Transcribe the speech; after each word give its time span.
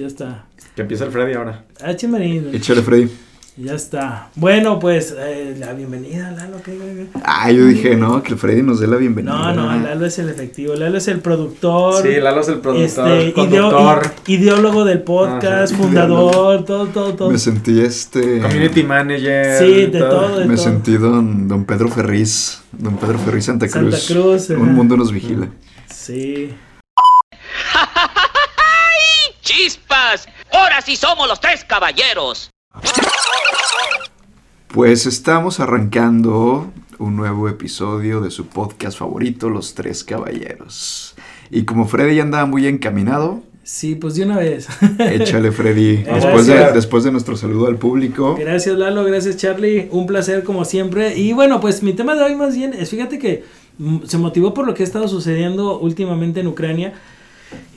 ya 0.00 0.06
está. 0.06 0.44
Que 0.74 0.82
empieza 0.82 1.04
el 1.04 1.10
Freddy 1.12 1.34
ahora. 1.34 1.64
Ah, 1.82 1.94
chimarín. 1.94 2.50
Échale, 2.54 2.82
Freddy. 2.82 3.10
Ya 3.56 3.74
está. 3.74 4.30
Bueno, 4.36 4.78
pues 4.78 5.14
eh, 5.18 5.54
la 5.58 5.74
bienvenida, 5.74 6.30
Lalo. 6.30 6.58
¿qué, 6.64 6.72
qué, 6.72 6.78
qué? 7.12 7.20
Ah, 7.24 7.50
yo 7.50 7.66
dije, 7.66 7.94
no, 7.96 8.22
que 8.22 8.32
el 8.32 8.38
Freddy 8.38 8.62
nos 8.62 8.80
dé 8.80 8.86
la 8.86 8.96
bienvenida. 8.96 9.32
No, 9.34 9.52
no, 9.54 9.82
Lalo 9.84 10.06
es 10.06 10.18
el 10.18 10.30
efectivo. 10.30 10.74
Lalo 10.76 10.96
es 10.96 11.08
el 11.08 11.18
productor. 11.18 12.00
Sí, 12.02 12.08
Lalo 12.20 12.40
es 12.40 12.48
el 12.48 12.60
productor, 12.60 12.84
este, 12.86 13.32
ideo- 13.32 13.34
conductor, 13.34 14.12
i- 14.28 14.34
ideólogo 14.34 14.84
del 14.86 15.02
podcast, 15.02 15.74
Ajá. 15.74 15.82
fundador, 15.82 16.64
todo, 16.64 16.86
todo, 16.86 17.14
todo. 17.14 17.30
Me 17.30 17.38
sentí 17.38 17.80
este. 17.80 18.38
community 18.40 18.82
manager. 18.84 19.58
Sí, 19.58 19.86
de 19.86 19.98
todo, 19.98 20.38
de 20.38 20.46
Me 20.46 20.54
todo. 20.54 20.64
sentí 20.64 20.96
don, 20.96 21.46
don 21.48 21.64
Pedro 21.66 21.88
Ferriz. 21.88 22.62
Don 22.72 22.96
Pedro 22.96 23.18
Ferriz 23.18 23.44
Santa 23.44 23.68
Cruz. 23.68 23.94
Santa 23.98 24.20
Cruz. 24.20 24.48
Un 24.50 24.72
mundo 24.74 24.96
nos 24.96 25.12
vigila. 25.12 25.48
Sí. 25.92 26.54
¡Chispas! 29.62 30.26
Ahora 30.52 30.80
sí 30.80 30.96
somos 30.96 31.28
los 31.28 31.38
tres 31.38 31.64
caballeros. 31.64 32.50
Pues 34.68 35.04
estamos 35.04 35.60
arrancando 35.60 36.72
un 36.98 37.16
nuevo 37.16 37.46
episodio 37.46 38.22
de 38.22 38.30
su 38.30 38.46
podcast 38.46 38.98
favorito, 38.98 39.50
Los 39.50 39.74
Tres 39.74 40.02
Caballeros. 40.02 41.14
Y 41.50 41.64
como 41.64 41.86
Freddy 41.86 42.16
ya 42.16 42.22
andaba 42.22 42.46
muy 42.46 42.66
encaminado, 42.66 43.42
Sí, 43.62 43.96
pues 43.96 44.14
de 44.14 44.24
una 44.24 44.38
vez. 44.38 44.66
échale 44.98 45.52
Freddy. 45.52 46.04
Después 46.04 46.46
de, 46.46 46.72
después 46.72 47.04
de 47.04 47.12
nuestro 47.12 47.36
saludo 47.36 47.66
al 47.66 47.76
público. 47.76 48.36
Gracias 48.40 48.78
Lalo, 48.78 49.04
gracias 49.04 49.36
Charlie, 49.36 49.88
un 49.90 50.06
placer 50.06 50.42
como 50.42 50.64
siempre. 50.64 51.18
Y 51.18 51.34
bueno, 51.34 51.60
pues 51.60 51.82
mi 51.82 51.92
tema 51.92 52.14
de 52.14 52.22
hoy 52.22 52.34
más 52.34 52.56
bien 52.56 52.72
es, 52.72 52.88
fíjate 52.88 53.18
que 53.18 53.44
mm, 53.76 54.04
se 54.06 54.16
motivó 54.16 54.54
por 54.54 54.66
lo 54.66 54.72
que 54.72 54.84
ha 54.84 54.86
estado 54.86 55.06
sucediendo 55.06 55.78
últimamente 55.78 56.40
en 56.40 56.46
Ucrania. 56.46 56.94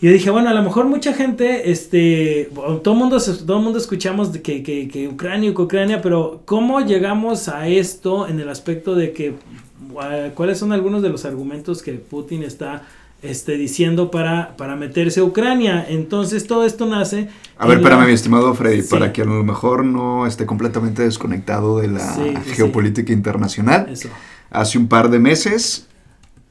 Y 0.02 0.08
yo 0.08 0.12
dije, 0.14 0.30
bueno, 0.30 0.50
a 0.50 0.54
lo 0.54 0.62
mejor 0.64 0.86
mucha 0.86 1.14
gente, 1.14 1.72
este, 1.72 2.50
todo 2.84 2.94
el 2.94 3.00
mundo, 3.00 3.18
todo 3.46 3.60
mundo 3.60 3.80
escuchamos 3.80 4.32
de 4.34 4.42
que, 4.42 4.62
que, 4.64 4.88
que 4.88 5.08
Ucrania, 5.08 5.52
Ucrania, 5.52 6.02
pero 6.02 6.42
¿cómo 6.46 6.82
llegamos 6.82 7.48
a 7.48 7.68
esto 7.68 8.28
en 8.28 8.40
el 8.40 8.50
aspecto 8.50 8.96
de 8.96 9.14
que, 9.14 9.32
uh, 9.32 10.34
cuáles 10.36 10.58
son 10.60 10.74
algunos 10.74 11.02
de 11.02 11.10
los 11.10 11.26
argumentos 11.26 11.82
que 11.82 11.94
Putin 11.94 12.44
está 12.44 12.84
este, 13.22 13.54
diciendo 13.58 14.12
para, 14.12 14.56
para 14.58 14.76
meterse 14.76 15.22
a 15.22 15.24
Ucrania? 15.24 15.86
Entonces 15.88 16.46
todo 16.46 16.66
esto 16.66 16.86
nace... 16.86 17.30
A 17.58 17.66
ver, 17.66 17.78
en 17.78 17.84
la- 17.84 17.90
espérame, 17.90 18.08
mi 18.08 18.14
estimado 18.14 18.54
Freddy, 18.54 18.82
Sí. 18.82 18.90
para 18.90 19.14
que 19.14 19.22
a 19.22 19.26
lo 19.26 19.44
mejor 19.44 19.86
no 19.86 20.28
esté 20.28 20.46
completamente 20.46 21.02
desconectado 21.04 21.80
de 21.80 21.88
la 21.88 22.00
Sí, 22.14 22.22
sí, 22.26 22.34
sí. 22.46 22.52
geopolítica 22.56 23.14
internacional. 23.14 23.88
Eso. 23.90 24.10
Hace 24.52 24.78
un 24.78 24.88
par 24.88 25.10
de 25.10 25.20
meses, 25.20 25.88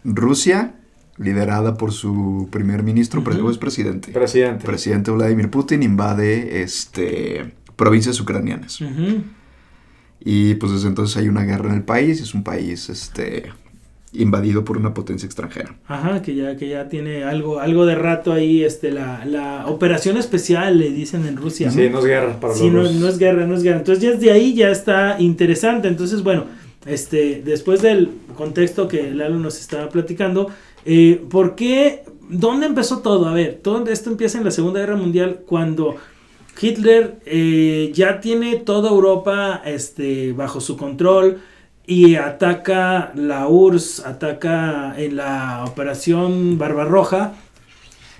Rusia, 0.04 0.74
liderada 1.18 1.74
por 1.76 1.92
su 1.92 2.48
primer 2.50 2.82
ministro, 2.82 3.20
Ujú. 3.20 3.46
o 3.46 3.50
es 3.50 3.58
presidente, 3.58 4.12
Presidente. 4.12 4.64
presidente 4.64 5.10
Vladimir 5.10 5.50
Putin, 5.50 5.82
invade 5.82 6.62
este, 6.62 7.52
provincias 7.76 8.18
ucranianas. 8.20 8.78
Y 10.24 10.54
pues 10.54 10.72
desde 10.72 10.88
entonces 10.88 11.16
hay 11.16 11.28
una 11.28 11.42
guerra 11.44 11.68
en 11.70 11.74
el 11.76 11.82
país, 11.82 12.20
es 12.20 12.32
un 12.32 12.44
país 12.44 12.88
este, 12.88 13.50
invadido 14.12 14.64
por 14.64 14.76
una 14.78 14.94
potencia 14.94 15.26
extranjera. 15.26 15.74
Ajá, 15.88 16.22
que 16.22 16.34
ya, 16.36 16.56
que 16.56 16.68
ya 16.68 16.88
tiene 16.88 17.24
algo, 17.24 17.58
algo 17.58 17.86
de 17.86 17.96
rato 17.96 18.32
ahí, 18.32 18.62
este, 18.62 18.92
la, 18.92 19.24
la 19.24 19.66
operación 19.66 20.16
especial, 20.16 20.78
le 20.78 20.90
dicen 20.90 21.26
en 21.26 21.36
Rusia. 21.36 21.70
Sí, 21.72 21.88
no 21.90 21.98
es 21.98 22.04
guerra 22.04 22.38
para 22.38 22.54
Sí, 22.54 22.64
los 22.70 22.72
no, 22.72 22.80
rusos. 22.82 22.94
no 22.96 23.08
es 23.08 23.18
guerra, 23.18 23.46
no 23.46 23.54
es 23.56 23.62
guerra. 23.64 23.78
Entonces 23.78 24.02
ya 24.04 24.10
desde 24.12 24.30
ahí 24.30 24.54
ya 24.54 24.70
está 24.70 25.16
interesante. 25.20 25.88
Entonces, 25.88 26.22
bueno, 26.22 26.44
este, 26.86 27.42
después 27.44 27.82
del 27.82 28.10
contexto 28.36 28.86
que 28.86 29.10
Lalo 29.12 29.38
nos 29.40 29.58
estaba 29.60 29.88
platicando, 29.88 30.50
eh, 30.84 31.24
¿por 31.30 31.54
qué? 31.54 32.04
¿Dónde 32.28 32.66
empezó 32.66 32.98
todo? 32.98 33.26
A 33.26 33.34
ver, 33.34 33.60
todo 33.62 33.86
esto 33.88 34.10
empieza 34.10 34.38
en 34.38 34.44
la 34.44 34.50
Segunda 34.50 34.80
Guerra 34.80 34.96
Mundial 34.96 35.40
cuando 35.46 35.96
Hitler 36.60 37.18
eh, 37.26 37.90
ya 37.94 38.20
tiene 38.20 38.56
toda 38.56 38.90
Europa 38.90 39.62
este, 39.64 40.32
bajo 40.32 40.60
su 40.60 40.76
control 40.76 41.40
y 41.86 42.14
ataca 42.14 43.12
la 43.14 43.48
URSS, 43.48 44.06
ataca 44.06 44.94
en 44.96 45.16
la 45.16 45.64
operación 45.66 46.58
Barbarroja. 46.58 47.34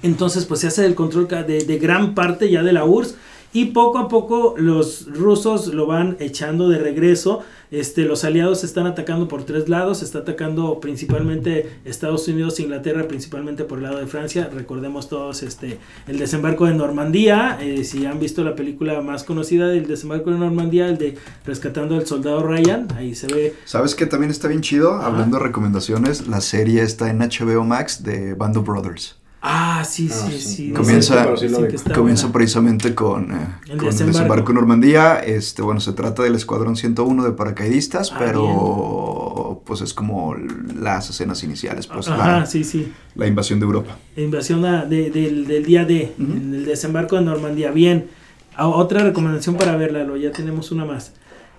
Entonces, 0.03 0.47
pues 0.47 0.61
se 0.61 0.67
hace 0.67 0.85
el 0.85 0.95
control 0.95 1.29
de, 1.29 1.65
de 1.65 1.79
gran 1.79 2.15
parte 2.15 2.51
ya 2.51 2.63
de 2.63 2.73
la 2.73 2.85
URSS. 2.85 3.17
Y 3.55 3.67
poco 3.67 3.99
a 3.99 4.09
poco 4.09 4.55
los 4.57 5.07
rusos 5.07 5.67
lo 5.69 5.87
van 5.87 6.17
echando 6.21 6.69
de 6.71 6.79
regreso. 6.79 7.41
Este, 7.71 8.05
los 8.05 8.25
aliados 8.25 8.65
están 8.65 8.87
atacando 8.87 9.29
por 9.29 9.45
tres 9.45 9.69
lados. 9.69 9.99
Se 9.99 10.07
está 10.07 10.21
atacando 10.21 10.81
principalmente 10.81 11.81
Estados 11.85 12.27
Unidos 12.29 12.61
Inglaterra, 12.61 13.07
principalmente 13.09 13.65
por 13.65 13.79
el 13.79 13.85
lado 13.85 13.99
de 13.99 14.07
Francia. 14.07 14.49
Recordemos 14.53 15.09
todos 15.09 15.43
este, 15.43 15.79
el 16.07 16.19
desembarco 16.19 16.67
de 16.67 16.75
Normandía. 16.75 17.59
eh, 17.61 17.85
si 17.85 18.07
han 18.07 18.19
visto 18.19 18.43
la 18.43 18.55
película 18.55 19.01
más 19.03 19.25
conocida 19.25 19.69
del 19.69 19.87
desembarco 19.87 20.31
de 20.31 20.39
Normandía, 20.39 20.89
el 20.89 20.99
de 20.99 21.19
Rescatando 21.45 21.97
al 21.97 22.07
Soldado 22.07 22.43
Ryan, 22.43 22.89
ahí 22.97 23.15
se 23.15 23.27
ve 23.27 23.55
¿Sabes 23.65 23.95
qué 23.95 24.07
también 24.07 24.31
está 24.31 24.49
bien 24.49 24.63
chido? 24.63 24.95
Hablando 24.95 25.39
de 25.39 25.45
recomendaciones, 25.45 26.27
la 26.27 26.41
serie 26.41 26.83
está 26.83 27.11
en 27.11 27.19
HBO 27.19 27.65
Max 27.65 28.03
de 28.03 28.35
Band 28.35 28.57
of 28.57 28.67
Brothers. 28.67 29.22
Ah, 29.45 29.83
sí, 29.85 30.09
Ah, 30.09 30.15
sí, 30.15 30.39
sí. 30.39 30.55
sí. 30.57 30.73
Comienza- 30.73 31.35
que 31.35 31.93
Comienza 31.93 32.31
precisamente 32.31 32.95
con, 32.95 33.33
eh, 33.33 33.35
El 33.35 33.77
con 33.77 33.89
el 33.89 33.93
desembarco. 33.93 34.05
desembarco 34.07 34.51
en 34.53 34.55
Normandía. 34.55 35.17
Este, 35.19 35.63
bueno, 35.63 35.81
se 35.81 35.93
trata 35.95 36.23
del 36.23 36.37
Escuadrón 36.37 36.77
101 36.77 37.25
de 37.25 37.33
paracaidistas, 37.33 38.13
Ah, 38.13 38.17
pero 38.21 39.63
pues 39.67 39.81
es 39.81 39.95
como 39.95 40.37
las 40.81 41.11
escenas 41.11 41.43
iniciales, 41.43 41.89
pues 41.89 42.07
Ajá, 42.09 42.41
la, 42.41 42.47
sí, 42.47 42.63
sí. 42.63 42.93
la 43.17 43.27
invasión 43.27 43.59
de 43.59 43.67
Europa. 43.67 43.97
Invasión 44.17 44.65
a- 44.65 44.85
de- 44.85 45.11
del, 45.11 45.47
del 45.47 45.65
día 45.65 45.85
D, 45.85 46.13
el 46.19 46.65
desembarco 46.65 47.17
de 47.17 47.23
Normandía. 47.23 47.71
Bien, 47.73 48.09
A- 48.55 48.69
otra 48.69 49.03
recomendación 49.03 49.57
para 49.57 49.77
verla, 49.77 50.05
lo 50.05 50.17
ya 50.17 50.31
tenemos 50.31 50.71
una 50.71 50.85
más. 50.85 51.15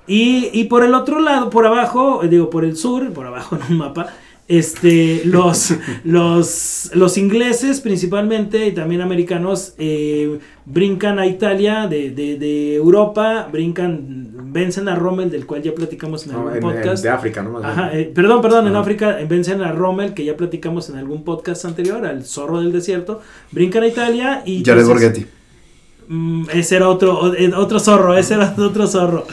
Y, 0.05 0.49
y 0.53 0.66
por 0.66 0.83
el 0.83 0.93
otro 0.93 1.19
lado, 1.19 1.49
por 1.49 1.66
abajo, 1.66 2.23
eh, 2.23 2.27
digo, 2.29 2.49
por 2.49 2.63
el 2.66 2.75
sur, 2.77 3.11
por 3.13 3.25
abajo 3.25 3.55
en 3.57 3.72
un 3.73 3.77
mapa, 3.79 4.07
este, 4.47 5.21
los, 5.25 5.73
los, 6.03 6.91
los 6.93 7.17
ingleses 7.17 7.79
principalmente 7.81 8.67
y 8.67 8.71
también 8.73 9.01
americanos 9.01 9.73
eh, 9.77 10.39
brincan 10.65 11.17
a 11.19 11.25
Italia 11.27 11.87
de, 11.87 12.09
de, 12.11 12.37
de 12.37 12.75
Europa, 12.75 13.47
brincan, 13.51 14.51
vencen 14.53 14.87
a 14.89 14.95
Rommel, 14.95 15.31
del 15.31 15.45
cual 15.45 15.61
ya 15.63 15.73
platicamos 15.73 16.25
en 16.25 16.33
No, 16.33 16.37
algún 16.39 16.51
en- 16.51 16.57
en- 16.57 16.61
podcast. 16.63 17.03
de 17.03 17.09
África, 17.09 17.41
¿no? 17.41 17.51
Más 17.51 17.61
bien. 17.63 17.71
Ajá, 17.71 17.97
eh, 17.97 18.11
perdón, 18.13 18.41
perdón, 18.41 18.67
en. 18.67 18.75
África 18.75 19.19
eh, 19.19 19.25
vencen 19.25 19.61
a 19.61 19.71
Rommel, 19.71 20.13
que 20.13 20.25
ya 20.25 20.35
platicamos 20.37 20.89
en 20.89 20.97
algún 20.97 21.23
podcast 21.23 21.65
anterior, 21.65 22.05
al 22.05 22.23
zorro 22.25 22.59
del 22.61 22.71
desierto, 22.71 23.21
brincan 23.51 23.83
a 23.83 23.87
Italia 23.87 24.43
y... 24.45 24.63
Jared 24.63 24.81
entonces- 24.81 24.87
Borghetti. 24.87 25.25
Mm, 26.09 26.47
ese 26.53 26.75
era 26.75 26.89
otro, 26.89 27.31
otro 27.55 27.79
zorro, 27.79 28.15
ese 28.17 28.33
era 28.33 28.53
otro 28.59 28.87
zorro. 28.87 29.25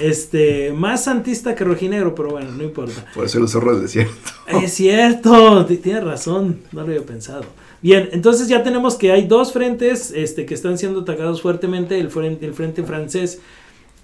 Este, 0.00 0.72
más 0.72 1.04
santista 1.04 1.54
que 1.54 1.64
rojinegro, 1.64 2.14
pero 2.14 2.30
bueno, 2.30 2.50
no 2.50 2.64
importa. 2.64 3.06
Por 3.14 3.26
eso 3.26 3.38
el 3.38 3.48
zorro 3.48 3.74
del 3.74 3.82
desierto. 3.82 4.14
Es 4.46 4.74
cierto, 4.74 5.64
tienes 5.66 6.02
razón, 6.02 6.60
no 6.72 6.82
lo 6.82 6.88
había 6.88 7.06
pensado. 7.06 7.44
Bien, 7.80 8.08
entonces 8.12 8.48
ya 8.48 8.62
tenemos 8.62 8.96
que 8.96 9.12
hay 9.12 9.26
dos 9.26 9.52
frentes 9.52 10.10
este, 10.10 10.46
que 10.46 10.54
están 10.54 10.78
siendo 10.78 11.00
atacados 11.00 11.42
fuertemente, 11.42 11.98
el 12.00 12.10
frente, 12.10 12.46
el 12.46 12.54
frente 12.54 12.82
francés 12.82 13.40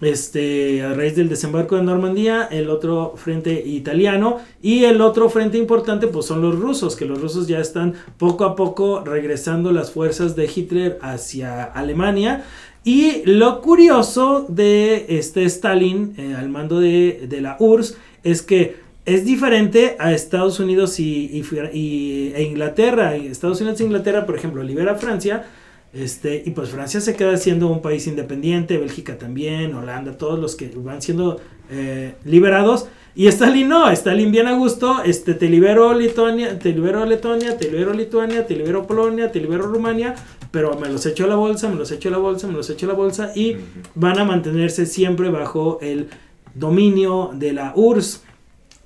este, 0.00 0.82
a 0.82 0.94
raíz 0.94 1.14
del 1.16 1.28
desembarco 1.28 1.76
de 1.76 1.82
Normandía, 1.82 2.48
el 2.50 2.70
otro 2.70 3.14
frente 3.16 3.52
italiano 3.52 4.38
y 4.62 4.84
el 4.84 5.00
otro 5.00 5.28
frente 5.28 5.58
importante 5.58 6.06
pues 6.06 6.26
son 6.26 6.40
los 6.40 6.58
rusos, 6.58 6.96
que 6.96 7.04
los 7.04 7.20
rusos 7.20 7.48
ya 7.48 7.58
están 7.58 7.94
poco 8.18 8.44
a 8.44 8.56
poco 8.56 9.02
regresando 9.04 9.72
las 9.72 9.90
fuerzas 9.90 10.36
de 10.36 10.50
Hitler 10.54 10.98
hacia 11.02 11.64
Alemania. 11.64 12.44
Y 12.82 13.22
lo 13.26 13.60
curioso 13.60 14.46
de 14.48 15.06
este 15.08 15.44
Stalin 15.44 16.14
eh, 16.16 16.34
al 16.38 16.48
mando 16.48 16.80
de, 16.80 17.26
de 17.28 17.40
la 17.40 17.56
URSS 17.58 17.96
es 18.22 18.42
que 18.42 18.76
es 19.06 19.24
diferente 19.24 19.96
a 19.98 20.12
Estados 20.12 20.60
Unidos 20.60 21.00
y, 21.00 21.42
e 21.42 22.42
Inglaterra. 22.42 23.16
Estados 23.16 23.60
Unidos 23.60 23.80
e 23.80 23.84
Inglaterra, 23.84 24.26
por 24.26 24.36
ejemplo, 24.36 24.62
libera 24.62 24.92
a 24.92 24.94
Francia. 24.96 25.46
Este, 25.92 26.42
y 26.46 26.50
pues 26.50 26.68
Francia 26.68 27.00
se 27.00 27.16
queda 27.16 27.36
siendo 27.36 27.66
un 27.66 27.82
país 27.82 28.06
independiente, 28.06 28.78
Bélgica 28.78 29.18
también, 29.18 29.74
Holanda, 29.74 30.16
todos 30.16 30.38
los 30.38 30.54
que 30.54 30.70
van 30.76 31.02
siendo 31.02 31.40
eh, 31.70 32.14
liberados. 32.24 32.86
Y 33.16 33.26
Stalin 33.26 33.68
no, 33.68 33.90
Stalin 33.90 34.30
bien 34.30 34.46
a 34.46 34.52
gusto, 34.52 35.02
este, 35.02 35.34
te 35.34 35.48
libero 35.48 35.92
Lituania, 35.92 36.60
te 36.60 36.72
libero 36.72 37.04
Letonia, 37.04 37.58
te 37.58 37.68
libero 37.68 37.92
Lituania, 37.92 38.46
te 38.46 38.54
libero 38.54 38.86
Polonia, 38.86 39.32
te 39.32 39.40
libero 39.40 39.64
Rumania, 39.64 40.14
pero 40.50 40.78
me 40.78 40.88
los 40.88 41.06
echo 41.06 41.24
a 41.24 41.28
la 41.28 41.36
bolsa, 41.36 41.68
me 41.68 41.76
los 41.76 41.90
echo 41.92 42.08
a 42.08 42.12
la 42.12 42.18
bolsa, 42.18 42.46
me 42.46 42.54
los 42.54 42.68
echo 42.70 42.86
a 42.86 42.88
la 42.88 42.94
bolsa 42.94 43.32
y 43.34 43.56
van 43.94 44.18
a 44.18 44.24
mantenerse 44.24 44.86
siempre 44.86 45.30
bajo 45.30 45.78
el 45.80 46.08
dominio 46.54 47.30
de 47.34 47.52
la 47.52 47.72
URSS. 47.76 48.22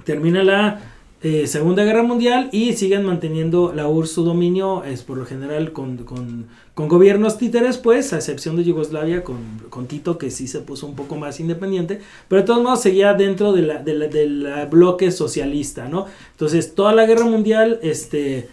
Termina 0.05 0.43
la 0.45 0.81
eh, 1.23 1.47
Segunda 1.47 1.85
Guerra 1.85 2.03
Mundial 2.03 2.51
y 2.53 2.75
siguen 2.75 3.05
manteniendo 3.05 3.73
la 3.75 3.89
URSS 3.89 4.13
su 4.13 4.25
dominio, 4.25 4.85
es 4.85 5.03
por 5.03 5.17
lo 5.17 5.25
general 5.25 5.73
con, 5.73 5.97
con, 5.99 6.47
con 6.75 6.89
gobiernos 6.89 7.39
títeres, 7.39 7.79
pues, 7.79 8.13
a 8.13 8.17
excepción 8.17 8.57
de 8.57 8.65
Yugoslavia, 8.65 9.25
con, 9.25 9.39
con 9.71 9.87
Tito, 9.87 10.19
que 10.19 10.31
sí 10.31 10.47
se 10.47 10.61
puso 10.61 10.87
un 10.87 10.95
poco 10.95 11.17
más 11.17 11.41
independiente, 11.41 12.01
pero 12.29 12.43
de 12.43 12.47
todos 12.47 12.63
modos 12.63 12.83
seguía 12.83 13.15
dentro 13.15 13.55
de 13.55 13.63
la, 13.63 13.83
de 13.83 13.95
la- 13.95 14.09
del 14.09 14.47
bloque 14.71 15.11
socialista, 15.11 15.89
¿no? 15.89 16.05
Entonces, 16.33 16.75
toda 16.75 16.93
la 16.95 17.07
Guerra 17.07 17.25
Mundial, 17.25 17.79
este 17.83 18.51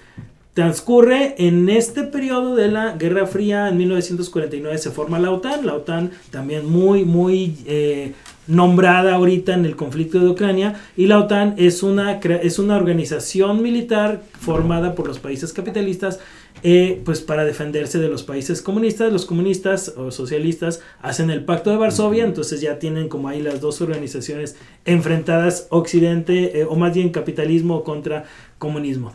transcurre 0.53 1.36
en 1.38 1.69
este 1.69 2.03
periodo 2.03 2.56
de 2.56 2.68
la 2.68 2.94
Guerra 2.94 3.25
Fría, 3.25 3.69
en 3.69 3.77
1949 3.77 4.77
se 4.77 4.92
forma 4.92 5.19
la 5.19 5.31
OTAN, 5.31 5.65
la 5.65 5.75
OTAN 5.75 6.12
también 6.30 6.69
muy, 6.69 7.06
muy 7.06 7.56
eh, 7.65 8.13
nombrada 8.48 9.15
ahorita 9.15 9.53
en 9.53 9.65
el 9.65 9.77
conflicto 9.77 10.19
de 10.19 10.27
Ucrania, 10.27 10.81
y 10.98 11.07
la 11.07 11.19
OTAN 11.19 11.56
es 11.57 11.83
una, 11.83 12.19
es 12.19 12.59
una 12.59 12.75
organización 12.75 13.62
militar 13.62 14.24
formada 14.39 14.94
por 14.94 15.07
los 15.07 15.19
países 15.19 15.53
capitalistas 15.53 16.19
eh, 16.63 17.01
pues 17.06 17.21
para 17.21 17.44
defenderse 17.44 17.98
de 17.98 18.07
los 18.07 18.24
países 18.24 18.62
comunistas. 18.62 19.12
Los 19.12 19.25
comunistas 19.25 19.94
o 19.98 20.12
socialistas 20.12 20.81
hacen 21.01 21.31
el 21.31 21.44
pacto 21.45 21.71
de 21.71 21.77
Varsovia, 21.77 22.24
entonces 22.24 22.62
ya 22.62 22.77
tienen 22.77 23.07
como 23.07 23.30
ahí 23.30 23.42
las 23.42 23.62
dos 23.62 23.81
organizaciones 23.81 24.57
enfrentadas, 24.86 25.68
Occidente, 25.69 26.59
eh, 26.59 26.65
o 26.65 26.75
más 26.75 26.94
bien 26.94 27.09
capitalismo 27.09 27.83
contra 27.83 28.25
comunismo. 28.59 29.13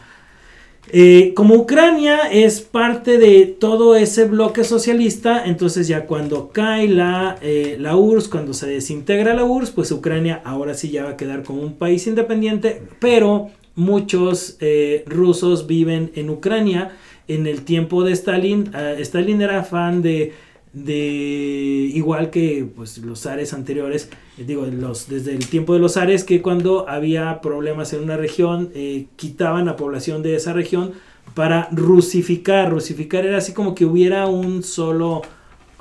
Eh, 0.91 1.33
como 1.35 1.56
Ucrania 1.56 2.31
es 2.31 2.61
parte 2.61 3.19
de 3.19 3.47
todo 3.47 3.97
ese 3.97 4.25
bloque 4.25 4.62
socialista, 4.62 5.44
entonces 5.44 5.88
ya 5.88 6.06
cuando 6.06 6.50
cae 6.50 6.88
la, 6.88 7.37
eh, 7.43 7.77
la 7.81 7.97
URSS, 7.97 8.29
cuando 8.29 8.55
se 8.55 8.69
desintegra 8.69 9.35
la 9.35 9.44
URSS, 9.44 9.73
pues 9.73 9.91
Ucrania 9.91 10.41
ahora 10.44 10.75
sí 10.75 10.91
ya 10.91 11.05
va 11.05 11.11
a 11.11 11.17
quedar 11.17 11.43
como 11.43 11.62
un 11.62 11.75
país 11.75 12.06
independiente, 12.06 12.83
pero 13.00 13.50
muchos 13.75 14.56
eh, 14.61 15.05
rusos 15.06 15.67
viven 15.67 16.12
en 16.15 16.31
Ucrania. 16.31 16.93
En 17.29 17.49
el 17.49 17.62
tiempo 17.62 18.05
de 18.05 18.12
Stalin, 18.12 18.71
Stalin 19.00 19.43
era 19.43 19.65
fan 19.65 20.00
de 20.00 20.33
de 20.73 20.97
igual 21.95 22.31
que 22.31 22.69
pues 22.77 22.99
los 22.99 23.21
zares 23.21 23.55
anteriores 23.55 24.11
digo 24.37 24.67
los 24.67 25.09
desde 25.09 25.33
el 25.33 25.47
tiempo 25.49 25.73
de 25.73 25.79
los 25.79 25.95
zares 25.95 26.23
que 26.23 26.43
cuando 26.43 26.89
había 26.89 27.41
problemas 27.41 27.95
en 27.95 28.03
una 28.03 28.19
región 28.19 28.71
eh, 28.75 29.07
quitaban 29.17 29.69
a 29.69 29.77
población 29.77 30.23
de 30.23 30.37
esa 30.37 30.53
región 30.53 30.93
para 31.35 31.69
rusificar. 31.71 32.71
Rusificar 32.71 33.27
era 33.27 33.39
así 33.39 33.53
como 33.53 33.75
que 33.75 33.85
hubiera 33.85 34.27
un 34.27 34.63
solo 34.63 35.23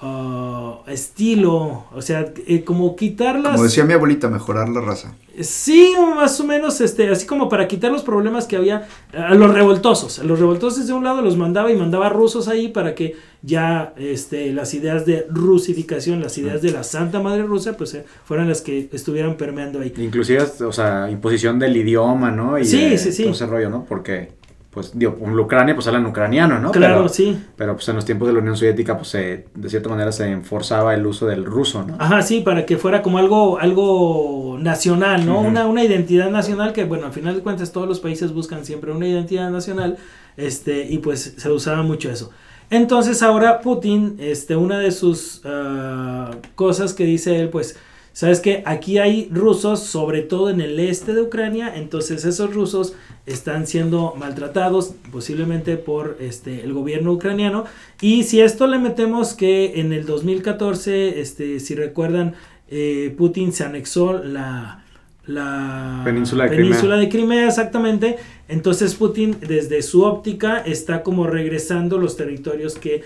uh, 0.01 0.89
estilo 0.89 1.85
o 1.93 2.01
sea 2.01 2.33
eh, 2.47 2.63
como 2.63 2.95
quitarlas 2.95 3.53
como 3.53 3.63
decía 3.63 3.85
mi 3.85 3.93
abuelita 3.93 4.29
mejorar 4.29 4.69
la 4.69 4.81
raza 4.81 5.15
Sí, 5.41 5.93
más 6.15 6.39
o 6.39 6.45
menos, 6.45 6.79
este, 6.79 7.09
así 7.09 7.25
como 7.25 7.49
para 7.49 7.67
quitar 7.67 7.91
los 7.91 8.03
problemas 8.03 8.47
que 8.47 8.55
había 8.55 8.87
a 9.13 9.35
los 9.35 9.53
revoltosos. 9.53 10.19
A 10.19 10.23
los 10.23 10.39
revoltosos 10.39 10.87
de 10.87 10.93
un 10.93 11.03
lado 11.03 11.21
los 11.21 11.35
mandaba 11.35 11.71
y 11.71 11.75
mandaba 11.75 12.07
rusos 12.07 12.47
ahí 12.47 12.69
para 12.69 12.95
que 12.95 13.15
ya 13.41 13.93
este, 13.97 14.53
las 14.53 14.73
ideas 14.73 15.05
de 15.05 15.27
rusificación, 15.29 16.21
las 16.21 16.37
ideas 16.37 16.61
de 16.61 16.71
la 16.71 16.83
Santa 16.83 17.19
Madre 17.19 17.43
Rusa, 17.43 17.75
pues 17.75 17.93
eh, 17.95 18.05
fueran 18.23 18.47
las 18.47 18.61
que 18.61 18.89
estuvieran 18.93 19.35
permeando 19.35 19.81
ahí. 19.81 19.93
Inclusive, 19.97 20.41
o 20.65 20.71
sea, 20.71 21.09
imposición 21.11 21.59
del 21.59 21.75
idioma, 21.75 22.31
¿no? 22.31 22.57
Y 22.57 22.63
sí, 22.63 22.91
de 22.91 22.97
sí, 22.97 23.11
sí. 23.11 23.23
Todo 23.23 23.33
ese 23.33 23.45
rollo, 23.45 23.69
¿no? 23.69 23.83
Porque 23.83 24.31
pues 24.75 24.91
digo, 24.93 25.17
en 25.21 25.39
Ucrania 25.39 25.73
pues 25.73 25.87
hablan 25.87 26.05
ucraniano, 26.05 26.59
¿no? 26.59 26.71
Claro, 26.71 26.97
pero, 26.97 27.09
sí. 27.09 27.41
Pero 27.55 27.75
pues 27.75 27.87
en 27.87 27.95
los 27.95 28.03
tiempos 28.03 28.27
de 28.27 28.33
la 28.33 28.41
Unión 28.41 28.57
Soviética 28.57 28.97
pues 28.97 29.07
se, 29.07 29.45
de 29.55 29.69
cierta 29.69 29.87
manera 29.87 30.11
se 30.11 30.29
enforzaba 30.29 30.93
el 30.93 31.05
uso 31.07 31.25
del 31.27 31.45
ruso, 31.45 31.83
¿no? 31.83 31.95
Ajá, 31.97 32.21
sí, 32.21 32.41
para 32.41 32.65
que 32.65 32.75
fuera 32.75 33.01
como 33.01 33.17
algo, 33.17 33.57
algo 33.57 34.57
nacional, 34.59 35.25
¿no? 35.25 35.39
Una, 35.39 35.65
una 35.65 35.81
identidad 35.81 36.29
nacional 36.29 36.73
que, 36.73 36.83
bueno, 36.83 37.05
al 37.05 37.13
final 37.13 37.35
de 37.35 37.41
cuentas 37.41 37.71
todos 37.71 37.87
los 37.87 38.01
países 38.01 38.33
buscan 38.33 38.65
siempre 38.65 38.91
una 38.91 39.07
identidad 39.07 39.49
nacional, 39.49 39.97
este, 40.35 40.85
y 40.85 40.97
pues 40.97 41.35
se 41.37 41.49
usaba 41.49 41.81
mucho 41.81 42.11
eso. 42.11 42.31
Entonces 42.69 43.23
ahora 43.23 43.61
Putin, 43.61 44.17
este, 44.19 44.57
una 44.57 44.77
de 44.79 44.91
sus 44.91 45.41
ah, 45.45 46.31
cosas 46.55 46.93
que 46.93 47.05
dice 47.05 47.39
él, 47.39 47.47
pues, 47.47 47.77
sabes 48.15 48.39
que 48.39 48.63
aquí 48.65 48.97
hay 48.97 49.27
rusos, 49.29 49.81
sobre 49.81 50.21
todo 50.21 50.49
en 50.49 50.61
el 50.61 50.79
este 50.79 51.13
de 51.13 51.21
Ucrania, 51.21 51.73
entonces 51.75 52.23
esos 52.23 52.53
rusos 52.53 52.95
están 53.25 53.67
siendo 53.67 54.15
maltratados 54.17 54.95
posiblemente 55.11 55.75
por 55.75 56.17
este 56.21 56.63
el 56.63 56.71
gobierno 56.71 57.11
ucraniano. 57.11 57.65
Y 57.99 58.23
si 58.23 58.39
esto 58.39 58.67
le 58.67 58.79
metemos 58.79 59.33
que 59.33 59.81
en 59.81 59.91
el 59.91 60.05
2014 60.05 61.19
este 61.19 61.59
si 61.59 61.75
recuerdan 61.75 62.35
eh, 62.69 63.13
Putin 63.17 63.51
se 63.51 63.65
anexó 63.65 64.13
la 64.13 64.81
la 65.27 66.03
Península 66.05 66.43
de 66.43 66.55
península 66.55 66.97
de 66.97 67.09
Crimea 67.09 67.47
exactamente 67.47 68.17
entonces 68.47 68.93
Putin 68.93 69.35
desde 69.41 69.81
su 69.81 70.03
óptica 70.03 70.59
está 70.59 71.01
como 71.01 71.25
regresando 71.25 71.97
los 71.97 72.15
territorios 72.15 72.75
que 72.75 73.01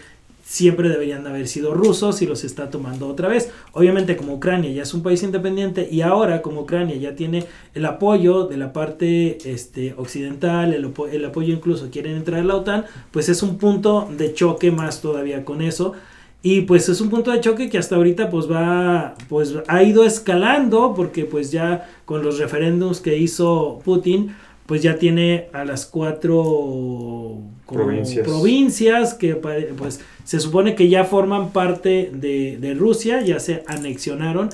siempre 0.50 0.90
deberían 0.90 1.24
de 1.24 1.30
haber 1.30 1.48
sido 1.48 1.75
rusos 1.75 2.24
y 2.24 2.25
los 2.25 2.44
está 2.44 2.72
tomando 2.72 3.07
otra 3.07 3.28
vez. 3.28 3.51
Obviamente 3.72 4.18
como 4.18 4.34
Ucrania 4.34 4.72
ya 4.72 4.81
es 4.81 4.96
un 4.96 5.04
país 5.04 5.22
independiente 5.22 5.88
y 5.92 6.01
ahora 6.01 6.42
como 6.42 6.62
Ucrania 6.62 6.96
ya 6.96 7.16
tiene 7.16 7.46
el 7.75 7.86
apoyo 7.86 8.48
de 8.48 8.57
la 8.57 8.74
parte 8.74 9.38
este, 9.48 9.94
occidental, 9.96 10.74
el, 10.74 10.92
el 11.12 11.25
apoyo 11.25 11.54
incluso 11.54 11.92
quieren 11.92 12.16
entrar 12.16 12.40
a 12.40 12.44
la 12.44 12.56
OTAN, 12.56 12.86
pues 13.12 13.30
es 13.30 13.44
un 13.44 13.60
punto 13.60 14.10
de 14.18 14.34
choque 14.34 14.72
más 14.72 15.01
todavía 15.01 15.46
con 15.46 15.62
eso. 15.62 15.94
Y 16.42 16.62
pues 16.62 16.90
es 16.90 17.00
un 17.00 17.12
punto 17.12 17.30
de 17.30 17.42
choque 17.42 17.69
que 17.69 17.78
hasta 17.78 17.98
ahorita 17.98 18.31
pues 18.31 18.50
va, 18.50 19.13
pues 19.28 19.54
ha 19.68 19.84
ido 19.84 20.04
escalando 20.04 20.96
porque 20.96 21.25
pues 21.25 21.51
ya 21.51 21.88
con 22.06 22.24
los 22.24 22.40
referéndums 22.40 23.01
que 23.01 23.18
hizo 23.18 23.81
Putin, 23.86 24.36
pues 24.66 24.81
ya 24.81 24.96
tiene 24.96 25.50
a 25.54 25.63
las 25.63 25.86
cuatro 25.86 27.38
como 27.69 27.86
Provincias. 27.86 28.27
provincias 28.27 29.13
que 29.13 29.36
pues 29.36 30.01
se 30.24 30.39
supone 30.39 30.75
que 30.75 30.89
ya 30.89 31.06
forman 31.06 31.51
parte 31.51 32.10
de, 32.12 32.57
de 32.60 32.74
Rusia, 32.74 33.21
ya 33.21 33.39
se 33.39 33.63
anexionaron. 33.68 34.50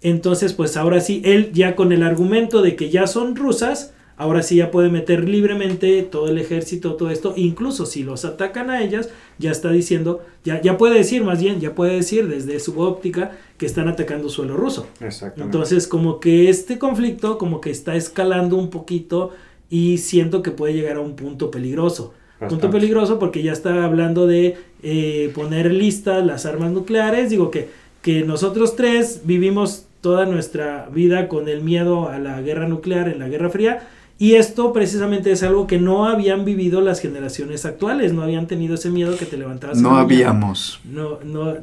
Entonces 0.00 0.52
pues 0.52 0.76
ahora 0.76 1.00
sí, 1.00 1.22
él 1.24 1.50
ya 1.52 1.74
con 1.74 1.92
el 1.92 2.02
argumento 2.02 2.62
de 2.62 2.76
que 2.76 2.88
ya 2.88 3.06
son 3.06 3.34
rusas, 3.34 3.92
ahora 4.16 4.42
sí 4.42 4.56
ya 4.56 4.70
puede 4.70 4.88
meter 4.88 5.28
libremente 5.28 6.02
todo 6.02 6.28
el 6.28 6.38
ejército, 6.38 6.94
todo 6.94 7.10
esto, 7.10 7.34
incluso 7.36 7.86
si 7.86 8.04
los 8.04 8.24
atacan 8.24 8.70
a 8.70 8.82
ellas, 8.82 9.10
ya 9.38 9.50
está 9.50 9.70
diciendo, 9.70 10.22
ya, 10.44 10.60
ya 10.60 10.78
puede 10.78 10.94
decir 10.94 11.24
más 11.24 11.42
bien, 11.42 11.60
ya 11.60 11.74
puede 11.74 11.96
decir 11.96 12.28
desde 12.28 12.60
su 12.60 12.78
óptica 12.80 13.32
que 13.58 13.66
están 13.66 13.88
atacando 13.88 14.28
suelo 14.28 14.56
ruso. 14.56 14.86
Exactamente. 15.00 15.42
Entonces, 15.42 15.88
como 15.88 16.20
que 16.20 16.48
este 16.48 16.78
conflicto, 16.78 17.38
como 17.38 17.60
que 17.60 17.70
está 17.70 17.96
escalando 17.96 18.56
un 18.56 18.70
poquito 18.70 19.30
y 19.68 19.98
siento 19.98 20.42
que 20.42 20.50
puede 20.50 20.74
llegar 20.74 20.96
a 20.96 21.00
un 21.00 21.16
punto 21.16 21.50
peligroso. 21.50 22.12
Punto 22.48 22.56
Bastante. 22.56 22.76
peligroso 22.78 23.18
porque 23.18 23.42
ya 23.42 23.52
está 23.52 23.84
hablando 23.84 24.26
de 24.26 24.56
eh, 24.82 25.30
poner 25.34 25.72
listas 25.72 26.24
las 26.24 26.46
armas 26.46 26.70
nucleares. 26.72 27.30
Digo 27.30 27.50
que, 27.50 27.68
que 28.02 28.22
nosotros 28.22 28.76
tres 28.76 29.22
vivimos 29.24 29.86
toda 30.00 30.26
nuestra 30.26 30.88
vida 30.92 31.28
con 31.28 31.48
el 31.48 31.62
miedo 31.62 32.08
a 32.08 32.18
la 32.18 32.40
guerra 32.40 32.66
nuclear 32.68 33.08
en 33.08 33.18
la 33.20 33.28
Guerra 33.28 33.50
Fría. 33.50 33.88
Y 34.18 34.34
esto 34.34 34.72
precisamente 34.72 35.32
es 35.32 35.42
algo 35.42 35.66
que 35.66 35.78
no 35.78 36.06
habían 36.06 36.44
vivido 36.44 36.80
las 36.80 37.00
generaciones 37.00 37.64
actuales, 37.64 38.12
no 38.12 38.22
habían 38.22 38.46
tenido 38.46 38.74
ese 38.74 38.90
miedo 38.90 39.16
que 39.16 39.24
te 39.26 39.36
levantabas. 39.36 39.78
No 39.80 39.94
la 39.94 40.00
habíamos. 40.00 40.80
No, 40.84 41.18
no. 41.24 41.54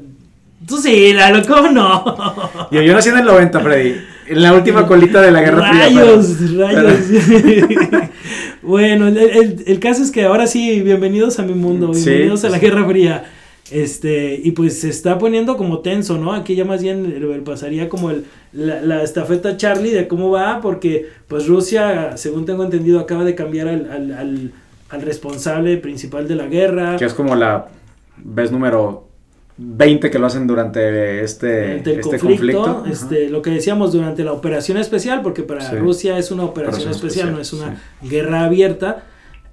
Tú 0.67 0.77
sí, 0.77 1.13
Lalo, 1.13 1.41
¿cómo 1.47 1.69
no? 1.71 2.03
Yo, 2.71 2.81
yo 2.81 2.93
nací 2.93 3.07
en 3.09 3.17
el 3.19 3.25
90, 3.25 3.59
Freddy. 3.61 3.95
En 4.27 4.41
la 4.41 4.53
última 4.53 4.85
colita 4.87 5.21
de 5.21 5.31
la 5.31 5.41
Guerra 5.41 5.69
Fría. 5.69 5.83
Rayos, 5.85 6.35
pero- 6.37 6.67
rayos. 6.67 7.05
bueno, 8.61 9.07
el, 9.07 9.17
el- 9.17 9.63
el 9.67 9.79
caso 9.79 10.03
es 10.03 10.11
que 10.11 10.23
ahora 10.23 10.47
sí, 10.47 10.81
bienvenidos 10.81 11.39
a 11.39 11.43
mi 11.43 11.53
mundo, 11.53 11.93
Sí, 11.93 12.05
bienvenidos 12.05 12.43
a 12.45 12.49
la 12.49 12.59
pues- 12.59 12.61
Guerra 12.71 12.87
Fría. 12.87 13.25
Este, 13.71 14.39
y 14.43 14.51
pues 14.51 14.79
se 14.79 14.89
está 14.89 15.19
poniendo 15.19 15.55
como 15.55 15.79
tenso, 15.79 16.17
¿no? 16.17 16.33
Aquí 16.33 16.55
ya 16.55 16.65
más 16.65 16.81
bien 16.81 17.41
pasaría 17.45 17.87
como 17.87 18.09
el, 18.09 18.25
la, 18.51 18.81
la 18.81 19.03
estafeta 19.03 19.57
Charlie 19.57 19.91
de 19.91 20.07
cómo 20.07 20.31
va, 20.31 20.59
porque 20.59 21.05
pues 21.27 21.45
Rusia, 21.47 22.17
según 22.17 22.45
tengo 22.45 22.63
entendido, 22.63 22.99
acaba 22.99 23.23
de 23.23 23.35
cambiar 23.35 23.67
al, 23.67 23.89
al, 23.91 24.11
al- 24.13 24.51
al 24.89 25.01
responsable 25.03 25.77
principal 25.77 26.27
de 26.27 26.35
la 26.35 26.47
guerra. 26.47 26.95
Que 26.97 27.05
es 27.05 27.13
como 27.13 27.35
la 27.35 27.67
vez 28.17 28.51
número 28.51 29.07
20 29.61 30.09
que 30.09 30.19
lo 30.19 30.25
hacen 30.27 30.47
durante 30.47 31.21
este, 31.21 31.77
este 31.77 32.17
conflicto, 32.17 32.63
conflicto. 32.63 32.85
Este, 32.89 33.29
lo 33.29 33.41
que 33.41 33.49
decíamos 33.49 33.91
durante 33.91 34.23
la 34.23 34.31
operación 34.31 34.77
especial, 34.77 35.21
porque 35.21 35.43
para 35.43 35.61
Sí. 35.69 35.75
Rusia 35.75 36.17
es 36.17 36.31
una 36.31 36.45
operación 36.45 36.89
Operación 36.89 37.09
especial, 37.09 37.29
especial, 37.29 37.59
no 37.61 37.67
es 37.67 37.71
una 38.01 38.09
guerra 38.09 38.45
abierta. 38.45 39.03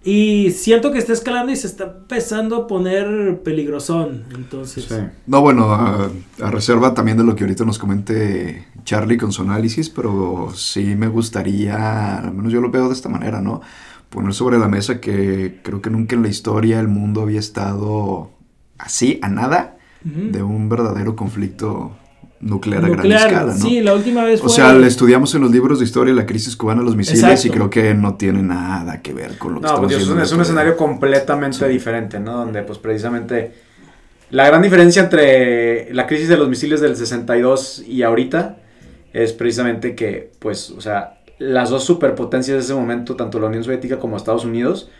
Y 0.05 0.53
siento 0.53 0.93
que 0.93 0.99
está 0.99 1.13
escalando 1.13 1.51
y 1.51 1.57
se 1.57 1.67
está 1.67 1.85
empezando 1.99 2.55
a 2.55 2.67
poner 2.69 3.41
peligrosón. 3.43 4.23
Entonces, 4.37 4.85
Sí. 4.85 4.95
No, 5.27 5.41
bueno, 5.41 5.73
a, 5.73 6.09
a 6.41 6.51
reserva 6.53 6.95
también 6.95 7.17
de 7.19 7.25
lo 7.25 7.35
que 7.35 7.43
ahorita 7.43 7.65
nos 7.65 7.81
comente 7.81 8.69
Charlie 8.85 9.17
con 9.17 9.33
su 9.33 9.43
análisis, 9.43 9.91
pero 9.91 10.53
sí 10.55 10.95
me 10.95 11.09
gustaría, 11.09 12.19
al 12.19 12.33
menos 12.33 12.53
yo 12.53 12.61
lo 12.61 12.71
veo 12.71 12.87
de 12.87 12.95
esta 12.95 13.09
manera, 13.09 13.41
¿no? 13.41 13.61
Poner 14.09 14.33
sobre 14.33 14.59
la 14.59 14.69
mesa 14.69 15.01
que 15.01 15.59
creo 15.65 15.83
que 15.83 15.91
nunca 15.91 16.15
en 16.15 16.23
la 16.23 16.29
historia 16.29 16.79
el 16.79 16.87
mundo 16.87 17.23
había 17.23 17.41
estado 17.41 18.31
así, 18.79 19.19
a 19.23 19.29
nada, 19.29 19.76
de 20.07 20.43
un 20.43 20.69
verdadero 20.69 21.17
conflicto 21.17 21.93
nuclear 22.41 22.85
a 22.85 22.89
gran 22.89 23.11
escala, 23.11 23.55
¿no? 23.55 23.61
sí, 23.61 23.81
la 23.81 23.95
última 23.95 24.25
vez 24.25 24.41
fue... 24.41 24.47
O 24.47 24.53
sea, 24.53 24.73
le 24.75 24.87
estudiamos 24.87 25.35
en 25.35 25.41
los 25.41 25.51
libros 25.51 25.79
de 25.79 25.85
historia 25.85 26.15
la 26.15 26.27
crisis 26.27 26.55
cubana, 26.55 26.83
los 26.83 26.95
misiles, 26.95 27.23
Exacto. 27.23 27.49
y 27.49 27.51
creo 27.51 27.71
que 27.71 27.95
no 27.95 28.15
tiene 28.15 28.43
nada 28.43 29.03
que 29.03 29.13
ver 29.13 29.37
con 29.39 29.55
lo 29.55 29.61
que 29.61 29.63
No, 29.63 29.69
estamos 29.69 29.93
pues 29.93 30.03
es 30.03 30.09
un, 30.09 30.21
es 30.21 30.33
un 30.33 30.41
escenario 30.43 30.77
completamente 30.77 31.67
diferente, 31.67 32.21
¿no? 32.21 32.37
Donde 32.37 32.63
pues 32.63 32.79
precisamente 32.79 33.53
la 34.31 34.47
gran 34.47 34.63
diferencia 34.63 35.03
entre 35.03 35.93
la 35.95 36.07
crisis 36.07 36.29
de 36.29 36.37
los 36.37 36.49
misiles 36.49 36.81
del 36.81 36.97
62 36.97 37.85
y 37.87 38.03
ahorita 38.03 38.59
es 39.13 39.33
precisamente 39.33 39.95
que 39.95 40.31
pues, 40.39 40.71
o 40.71 40.81
sea, 40.81 41.21
las 41.39 41.71
dos 41.71 41.85
superpotencias 41.85 42.57
de 42.57 42.63
ese 42.63 42.75
momento, 42.75 43.17
tanto 43.17 43.39
la 43.41 43.47
Unión 43.47 43.65
Soviética 43.65 43.99
como 43.99 44.17
Estados 44.17 44.45
Unidos, 44.45 44.91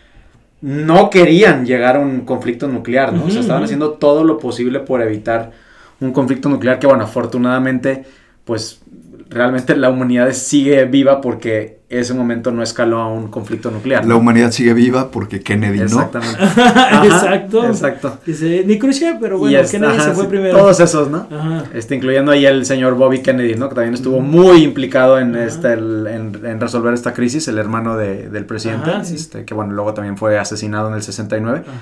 no 0.61 1.09
querían 1.09 1.65
llegar 1.65 1.97
a 1.97 1.99
un 1.99 2.21
conflicto 2.25 2.67
nuclear, 2.67 3.13
¿no? 3.13 3.25
o 3.25 3.29
Ujú, 3.29 3.31
sea, 3.31 3.41
estaban 3.41 3.63
haciendo 3.63 3.93
todo 3.93 4.23
lo 4.23 4.39
posible 4.39 4.79
por 4.81 5.01
evitar 5.01 5.51
un 5.99 6.11
conflicto 6.13 6.49
nuclear 6.49 6.79
que, 6.79 6.87
bueno, 6.87 7.03
afortunadamente, 7.03 8.05
pues 8.45 8.81
realmente 9.29 9.75
la 9.75 9.89
humanidad 9.89 10.31
sigue 10.33 10.85
viva 10.85 11.21
porque 11.21 11.76
ese 11.89 12.13
momento 12.13 12.51
no 12.51 12.61
escaló 12.61 12.99
a 12.99 13.07
un 13.07 13.29
conflicto 13.29 13.71
nuclear. 13.71 14.05
La 14.05 14.15
humanidad 14.17 14.51
sigue 14.51 14.73
viva 14.73 15.09
porque 15.09 15.39
Kennedy 15.39 15.77
no. 15.79 15.85
Exactamente. 15.85 16.37
Ajá, 16.43 17.05
Exacto. 17.05 17.65
Exacto. 17.65 18.19
Dice, 18.25 18.63
ni 18.65 18.77
Khrushchev, 18.77 19.17
pero 19.21 19.37
bueno, 19.37 19.57
es- 19.57 19.71
Kennedy 19.71 19.93
ajá, 19.93 20.03
se 20.03 20.11
fue 20.11 20.23
sí, 20.25 20.29
primero. 20.29 20.57
Todos 20.57 20.79
esos, 20.81 21.09
¿no? 21.09 21.27
Ajá. 21.31 21.63
Este, 21.73 21.95
incluyendo 21.95 22.33
ahí 22.33 22.45
el 22.45 22.65
señor 22.65 22.95
Bobby 22.95 23.21
Kennedy, 23.21 23.55
¿no? 23.55 23.69
Que 23.69 23.75
también 23.75 23.93
estuvo 23.93 24.19
muy 24.19 24.63
implicado 24.63 25.17
en, 25.17 25.35
este, 25.37 25.73
el- 25.73 26.07
en, 26.07 26.45
en 26.45 26.59
resolver 26.59 26.93
esta 26.93 27.13
crisis, 27.13 27.47
el 27.47 27.57
hermano 27.57 27.95
de- 27.95 28.27
del 28.29 28.45
presidente, 28.45 28.89
Ajá, 28.89 29.05
sí. 29.05 29.15
este, 29.15 29.45
que 29.45 29.53
bueno, 29.53 29.71
luego 29.71 29.93
también 29.93 30.17
fue 30.17 30.37
asesinado 30.37 30.89
en 30.89 30.95
el 30.95 31.03
69. 31.03 31.61
Ajá. 31.65 31.73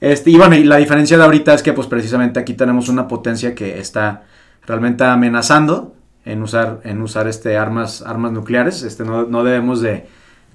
Este, 0.00 0.28
y 0.30 0.36
bueno, 0.36 0.56
y 0.56 0.64
la 0.64 0.76
diferencia 0.76 1.16
de 1.16 1.24
ahorita 1.24 1.54
es 1.54 1.62
que 1.62 1.72
pues 1.72 1.86
precisamente 1.86 2.38
aquí 2.38 2.52
tenemos 2.52 2.90
una 2.90 3.08
potencia 3.08 3.54
que 3.54 3.78
está 3.80 4.24
realmente 4.66 5.04
amenazando 5.04 5.94
en 6.24 6.42
usar, 6.42 6.80
en 6.84 7.00
usar 7.02 7.28
este, 7.28 7.56
armas, 7.56 8.02
armas 8.02 8.32
nucleares. 8.32 8.82
Este, 8.82 9.04
no, 9.04 9.24
no 9.24 9.44
debemos 9.44 9.80
de, 9.80 10.06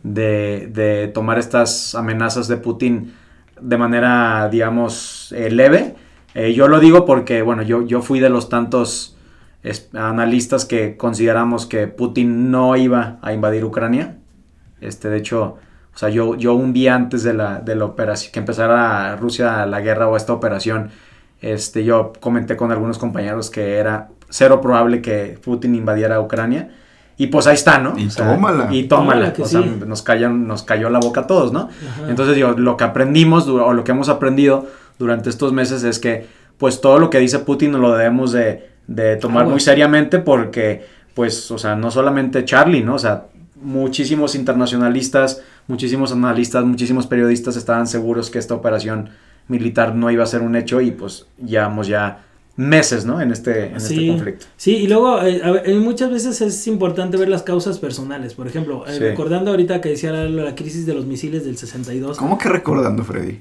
de, 0.03 0.69
de 0.71 1.07
tomar 1.07 1.39
estas 1.39 1.95
amenazas 1.95 2.47
de 2.47 2.57
Putin 2.57 3.13
de 3.59 3.77
manera, 3.77 4.49
digamos, 4.49 5.33
eh, 5.35 5.49
leve. 5.49 5.95
Eh, 6.35 6.53
yo 6.53 6.67
lo 6.67 6.79
digo 6.79 7.05
porque, 7.05 7.41
bueno, 7.41 7.61
yo, 7.61 7.83
yo 7.83 8.01
fui 8.01 8.19
de 8.19 8.29
los 8.29 8.49
tantos 8.49 9.17
analistas 9.93 10.65
que 10.65 10.97
consideramos 10.97 11.65
que 11.65 11.87
Putin 11.87 12.51
no 12.51 12.75
iba 12.75 13.17
a 13.21 13.33
invadir 13.33 13.63
Ucrania. 13.63 14.17
Este, 14.81 15.09
de 15.09 15.17
hecho, 15.17 15.57
o 15.93 15.97
sea, 15.97 16.09
yo, 16.09 16.35
yo 16.35 16.53
un 16.53 16.73
día 16.73 16.95
antes 16.95 17.23
de 17.23 17.33
la, 17.33 17.59
de 17.59 17.75
la 17.75 17.85
operación, 17.85 18.33
que 18.33 18.39
empezara 18.39 19.15
Rusia 19.15 19.65
la 19.65 19.79
guerra 19.79 20.09
o 20.09 20.17
esta 20.17 20.33
operación, 20.33 20.89
este, 21.41 21.85
yo 21.85 22.11
comenté 22.19 22.57
con 22.57 22.71
algunos 22.71 22.97
compañeros 22.97 23.49
que 23.49 23.77
era 23.77 24.09
cero 24.33 24.61
probable 24.61 24.99
que 24.99 25.37
Putin 25.43 25.75
invadiera 25.75 26.19
Ucrania. 26.19 26.71
Y 27.17 27.27
pues 27.27 27.45
ahí 27.45 27.53
está, 27.53 27.77
¿no? 27.77 27.93
Y 27.95 28.07
tómala. 28.07 28.67
Y 28.73 28.83
tómala. 28.85 29.31
O 29.37 29.45
sea, 29.45 29.61
sí. 29.61 29.75
nos, 29.85 30.01
cayó, 30.01 30.29
nos 30.29 30.63
cayó 30.63 30.89
la 30.89 30.97
boca 30.99 31.21
a 31.21 31.27
todos, 31.27 31.53
¿no? 31.53 31.69
Ajá. 31.69 32.09
Entonces, 32.09 32.35
yo, 32.35 32.53
lo 32.53 32.75
que 32.75 32.83
aprendimos, 32.83 33.47
o 33.47 33.71
lo 33.73 33.83
que 33.83 33.91
hemos 33.91 34.09
aprendido 34.09 34.65
durante 34.97 35.29
estos 35.29 35.53
meses 35.53 35.83
es 35.83 35.99
que, 35.99 36.25
pues, 36.57 36.81
todo 36.81 36.97
lo 36.97 37.11
que 37.11 37.19
dice 37.19 37.37
Putin 37.37 37.79
lo 37.79 37.95
debemos 37.95 38.31
de, 38.31 38.67
de 38.87 39.17
tomar 39.17 39.45
Ah, 39.45 39.49
muy 39.49 39.59
seriamente 39.59 40.17
porque, 40.17 40.83
pues, 41.13 41.51
o 41.51 41.59
sea, 41.59 41.75
no 41.75 41.91
solamente 41.91 42.43
Charlie, 42.43 42.83
¿no? 42.83 42.95
O 42.95 42.99
sea, 42.99 43.27
muchísimos 43.61 44.33
internacionalistas, 44.33 45.43
muchísimos 45.67 46.11
analistas, 46.11 46.65
muchísimos 46.65 47.05
periodistas 47.05 47.55
estaban 47.55 47.85
seguros 47.85 48.31
que 48.31 48.39
esta 48.39 48.55
operación 48.55 49.11
militar 49.47 49.93
no 49.93 50.09
iba 50.09 50.23
a 50.23 50.27
ser 50.27 50.41
un 50.41 50.55
hecho 50.55 50.81
y, 50.81 50.89
pues, 50.89 51.27
llevamos 51.37 51.85
ya 51.85 52.23
meses, 52.55 53.03
¿no? 53.05 53.19
En 53.19 53.31
este, 53.31 53.67
en 53.67 53.75
este 53.77 54.07
conflicto. 54.07 54.45
Sí, 54.57 54.75
y 54.77 54.87
luego 54.87 55.21
eh, 55.23 55.41
a 55.43 55.51
ver, 55.51 55.69
eh, 55.69 55.73
muchas 55.75 56.11
veces 56.11 56.39
es 56.41 56.67
importante 56.67 57.17
ver 57.17 57.27
las 57.29 57.41
causas 57.43 57.79
personales. 57.79 58.35
Por 58.35 58.47
ejemplo, 58.47 58.85
eh, 58.87 58.93
Sí. 58.93 58.99
recordando 58.99 59.51
ahorita 59.51 59.81
que 59.81 59.89
decía 59.89 60.11
la, 60.11 60.25
la 60.29 60.53
crisis 60.55 60.85
de 60.85 60.93
los 60.93 61.05
misiles 61.05 61.45
del 61.45 61.57
62. 61.57 62.17
¿Cómo 62.17 62.37
que 62.37 62.49
recordando, 62.49 63.03
Freddy? 63.03 63.39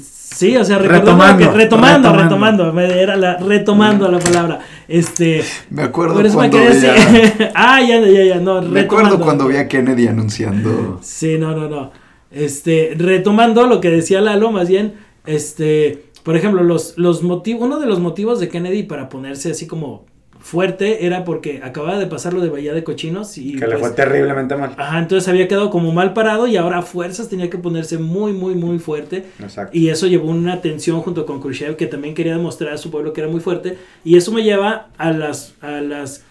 Sí, 0.00 0.54
o 0.56 0.64
sea, 0.64 0.76
recordando 0.78 1.12
Retomando, 1.12 1.50
que- 1.52 1.56
retomando, 1.56 2.12
retomando. 2.12 2.22
retomando, 2.66 2.72
me- 2.74 3.00
era 3.02 3.16
la 3.16 3.38
retomando 3.38 4.08
la 4.10 4.18
palabra. 4.18 4.60
Este, 4.86 5.42
Me 5.70 5.82
acuerdo 5.82 6.14
por 6.16 6.26
eso 6.26 6.38
me 6.38 6.50
cuando 6.50 6.58
quedé 6.70 6.90
así. 6.90 7.12
veía- 7.38 7.52
ah, 7.54 7.80
ya, 7.80 8.00
ya, 8.00 8.24
ya, 8.24 8.34
no, 8.38 8.60
Me 8.60 8.80
acuerdo 8.80 9.04
retomando. 9.04 9.20
cuando 9.24 9.46
vi 9.48 9.56
a 9.56 9.66
Kennedy 9.66 10.06
anunciando. 10.06 11.00
Sí, 11.02 11.38
no, 11.38 11.56
no, 11.56 11.68
no. 11.70 11.90
Este, 12.30 12.94
retomando 12.98 13.66
lo 13.66 13.80
que 13.80 13.88
decía 13.90 14.20
Lalo, 14.20 14.50
más 14.52 14.68
bien, 14.68 14.92
este, 15.24 16.04
por 16.28 16.36
ejemplo, 16.36 16.62
los, 16.62 16.98
los 16.98 17.22
motivos, 17.22 17.62
uno 17.62 17.80
de 17.80 17.86
los 17.86 18.00
motivos 18.00 18.38
de 18.38 18.50
Kennedy 18.50 18.82
para 18.82 19.08
ponerse 19.08 19.50
así 19.50 19.66
como 19.66 20.04
fuerte 20.38 21.06
era 21.06 21.24
porque 21.24 21.62
acababa 21.64 21.98
de 21.98 22.06
pasar 22.06 22.34
lo 22.34 22.42
de 22.42 22.50
Bahía 22.50 22.74
de 22.74 22.84
Cochinos 22.84 23.38
y 23.38 23.52
Que 23.54 23.66
le 23.66 23.78
pues, 23.78 23.80
fue 23.80 23.90
terriblemente 23.92 24.54
mal. 24.54 24.74
Ajá, 24.76 24.98
entonces 24.98 25.26
había 25.26 25.48
quedado 25.48 25.70
como 25.70 25.90
mal 25.90 26.12
parado 26.12 26.46
y 26.46 26.58
ahora 26.58 26.80
a 26.80 26.82
fuerzas 26.82 27.30
tenía 27.30 27.48
que 27.48 27.56
ponerse 27.56 27.96
muy, 27.96 28.34
muy, 28.34 28.54
muy 28.56 28.78
fuerte. 28.78 29.24
Exacto. 29.40 29.74
Y 29.74 29.88
eso 29.88 30.06
llevó 30.06 30.28
una 30.28 30.60
tensión 30.60 31.00
junto 31.00 31.24
con 31.24 31.40
Khrushchev 31.40 31.76
que 31.76 31.86
también 31.86 32.14
quería 32.14 32.36
demostrar 32.36 32.74
a 32.74 32.76
su 32.76 32.90
pueblo 32.90 33.14
que 33.14 33.22
era 33.22 33.30
muy 33.30 33.40
fuerte. 33.40 33.78
Y 34.04 34.18
eso 34.18 34.30
me 34.30 34.42
lleva 34.42 34.88
a 34.98 35.12
las, 35.12 35.54
a 35.62 35.80
las 35.80 36.24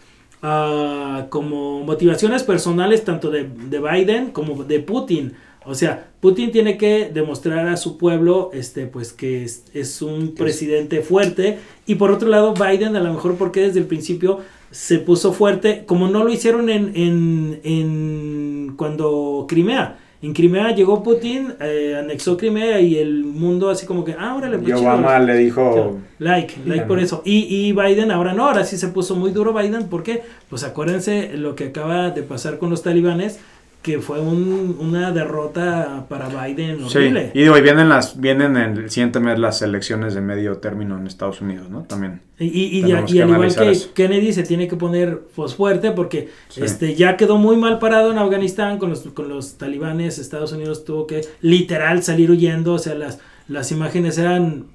ah, 0.44 1.25
como 1.30 1.84
motivaciones 1.84 2.44
personales 2.44 3.04
tanto 3.04 3.32
de, 3.32 3.50
de 3.50 3.80
Biden 3.80 4.30
como 4.30 4.63
de 4.63 4.80
Putin. 4.80 5.34
O 5.67 5.75
sea, 5.75 6.07
Putin 6.21 6.51
tiene 6.51 6.77
que 6.77 7.12
demostrar 7.13 7.67
a 7.67 7.75
su 7.75 7.97
pueblo 7.97 8.51
este, 8.53 8.86
pues, 8.88 9.12
que 9.12 9.43
es, 9.43 9.65
es 9.74 10.01
un 10.01 10.33
presidente 10.33 11.01
fuerte. 11.01 11.59
Y 11.86 11.95
por 11.95 12.12
otro 12.12 12.29
lado, 12.29 12.53
Biden 12.53 12.95
a 12.95 13.01
lo 13.01 13.13
mejor 13.13 13.36
porque 13.36 13.62
desde 13.62 13.79
el 13.79 13.86
principio 13.86 14.39
se 14.71 15.00
puso 15.00 15.33
fuerte, 15.33 15.83
como 15.86 16.07
no 16.07 16.24
lo 16.24 16.31
hicieron 16.31 16.69
en, 16.69 16.91
en, 16.95 17.59
en 17.63 18.74
cuando 18.77 19.45
Crimea. 19.47 20.00
En 20.21 20.33
Crimea 20.33 20.74
llegó 20.74 21.03
Putin, 21.03 21.53
eh, 21.62 21.95
anexó 22.00 22.38
Crimea 22.38 22.79
y 22.81 22.97
el 22.97 23.24
mundo 23.24 23.69
así 23.69 23.86
como 23.86 24.03
que, 24.03 24.15
ah, 24.17 24.36
órale, 24.36 24.57
pues 24.57 24.69
Y 24.69 24.71
chido". 24.74 24.81
Obama 24.81 25.19
le 25.19 25.38
dijo... 25.38 26.00
Like, 26.17 26.55
like 26.65 26.86
por 26.86 27.00
eso. 27.00 27.21
Y, 27.24 27.43
y 27.43 27.71
Biden 27.74 28.09
ahora 28.09 28.33
no, 28.33 28.47
ahora 28.47 28.63
sí 28.63 28.77
se 28.77 28.88
puso 28.88 29.15
muy 29.15 29.29
duro 29.31 29.53
Biden. 29.53 29.89
¿Por 29.89 30.01
qué? 30.01 30.24
Pues 30.50 30.63
acuérdense 30.63 31.38
lo 31.38 31.55
que 31.55 31.65
acaba 31.65 32.09
de 32.09 32.24
pasar 32.24 32.57
con 32.57 32.71
los 32.71 32.81
talibanes, 32.81 33.39
que 33.81 34.00
fue 34.00 34.19
un- 34.19 34.75
una 34.81 35.12
derrota 35.12 36.05
para 36.10 36.27
Biden 36.27 36.89
Sí, 36.89 36.98
horrible. 36.98 37.31
y 37.34 37.41
digo, 37.43 37.57
y 37.57 37.62
vienen 37.62 37.88
las, 37.88 38.19
vienen 38.19 38.57
en 38.57 38.77
el 38.77 38.89
siguiente 38.89 39.19
mes 39.22 39.39
las 39.39 39.62
elecciones 39.62 40.13
de 40.13 40.19
medio 40.19 40.57
término 40.57 40.98
en 40.98 41.07
Estados 41.07 41.39
Unidos, 41.39 41.69
¿no? 41.69 41.84
También. 41.84 42.22
Y, 42.38 42.48
y, 42.79 42.91
al 42.91 43.10
igual 43.10 43.55
que 43.55 43.72
eso. 43.72 43.91
Kennedy 43.93 44.34
se 44.34 44.43
tiene 44.43 44.67
que 44.67 44.75
poner 44.75 45.22
pues 45.36 45.55
fuerte 45.55 45.91
porque 45.91 46.29
Sí. 46.50 46.62
este 46.63 46.96
ya 46.96 47.15
quedó 47.15 47.38
muy 47.38 47.55
mal 47.55 47.79
parado 47.79 48.12
en 48.12 48.17
Afganistán 48.17 48.77
con 48.77 48.89
los, 48.89 49.00
con 49.01 49.29
los 49.29 49.57
talibanes. 49.57 50.19
Estados 50.19 50.51
Unidos 50.51 50.84
tuvo 50.84 51.07
que 51.07 51.22
literal 51.41 52.03
salir 52.03 52.29
huyendo. 52.29 52.74
O 52.74 52.79
sea, 52.79 52.93
las, 52.93 53.19
las 53.48 53.72
imágenes 53.72 54.17
eran, 54.17 54.65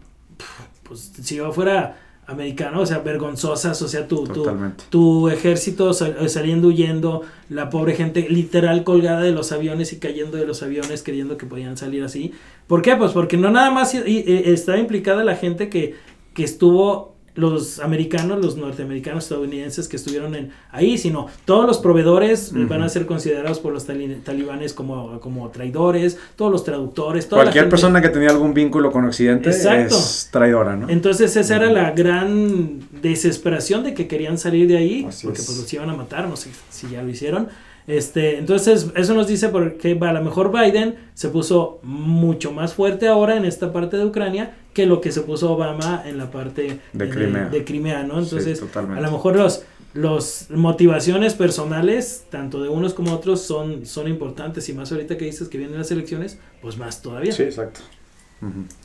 pues 0.85 1.13
si 1.21 1.37
yo 1.37 1.53
fuera 1.53 1.99
americano, 2.27 2.81
o 2.81 2.87
sea, 2.87 2.99
vergonzosas. 3.01 3.81
O 3.83 3.89
sea, 3.89 4.07
tu, 4.09 4.25
tu, 4.25 4.45
tu 4.91 5.29
ejército 5.29 5.93
sal- 5.93 6.17
eh, 6.21 6.29
saliendo 6.29 6.69
huyendo, 6.69 7.23
la 7.49 7.69
pobre 7.71 7.95
gente 7.95 8.27
literal 8.29 8.85
colgada 8.85 9.21
de 9.21 9.33
los 9.33 9.53
aviones 9.53 9.93
y 9.93 9.99
cayendo 9.99 10.37
de 10.37 10.47
los 10.47 10.63
aviones 10.63 11.03
creyendo 11.03 11.37
que 11.37 11.47
podían 11.47 11.77
salir 11.77 12.03
así. 12.05 12.33
¿Por 12.67 12.81
qué? 12.83 12.97
Pues 12.97 13.13
porque 13.13 13.37
no 13.37 13.51
nada 13.51 13.71
más 13.71 13.95
i- 13.95 13.99
i- 14.07 14.25
eh, 14.27 14.43
estaba 14.53 14.79
implicada 14.79 15.25
la 15.25 15.37
gente 15.37 15.69
que, 15.69 15.95
que 16.35 16.45
estuvo, 16.45 17.12
los 17.35 17.79
americanos, 17.81 18.45
los 18.45 18.57
norteamericanos, 18.59 19.25
estadounidenses 19.25 19.89
que 19.89 19.97
estuvieron 19.97 20.35
en 20.35 20.51
ahí, 20.71 20.99
sino 20.99 21.29
todos 21.47 21.67
los 21.67 21.79
proveedores 21.79 22.53
van 22.69 22.83
a 22.83 22.89
ser 22.91 23.07
considerados 23.07 23.59
por 23.59 23.73
los 23.73 23.87
tali- 23.89 24.21
talibanes 24.23 24.75
como, 24.75 25.19
como 25.21 25.49
traidores, 25.51 26.19
todos 26.37 26.53
los 26.53 26.63
traductores, 26.63 27.29
toda 27.29 27.41
la 27.41 27.45
Cualquier 27.47 27.65
gente- 27.65 27.71
persona 27.71 28.03
que 28.03 28.11
tenía 28.11 28.29
algún 28.31 28.53
vínculo 28.53 28.93
con 28.93 29.07
Occidente 29.07 29.49
Exacto. 29.49 29.97
es 29.97 30.29
traidora, 30.31 30.77
¿no? 30.77 30.91
entonces 30.91 31.35
esa 31.37 31.57
era 31.57 31.73
la 31.73 31.93
gran 31.93 32.81
desesperación 33.01 33.83
de 33.85 33.95
que 33.95 34.07
querían 34.09 34.37
salir 34.37 34.69
de 34.69 34.77
ahí, 34.77 35.05
Así 35.09 35.27
porque 35.27 35.41
es. 35.41 35.47
pues 35.47 35.59
los 35.59 35.73
iban 35.73 35.89
a 35.89 35.95
matar, 35.97 36.29
no 36.29 36.37
sé 36.37 36.51
si 36.71 36.89
ya 36.91 37.03
lo 37.03 37.09
hicieron. 37.09 37.49
Este, 37.87 38.39
entonces 38.39 38.91
eso 38.95 39.13
nos 39.15 39.27
dice 39.27 39.49
porque 39.49 39.99
a 40.01 40.13
lo 40.13 40.23
mejor 40.23 40.53
Biden 40.53 40.95
se 41.15 41.29
puso 41.31 41.81
mucho 41.83 42.53
más 42.53 42.75
fuerte 42.75 43.09
ahora 43.09 43.37
en 43.37 43.45
esta 43.45 43.73
parte 43.73 43.97
de 43.97 44.05
Ucrania 44.05 44.55
que 44.73 44.87
lo 44.87 45.01
que 45.01 45.13
se 45.13 45.21
puso 45.23 45.53
Obama 45.53 46.03
en 46.07 46.17
la 46.19 46.31
parte 46.31 46.81
De 46.93 47.09
Crimea. 47.11 47.49
de 47.49 47.65
Crimea, 47.65 48.03
¿no? 48.05 48.19
Entonces, 48.19 48.63
a 48.75 49.01
lo 49.01 49.11
mejor 49.11 49.37
los 49.37 49.65
los 49.95 50.47
motivaciones 50.49 51.35
personales, 51.35 52.25
tanto 52.31 52.63
de 52.63 52.71
unos 52.71 52.95
como 52.95 53.13
otros, 53.13 53.43
son, 53.43 53.85
son 53.85 54.09
importantes. 54.09 54.67
Y 54.71 54.73
más 54.73 54.91
ahorita 54.91 55.19
que 55.19 55.27
dices 55.27 55.49
que 55.51 55.59
vienen 55.59 55.77
las 55.77 55.91
elecciones, 55.91 56.39
pues 56.63 56.79
más 56.79 57.03
todavía. 57.03 57.31
Sí, 57.33 57.43
exacto. 57.43 57.81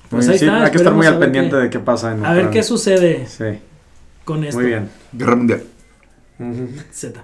Pues 0.09 0.25
Muy- 0.25 0.33
ahí 0.33 0.39
sí, 0.39 0.45
está, 0.45 0.65
hay 0.65 0.71
que 0.71 0.77
estar 0.77 0.93
muy 0.93 1.05
al 1.07 1.17
pendiente 1.17 1.51
qué- 1.51 1.61
de 1.61 1.69
qué 1.69 1.79
pasa 1.79 2.13
en 2.13 2.25
A 2.25 2.33
ver 2.33 2.49
qué 2.49 2.61
sucede 2.61 3.25
Sí, 3.25 3.45
con 4.25 4.43
esto. 4.43 4.59
muy 4.59 4.67
bien. 4.67 4.89
Guerra 5.13 5.35
Mundial. 5.37 5.63
Z. 6.91 7.23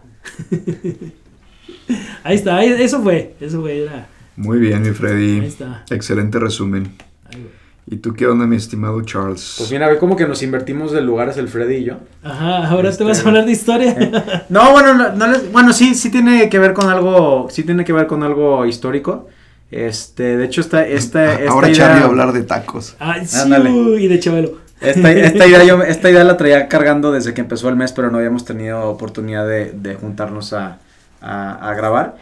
ahí 2.24 2.36
está, 2.36 2.58
ahí- 2.58 2.72
eso 2.82 3.02
fue, 3.04 3.36
eso 3.40 3.62
fue, 3.62 3.84
era, 3.84 4.08
Muy 4.36 4.60
bien, 4.60 4.82
mi 4.82 4.88
ahí 4.88 4.94
Freddy. 4.94 5.46
está. 5.46 5.84
Excelente 5.90 6.40
resumen. 6.40 6.96
Ahí 7.26 7.44
va. 7.44 7.50
¿Y 7.86 7.98
tú 7.98 8.14
qué 8.14 8.28
onda, 8.28 8.46
mi 8.48 8.56
estimado 8.56 9.02
Charles? 9.02 9.56
Pues 9.58 9.70
mira, 9.72 9.90
ve 9.90 9.98
como 9.98 10.16
que 10.16 10.26
nos 10.26 10.42
invertimos 10.42 10.92
de 10.94 11.02
lugares 11.02 11.36
el 11.38 11.50
Freddy 11.50 11.76
y 11.76 11.84
yo. 11.84 11.96
Ajá, 12.24 12.68
ahora 12.68 12.90
Este- 12.90 13.04
te 13.04 13.10
vas 13.10 13.24
a 13.24 13.28
hablar 13.28 13.46
de 13.46 13.52
historia. 13.52 13.96
No, 14.50 14.72
bueno, 14.72 14.94
no, 14.94 15.12
no 15.14 15.28
les- 15.28 15.52
bueno, 15.52 15.74
sí, 15.74 15.94
sí 15.94 16.10
tiene 16.10 16.48
que 16.50 16.60
ver 16.60 16.74
con 16.74 16.90
algo, 16.90 17.48
sí 17.52 17.64
tiene 17.64 17.84
que 17.84 17.92
ver 17.94 18.08
con 18.08 18.24
algo 18.24 18.66
histórico. 18.66 19.28
Este, 19.70 20.38
de 20.38 20.46
hecho, 20.46 20.62
esta, 20.62 20.86
esta, 20.88 21.34
esta 21.34 21.52
Ahora 21.52 21.68
idea- 21.70 21.78
Charlie 21.88 22.00
va 22.02 22.06
a 22.06 22.10
hablar 22.10 22.32
de 22.32 22.44
tacos. 22.44 22.96
Ay, 23.00 23.26
sí, 23.26 23.38
Ándale. 23.42 23.70
y 23.72 24.08
de 24.08 24.20
Chabelo. 24.20 24.64
Esta, 24.80 25.12
esta 25.12 25.48
idea 25.48 25.64
yo, 25.64 25.82
esta 25.82 26.10
idea 26.12 26.24
la 26.24 26.36
traía 26.38 26.68
cargando 26.68 27.12
desde 27.12 27.34
que 27.34 27.42
empezó 27.42 27.70
el 27.70 27.76
mes, 27.76 27.92
pero 27.94 28.12
no 28.12 28.18
habíamos 28.18 28.44
tenido 28.46 28.88
oportunidad 28.90 29.48
de, 29.48 29.72
de 29.72 29.96
juntarnos 29.96 30.54
a, 30.54 30.78
a- 31.22 31.70
a 31.70 31.74
grabar. 31.74 32.16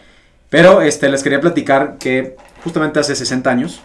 Pero 0.50 0.82
este, 0.82 1.10
les 1.10 1.24
quería 1.24 1.40
platicar 1.42 1.98
que 2.00 2.36
justamente 2.64 3.00
hace 3.00 3.16
60 3.16 3.50
años, 3.50 3.82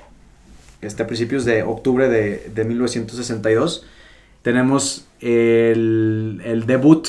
este, 0.87 1.03
a 1.03 1.07
principios 1.07 1.45
de 1.45 1.63
octubre 1.63 2.09
de, 2.09 2.51
de 2.55 2.65
1962, 2.65 3.85
tenemos 4.43 5.07
el, 5.21 6.41
el 6.45 6.67
debut 6.67 7.09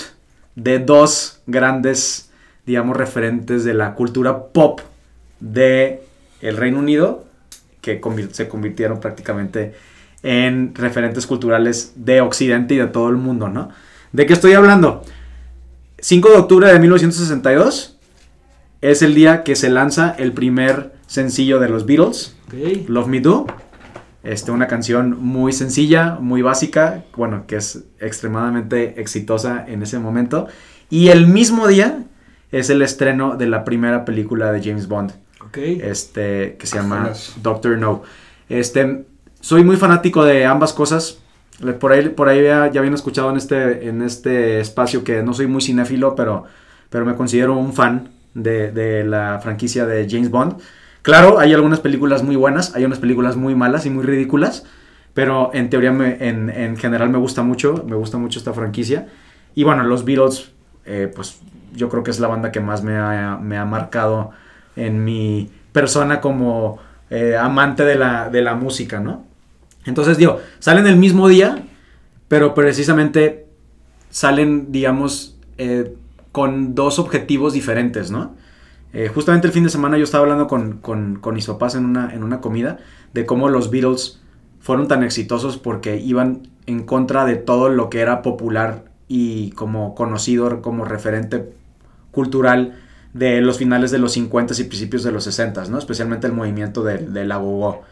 de 0.55 0.79
dos 0.79 1.39
grandes, 1.46 2.31
digamos, 2.65 2.98
referentes 2.98 3.63
de 3.63 3.74
la 3.74 3.93
cultura 3.93 4.48
pop 4.48 4.81
de 5.39 6.01
el 6.41 6.57
Reino 6.57 6.79
Unido, 6.79 7.25
que 7.81 8.01
se 8.31 8.48
convirtieron 8.48 9.00
prácticamente 9.00 9.75
en 10.24 10.74
referentes 10.75 11.27
culturales 11.27 11.93
de 11.96 12.22
Occidente 12.22 12.74
y 12.74 12.77
de 12.77 12.88
todo 12.88 13.10
el 13.10 13.17
mundo, 13.17 13.50
¿no? 13.50 13.69
¿De 14.12 14.25
qué 14.25 14.34
estoy 14.34 14.53
hablando? 14.53 15.03
5 16.00 16.29
de 16.29 16.36
octubre 16.38 16.72
de 16.72 16.79
1962 16.79 17.98
es 18.81 19.01
el 19.01 19.15
día 19.15 19.43
que 19.43 19.55
se 19.55 19.69
lanza 19.69 20.15
el 20.17 20.34
primer 20.34 20.93
sencillo 21.07 21.60
de 21.60 21.69
los 21.69 21.86
Beatles. 21.86 22.36
Love 22.88 23.07
Me 23.07 23.19
Do. 23.19 23.48
Este, 24.24 24.51
una 24.51 24.67
canción 24.67 25.17
muy 25.21 25.53
sencilla, 25.53 26.17
muy 26.19 26.41
básica, 26.41 27.03
bueno, 27.15 27.45
que 27.47 27.55
es 27.57 27.86
extremadamente 28.00 29.00
exitosa 29.00 29.63
en 29.67 29.83
ese 29.83 30.00
momento. 30.00 30.47
Y 30.89 31.09
el 31.09 31.27
mismo 31.27 31.67
día 31.67 32.03
es 32.51 32.69
el 32.69 32.81
estreno 32.81 33.36
de 33.38 33.47
la 33.47 33.63
primera 33.63 34.05
película 34.05 34.51
de 34.51 34.62
James 34.63 34.88
Bond, 34.88 35.12
Ok. 35.45 35.57
este, 35.57 36.57
que 36.59 36.65
se 36.67 36.77
llama. 36.77 37.12
Doctor 37.41 37.77
No. 37.77 38.03
Este, 38.50 39.05
soy 39.39 39.63
muy 39.63 39.77
fanático 39.77 40.25
de 40.25 40.45
ambas 40.45 40.74
cosas. 40.74 41.19
Por 41.79 41.91
ahí, 41.91 42.09
por 42.09 42.27
ahí 42.29 42.43
ya, 42.43 42.69
ya 42.71 42.79
habían 42.79 42.93
escuchado 42.93 43.29
en 43.31 43.38
este, 43.38 43.88
en 43.88 44.01
este 44.01 44.59
espacio 44.59 45.03
que 45.03 45.24
no 45.24 45.33
soy 45.33 45.47
muy 45.47 45.62
cinéfilo, 45.62 46.15
pero, 46.15 46.43
pero 46.89 47.05
me 47.05 47.15
considero 47.15 47.57
un 47.57 47.74
fan 47.74 48.09
de, 48.33 48.71
de 48.71 49.03
la 49.03 49.39
franquicia 49.41 49.86
de 49.86 50.07
James 50.09 50.29
Bond. 50.29 50.57
Claro, 51.07 51.39
hay 51.39 51.53
algunas 51.53 51.79
películas 51.79 52.21
muy 52.21 52.35
buenas, 52.35 52.75
hay 52.75 52.83
unas 52.83 52.99
películas 52.99 53.37
muy 53.37 53.55
malas 53.55 53.85
y 53.85 53.89
muy 53.89 54.03
ridículas, 54.03 54.65
pero 55.13 55.51
en 55.53 55.69
teoría, 55.69 55.91
en, 55.91 56.49
en 56.49 56.75
general 56.75 57.09
me 57.09 57.17
gusta 57.17 57.43
mucho, 57.43 57.85
me 57.87 57.95
gusta 57.95 58.17
mucho 58.17 58.39
esta 58.39 58.51
franquicia. 58.51 59.07
Y 59.55 59.63
bueno, 59.63 59.83
los 59.83 60.03
Beatles, 60.03 60.51
eh, 60.85 61.09
pues 61.15 61.39
yo 61.73 61.87
creo 61.87 62.03
que 62.03 62.11
es 62.11 62.19
la 62.19 62.27
banda 62.27 62.51
que 62.51 62.59
más 62.59 62.83
me 62.83 62.97
ha, 62.97 63.39
me 63.41 63.57
ha 63.57 63.63
marcado 63.63 64.31
en 64.75 65.05
mi 65.05 65.49
persona 65.71 66.19
como 66.19 66.79
eh, 67.09 67.37
amante 67.39 67.85
de 67.85 67.95
la, 67.95 68.29
de 68.29 68.41
la 68.41 68.55
música, 68.55 68.99
¿no? 68.99 69.23
Entonces, 69.85 70.17
digo, 70.17 70.41
salen 70.59 70.87
el 70.87 70.97
mismo 70.97 71.29
día, 71.29 71.63
pero 72.27 72.53
precisamente 72.53 73.47
salen, 74.09 74.73
digamos, 74.73 75.37
eh, 75.57 75.95
con 76.33 76.75
dos 76.75 76.99
objetivos 76.99 77.53
diferentes, 77.53 78.11
¿no? 78.11 78.35
Eh, 78.94 79.10
justamente 79.13 79.48
el 79.48 79.53
fin 79.53 79.63
de 79.63 79.70
semana 79.70 79.98
yo 79.98 80.03
estaba 80.06 80.24
hablando 80.24 80.48
con, 80.48 80.77
con- 80.77 81.17
con 81.20 81.36
mis 81.36 81.46
papás 81.46 81.75
en 81.75 81.86
una, 81.86 82.13
en 82.13 82.24
una 82.24 82.39
comida 82.41 82.77
de 83.13 83.25
cómo 83.25 83.50
los 83.50 83.70
Beatles 83.70 84.22
fueron 84.60 84.88
tan 84.88 85.03
exitosos 85.03 85.58
porque 85.58 85.98
iban 85.98 86.48
en 86.65 86.84
contra 86.84 87.25
de 87.25 87.36
todo 87.36 87.70
lo 87.70 87.89
que 87.89 88.00
era 88.00 88.22
popular 88.22 88.86
y 89.08 89.51
como 89.51 89.94
conocido 89.96 90.62
como 90.62 90.84
referente 90.86 91.53
cultural 92.12 92.75
de 93.13 93.41
los 93.41 93.58
finales 93.58 93.91
de 93.91 94.00
los 94.00 94.13
50 94.13 94.53
y 94.60 94.63
principios 94.65 95.03
de 95.03 95.12
los 95.12 95.24
60, 95.24 95.65
¿no? 95.65 95.77
Especialmente 95.77 96.27
el 96.27 96.34
movimiento 96.34 96.84
del 96.84 97.13
de 97.13 97.25
la 97.25 97.38
gogo. 97.38 97.84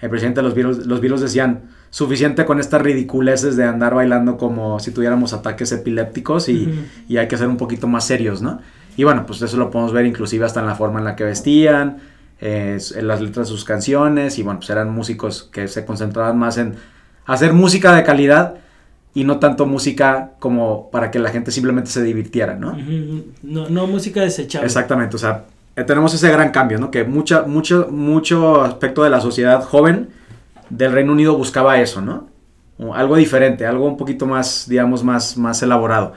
El 0.00 0.10
presidente 0.10 0.40
de 0.40 0.42
los 0.44 0.54
Beatles, 0.54 0.86
los 0.86 1.00
Beatles 1.00 1.20
decían, 1.20 1.62
suficiente 1.90 2.44
con 2.44 2.58
estas 2.60 2.82
ridiculeces 2.82 3.56
de 3.56 3.64
andar 3.64 3.94
bailando 3.94 4.36
como 4.36 4.78
si 4.80 4.90
tuviéramos 4.90 5.32
ataques 5.32 5.70
epilépticos 5.72 6.48
y, 6.48 6.68
y 7.08 7.16
hay 7.16 7.28
que 7.28 7.38
ser 7.38 7.48
un 7.48 7.56
poquito 7.56 7.86
más 7.86 8.04
serios, 8.06 8.42
¿no? 8.42 8.60
Y 8.96 9.04
bueno, 9.04 9.26
pues 9.26 9.42
eso 9.42 9.56
lo 9.56 9.70
podemos 9.70 9.92
ver 9.92 10.06
inclusive 10.06 10.44
hasta 10.44 10.60
en 10.60 10.66
la 10.66 10.74
forma 10.74 10.98
en 10.98 11.04
la 11.04 11.16
que 11.16 11.24
vestían, 11.24 11.98
eh, 12.40 12.78
en 12.94 13.08
las 13.08 13.20
letras 13.20 13.48
de 13.48 13.52
sus 13.52 13.64
canciones 13.64 14.38
y 14.38 14.42
bueno, 14.42 14.60
pues 14.60 14.70
eran 14.70 14.92
músicos 14.92 15.48
que 15.52 15.68
se 15.68 15.84
concentraban 15.84 16.38
más 16.38 16.58
en 16.58 16.74
hacer 17.26 17.52
música 17.52 17.94
de 17.94 18.02
calidad 18.04 18.56
y 19.14 19.24
no 19.24 19.38
tanto 19.38 19.66
música 19.66 20.32
como 20.40 20.90
para 20.90 21.10
que 21.10 21.18
la 21.18 21.30
gente 21.30 21.52
simplemente 21.52 21.90
se 21.90 22.02
divirtiera, 22.02 22.56
¿no? 22.56 22.76
No, 23.42 23.68
no 23.68 23.86
música 23.86 24.20
desechable. 24.20 24.66
Exactamente, 24.66 25.16
o 25.16 25.18
sea, 25.18 25.44
eh, 25.76 25.84
tenemos 25.84 26.12
ese 26.14 26.30
gran 26.30 26.50
cambio, 26.50 26.78
¿no? 26.78 26.90
Que 26.90 27.04
mucha, 27.04 27.42
mucho, 27.42 27.88
mucho 27.90 28.62
aspecto 28.62 29.04
de 29.04 29.10
la 29.10 29.20
sociedad 29.20 29.62
joven 29.62 30.08
del 30.70 30.92
Reino 30.92 31.12
Unido 31.12 31.36
buscaba 31.36 31.80
eso, 31.80 32.00
¿no? 32.00 32.28
O 32.78 32.94
algo 32.94 33.16
diferente, 33.16 33.66
algo 33.66 33.86
un 33.86 33.96
poquito 33.96 34.26
más, 34.26 34.68
digamos, 34.68 35.04
más, 35.04 35.36
más 35.36 35.62
elaborado. 35.62 36.14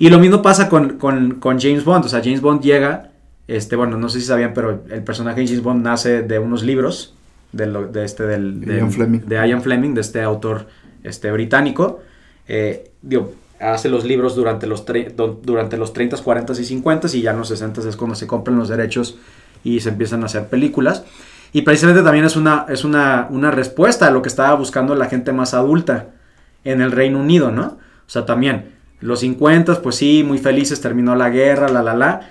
Y 0.00 0.08
lo 0.08 0.18
mismo 0.18 0.40
pasa 0.42 0.68
con, 0.70 0.96
con- 0.98 1.32
con 1.36 1.60
James 1.60 1.84
Bond, 1.84 2.06
o 2.06 2.08
sea, 2.08 2.20
James 2.24 2.40
Bond 2.40 2.62
llega, 2.62 3.10
este, 3.46 3.76
bueno, 3.76 3.98
no 3.98 4.08
sé 4.08 4.18
si 4.20 4.26
sabían, 4.26 4.54
pero 4.54 4.82
el 4.90 5.02
personaje 5.04 5.40
de 5.42 5.46
James 5.46 5.62
Bond 5.62 5.84
nace 5.84 6.22
de 6.22 6.38
unos 6.38 6.62
libros, 6.62 7.14
de, 7.52 7.66
lo- 7.66 7.86
de 7.86 8.04
este, 8.06 8.24
del, 8.24 8.60
del- 8.62 8.78
Ian 8.78 8.90
Fleming. 8.92 9.20
de 9.26 9.36
Ian 9.48 9.62
Fleming, 9.62 9.92
de 9.94 10.00
este 10.00 10.22
autor 10.22 10.66
este, 11.04 11.30
británico. 11.30 12.00
Eh, 12.48 12.90
digo, 13.02 13.34
hace 13.60 13.90
los 13.90 14.04
libros 14.06 14.34
durante 14.34 14.66
los, 14.66 14.86
tre- 14.86 15.12
durante 15.42 15.76
los 15.76 15.92
30, 15.92 16.16
40 16.16 16.52
y 16.54 16.64
50 16.64 17.08
y 17.14 17.20
ya 17.20 17.32
en 17.32 17.38
los 17.38 17.48
60 17.48 17.86
es 17.86 17.96
cuando 17.96 18.14
se 18.16 18.26
compran 18.26 18.56
los 18.56 18.68
derechos 18.70 19.18
y 19.62 19.80
se 19.80 19.90
empiezan 19.90 20.22
a 20.22 20.26
hacer 20.26 20.46
películas. 20.46 21.04
Y 21.52 21.60
precisamente 21.62 22.02
también 22.02 22.24
es 22.24 22.36
una, 22.36 22.64
es 22.70 22.84
una, 22.84 23.26
una 23.28 23.50
respuesta 23.50 24.06
a 24.06 24.10
lo 24.10 24.22
que 24.22 24.28
estaba 24.30 24.54
buscando 24.54 24.94
la 24.94 25.06
gente 25.10 25.32
más 25.32 25.52
adulta 25.52 26.06
en 26.64 26.80
el 26.80 26.90
Reino 26.90 27.20
Unido, 27.20 27.50
¿no? 27.50 27.64
O 27.66 28.08
sea, 28.12 28.24
también 28.24 28.79
los 29.00 29.20
50, 29.20 29.82
pues 29.82 29.96
sí, 29.96 30.22
muy 30.26 30.38
felices, 30.38 30.80
terminó 30.80 31.14
la 31.16 31.30
guerra, 31.30 31.68
la, 31.68 31.82
la, 31.82 31.94
la. 31.94 32.30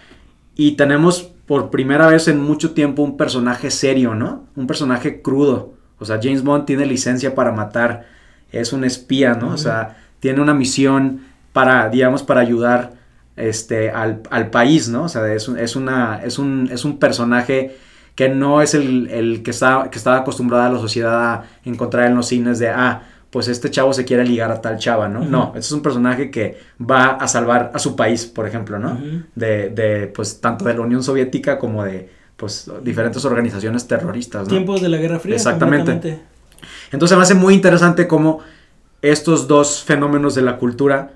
Y 0.55 0.73
tenemos 0.73 1.23
por 1.45 1.69
primera 1.71 2.07
vez 2.07 2.27
en 2.27 2.39
mucho 2.41 2.71
tiempo 2.71 3.01
un 3.01 3.17
personaje 3.17 3.71
serio, 3.71 4.13
¿no? 4.15 4.45
Un 4.55 4.67
personaje 4.67 5.21
crudo. 5.21 5.73
O 5.99 6.05
sea, 6.05 6.19
James 6.21 6.43
Bond 6.43 6.65
tiene 6.65 6.85
licencia 6.85 7.33
para 7.35 7.51
matar, 7.51 8.05
es 8.51 8.71
un 8.73 8.83
espía, 8.83 9.33
¿no? 9.33 9.49
O 9.49 9.57
sea, 9.57 9.97
tiene 10.19 10.41
una 10.41 10.53
misión 10.53 11.21
para, 11.53 11.89
digamos, 11.89 12.23
para 12.23 12.41
ayudar 12.41 12.93
este, 13.35 13.89
al, 13.89 14.21
al 14.29 14.49
país, 14.49 14.89
¿no? 14.89 15.03
O 15.03 15.09
sea, 15.09 15.33
es, 15.33 15.47
un- 15.47 15.57
es, 15.57 15.75
una, 15.75 16.21
es, 16.23 16.37
un, 16.39 16.69
es 16.71 16.85
un 16.85 16.99
personaje 16.99 17.77
que 18.15 18.29
no 18.29 18.61
es 18.61 18.73
el, 18.73 19.07
el 19.09 19.43
que, 19.43 19.51
está, 19.51 19.89
que 19.89 19.97
estaba 19.97 20.17
acostumbrada 20.17 20.67
a 20.67 20.71
la 20.71 20.79
sociedad 20.79 21.23
a 21.33 21.45
encontrar 21.63 22.07
en 22.07 22.15
los 22.15 22.27
cines 22.27 22.59
de, 22.59 22.69
ah, 22.69 23.03
pues 23.29 23.47
este 23.47 23.69
chavo 23.69 23.93
se 23.93 24.05
quiere 24.05 24.25
ligar 24.25 24.51
a 24.51 24.59
tal 24.61 24.77
chava, 24.77 25.07
¿no? 25.07 25.19
No, 25.23 25.47
este 25.49 25.59
es 25.59 25.71
un 25.71 25.81
personaje 25.81 26.31
que 26.31 26.57
va 26.79 27.09
a 27.11 27.27
salvar 27.27 27.71
a 27.73 27.79
su 27.79 27.95
país, 27.95 28.25
por 28.25 28.47
ejemplo, 28.47 28.79
¿no? 28.79 28.99
De, 29.35 29.69
de, 29.69 30.07
pues, 30.07 30.41
tanto 30.41 30.65
de 30.65 30.73
la 30.73 30.81
Unión 30.81 31.03
Soviética 31.03 31.59
como 31.59 31.83
de, 31.83 32.09
pues, 32.35 32.69
diferentes 32.83 33.23
organizaciones 33.25 33.87
terroristas, 33.87 34.43
¿no? 34.43 34.49
Tiempos 34.49 34.81
de 34.81 34.89
la 34.89 34.97
Guerra 34.97 35.19
Fría. 35.19 35.35
Exactamente. 35.35 35.91
Entonces 36.91 37.15
me 37.17 37.23
hace 37.23 37.35
muy 37.35 37.53
interesante 37.53 38.07
cómo 38.07 38.39
estos 39.01 39.47
dos 39.47 39.83
fenómenos 39.83 40.33
de 40.35 40.41
la 40.41 40.57
cultura 40.57 41.11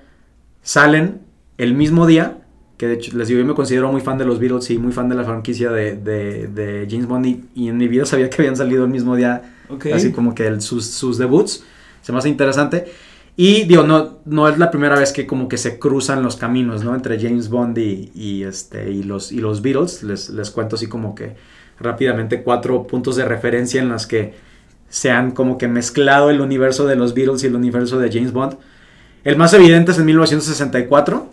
salen 0.62 1.20
el 1.58 1.74
mismo 1.74 2.06
día, 2.06 2.38
que 2.76 2.86
de 2.86 2.94
hecho 2.94 3.16
les 3.16 3.28
digo, 3.28 3.40
yo 3.40 3.46
me 3.46 3.54
considero 3.54 3.90
muy 3.92 4.00
fan 4.00 4.18
de 4.18 4.24
los 4.24 4.38
Beatles 4.38 4.70
y 4.70 4.78
muy 4.78 4.92
fan 4.92 5.08
de 5.08 5.14
la 5.14 5.24
franquicia 5.24 5.70
de, 5.70 5.96
de- 5.96 6.48
de 6.48 6.86
James 6.90 7.06
Bond 7.06 7.26
y, 7.26 7.44
y 7.54 7.68
en 7.68 7.76
mi 7.76 7.88
vida 7.88 8.04
sabía 8.06 8.30
que 8.30 8.36
habían 8.42 8.56
salido 8.56 8.84
el 8.84 8.90
mismo 8.90 9.16
día, 9.16 9.42
así 9.92 10.12
como 10.12 10.34
que 10.34 10.46
el- 10.46 10.60
sus, 10.60 10.86
sus 10.86 11.18
debuts, 11.18 11.62
se 12.04 12.12
me 12.12 12.18
hace 12.18 12.28
interesante. 12.28 12.84
Y 13.36 13.64
digo, 13.64 13.82
no, 13.82 14.18
no 14.26 14.46
es 14.48 14.58
la 14.58 14.70
primera 14.70 14.96
vez 14.96 15.12
que 15.12 15.26
como 15.26 15.48
que 15.48 15.56
se 15.56 15.78
cruzan 15.78 16.22
los 16.22 16.36
caminos, 16.36 16.84
¿no? 16.84 16.94
Entre 16.94 17.18
James 17.18 17.48
Bond 17.48 17.78
y, 17.78 18.44
este, 18.44 18.90
y, 18.90 19.02
los, 19.02 19.32
y 19.32 19.38
los 19.38 19.62
Beatles. 19.62 20.02
Les, 20.02 20.28
les 20.28 20.50
cuento 20.50 20.76
así 20.76 20.86
como 20.86 21.14
que 21.14 21.34
rápidamente 21.80 22.42
cuatro 22.42 22.86
puntos 22.86 23.16
de 23.16 23.24
referencia 23.24 23.80
en 23.80 23.88
las 23.88 24.06
que 24.06 24.34
se 24.88 25.10
han 25.10 25.32
como 25.32 25.56
que 25.58 25.66
mezclado 25.66 26.30
el 26.30 26.40
universo 26.40 26.86
de 26.86 26.94
los 26.94 27.14
Beatles 27.14 27.42
y 27.42 27.46
el 27.46 27.56
universo 27.56 27.98
de 27.98 28.12
James 28.12 28.32
Bond. 28.32 28.56
El 29.24 29.36
más 29.36 29.54
evidente 29.54 29.92
es 29.92 29.98
en 29.98 30.04
1964, 30.04 31.26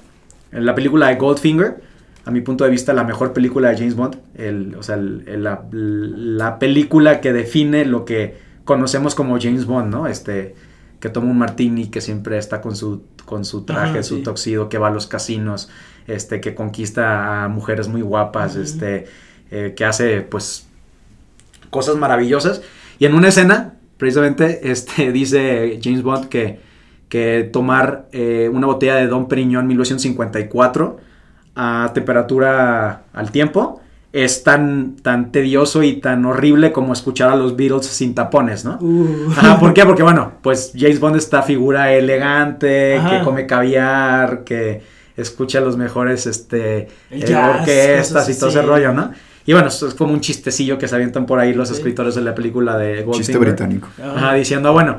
en 0.54 0.66
la 0.66 0.74
película 0.74 1.10
de 1.10 1.16
Goldfinger. 1.16 1.82
A 2.24 2.32
mi 2.32 2.40
punto 2.42 2.64
de 2.64 2.70
vista, 2.70 2.94
la 2.94 3.04
mejor 3.04 3.34
película 3.34 3.70
de 3.70 3.78
James 3.78 3.96
Bond. 3.96 4.18
El, 4.36 4.76
o 4.76 4.82
sea, 4.84 4.96
la, 4.96 5.66
la 5.72 6.58
película 6.58 7.20
que 7.20 7.34
define 7.34 7.84
lo 7.84 8.06
que 8.06 8.51
conocemos 8.66 9.16
como 9.16 9.40
James 9.40 9.66
Bond, 9.66 9.92
¿no? 9.92 10.08
Este, 10.08 10.56
que 11.00 11.10
toma 11.10 11.32
un 11.32 11.38
martini, 11.38 11.88
que 11.88 12.02
siempre 12.02 12.38
está 12.38 12.62
con 12.62 12.76
su, 12.76 13.04
con 13.26 13.44
su 13.44 13.64
traje, 13.64 14.00
Ajá, 14.00 14.04
su 14.04 14.18
sí. 14.18 14.24
tuxedo, 14.24 14.70
que 14.70 14.78
va 14.78 14.88
a 14.88 14.92
los 14.92 15.08
casinos, 15.08 15.70
este, 16.08 16.42
que 16.42 16.56
conquista 16.56 17.44
a 17.44 17.48
mujeres 17.48 17.88
muy 17.88 18.02
guapas, 18.02 18.56
este, 18.56 19.06
eh, 19.50 19.74
que 19.76 19.86
hace, 19.86 20.22
pues, 20.22 20.68
cosas 21.70 21.96
maravillosas. 21.96 22.62
Y 23.00 23.06
en 23.06 23.16
una 23.16 23.30
escena, 23.30 23.74
precisamente, 23.98 24.72
este, 24.72 25.12
dice 25.14 25.80
James 25.84 26.04
Bond 26.04 26.30
que, 26.30 26.60
que 27.10 27.50
tomar 27.52 28.08
eh, 28.12 28.50
una 28.54 28.68
botella 28.68 28.96
de 28.96 29.08
Don 29.08 29.28
Periñón 29.28 29.68
1954 29.68 31.00
a 31.56 31.92
temperatura 31.94 33.04
al 33.12 33.32
tiempo 33.32 33.81
es 34.14 34.44
tan, 34.44 34.98
tan 35.02 35.32
tedioso 35.32 35.84
y 35.84 35.94
tan 36.02 36.26
horrible 36.26 36.72
como 36.74 36.92
escuchar 36.92 37.30
a 37.30 37.36
los 37.36 37.56
Beatles 37.56 37.86
sin 37.86 38.14
tapones, 38.14 38.66
¿no? 38.66 38.78
Uh. 38.82 39.32
Ajá, 39.32 39.60
¿por 39.60 39.74
qué? 39.74 39.86
Porque 39.86 40.04
bueno, 40.04 40.34
pues 40.42 40.74
James 40.78 41.00
Bond 41.00 41.16
es 41.16 41.24
esta 41.24 41.42
figura 41.44 41.94
elegante, 41.94 42.98
Ajá. 42.98 43.20
que 43.20 43.24
come 43.24 43.48
caviar, 43.48 44.44
que 44.44 44.82
escucha 45.16 45.62
los 45.62 45.78
mejores 45.78 46.26
este, 46.26 46.90
eh, 47.10 47.20
jazz, 47.26 47.60
orquestas 47.62 48.30
y 48.30 48.38
todo 48.38 48.50
ese 48.50 48.62
rollo, 48.62 48.92
¿no? 48.94 49.12
Y 49.46 49.54
bueno, 49.54 49.70
eso 49.70 49.88
es 49.88 49.94
como 49.96 50.14
un 50.14 50.20
chistecillo 50.22 50.78
que 50.78 50.88
se 50.88 50.96
avientan 50.96 51.26
por 51.26 51.40
ahí 51.40 51.54
los 51.54 51.70
Sí. 51.70 51.76
escritores 51.76 52.14
de 52.16 52.22
la 52.22 52.36
película 52.36 52.78
de 52.78 52.98
Chiste 52.98 53.06
Goldfinger. 53.34 53.40
británico. 53.40 53.88
Ajá, 54.04 54.34
diciendo, 54.34 54.72
bueno, 54.74 54.98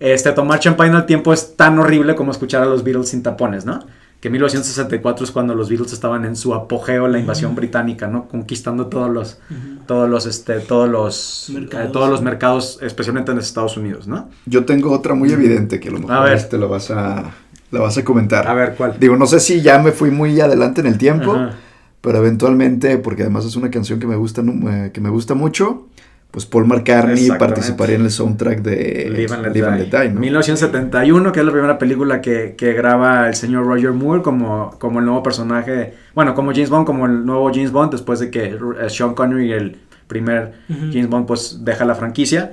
este, 0.00 0.32
tomar 0.32 0.58
champagne 0.58 0.96
al 0.96 1.06
tiempo 1.06 1.32
es 1.32 1.54
tan 1.56 1.78
horrible 1.78 2.14
como 2.14 2.30
escuchar 2.32 2.62
a 2.62 2.66
los 2.66 2.82
Beatles 2.82 3.08
sin 3.10 3.22
tapones, 3.22 3.64
¿no? 3.66 3.80
Que 4.20 4.30
1964 4.30 5.24
es 5.24 5.30
cuando 5.30 5.54
los 5.54 5.68
Beatles 5.68 5.92
estaban 5.92 6.24
en 6.24 6.34
su 6.34 6.52
apogeo, 6.52 7.06
la 7.06 7.20
invasión 7.20 7.54
británica, 7.54 8.08
¿no? 8.08 8.26
Conquistando 8.26 8.86
todos 8.88 9.08
los, 9.10 9.38
todos 9.86 10.10
los, 10.10 10.26
este, 10.26 10.58
todos 10.58 10.88
los, 10.88 11.50
Mercados. 11.54 11.86
eh, 11.86 11.90
todos 11.92 12.10
los 12.10 12.20
mercados, 12.22 12.78
especialmente 12.82 13.30
en 13.30 13.38
Estados 13.38 13.76
Unidos, 13.76 14.08
¿no? 14.08 14.28
Yo 14.46 14.64
tengo 14.64 14.90
otra 14.90 15.14
muy 15.14 15.30
evidente 15.30 15.78
que 15.78 15.88
a 15.88 15.92
lo 15.92 15.98
mejor 16.00 16.16
A 16.16 16.20
ver. 16.22 16.32
este, 16.32 16.58
la 16.58 16.66
vas 16.66 16.90
a, 16.90 17.30
la 17.70 17.80
vas 17.80 17.96
a 17.96 18.04
comentar. 18.04 18.48
A 18.48 18.54
ver, 18.54 18.74
¿cuál? 18.76 18.96
Digo, 18.98 19.16
no 19.16 19.26
sé 19.26 19.38
si 19.38 19.60
ya 19.62 19.78
me 19.78 19.92
fui 19.92 20.10
muy 20.10 20.40
adelante 20.40 20.80
en 20.80 20.88
el 20.88 20.98
tiempo, 20.98 21.32
Ajá. 21.34 21.54
pero 22.00 22.18
eventualmente, 22.18 22.98
porque 22.98 23.22
además 23.22 23.44
es 23.44 23.54
una 23.54 23.70
canción 23.70 24.00
que 24.00 24.08
me 24.08 24.16
gusta, 24.16 24.42
eh, 24.42 24.90
que 24.92 25.00
me 25.00 25.10
gusta 25.10 25.34
mucho, 25.34 25.86
pues 26.30 26.44
Paul 26.44 26.66
McCartney 26.66 27.28
participaría 27.38 27.96
en 27.96 28.02
el 28.02 28.10
soundtrack 28.10 28.60
de 28.60 29.10
Live 29.10 29.34
and 29.34 29.46
Let 29.46 29.52
Live 29.54 29.66
and 29.66 29.76
Die. 29.78 29.84
Let 29.84 30.02
Die, 30.02 30.14
¿no? 30.14 30.20
1971, 30.20 31.32
que 31.32 31.40
es 31.40 31.46
la 31.46 31.52
primera 31.52 31.78
película 31.78 32.20
que, 32.20 32.54
que 32.56 32.74
graba 32.74 33.28
el 33.28 33.34
señor 33.34 33.66
Roger 33.66 33.92
Moore 33.92 34.22
como, 34.22 34.76
como 34.78 34.98
el 34.98 35.06
nuevo 35.06 35.22
personaje, 35.22 35.94
bueno, 36.14 36.34
como 36.34 36.52
James 36.52 36.68
Bond, 36.68 36.86
como 36.86 37.06
el 37.06 37.24
nuevo 37.24 37.50
James 37.52 37.72
Bond, 37.72 37.92
después 37.92 38.20
de 38.20 38.30
que 38.30 38.58
Sean 38.88 39.14
Connery, 39.14 39.52
el 39.52 39.78
primer. 40.08 40.54
James 40.68 41.08
Bond, 41.08 41.26
pues 41.26 41.64
deja 41.64 41.84
la 41.84 41.94
franquicia. 41.94 42.52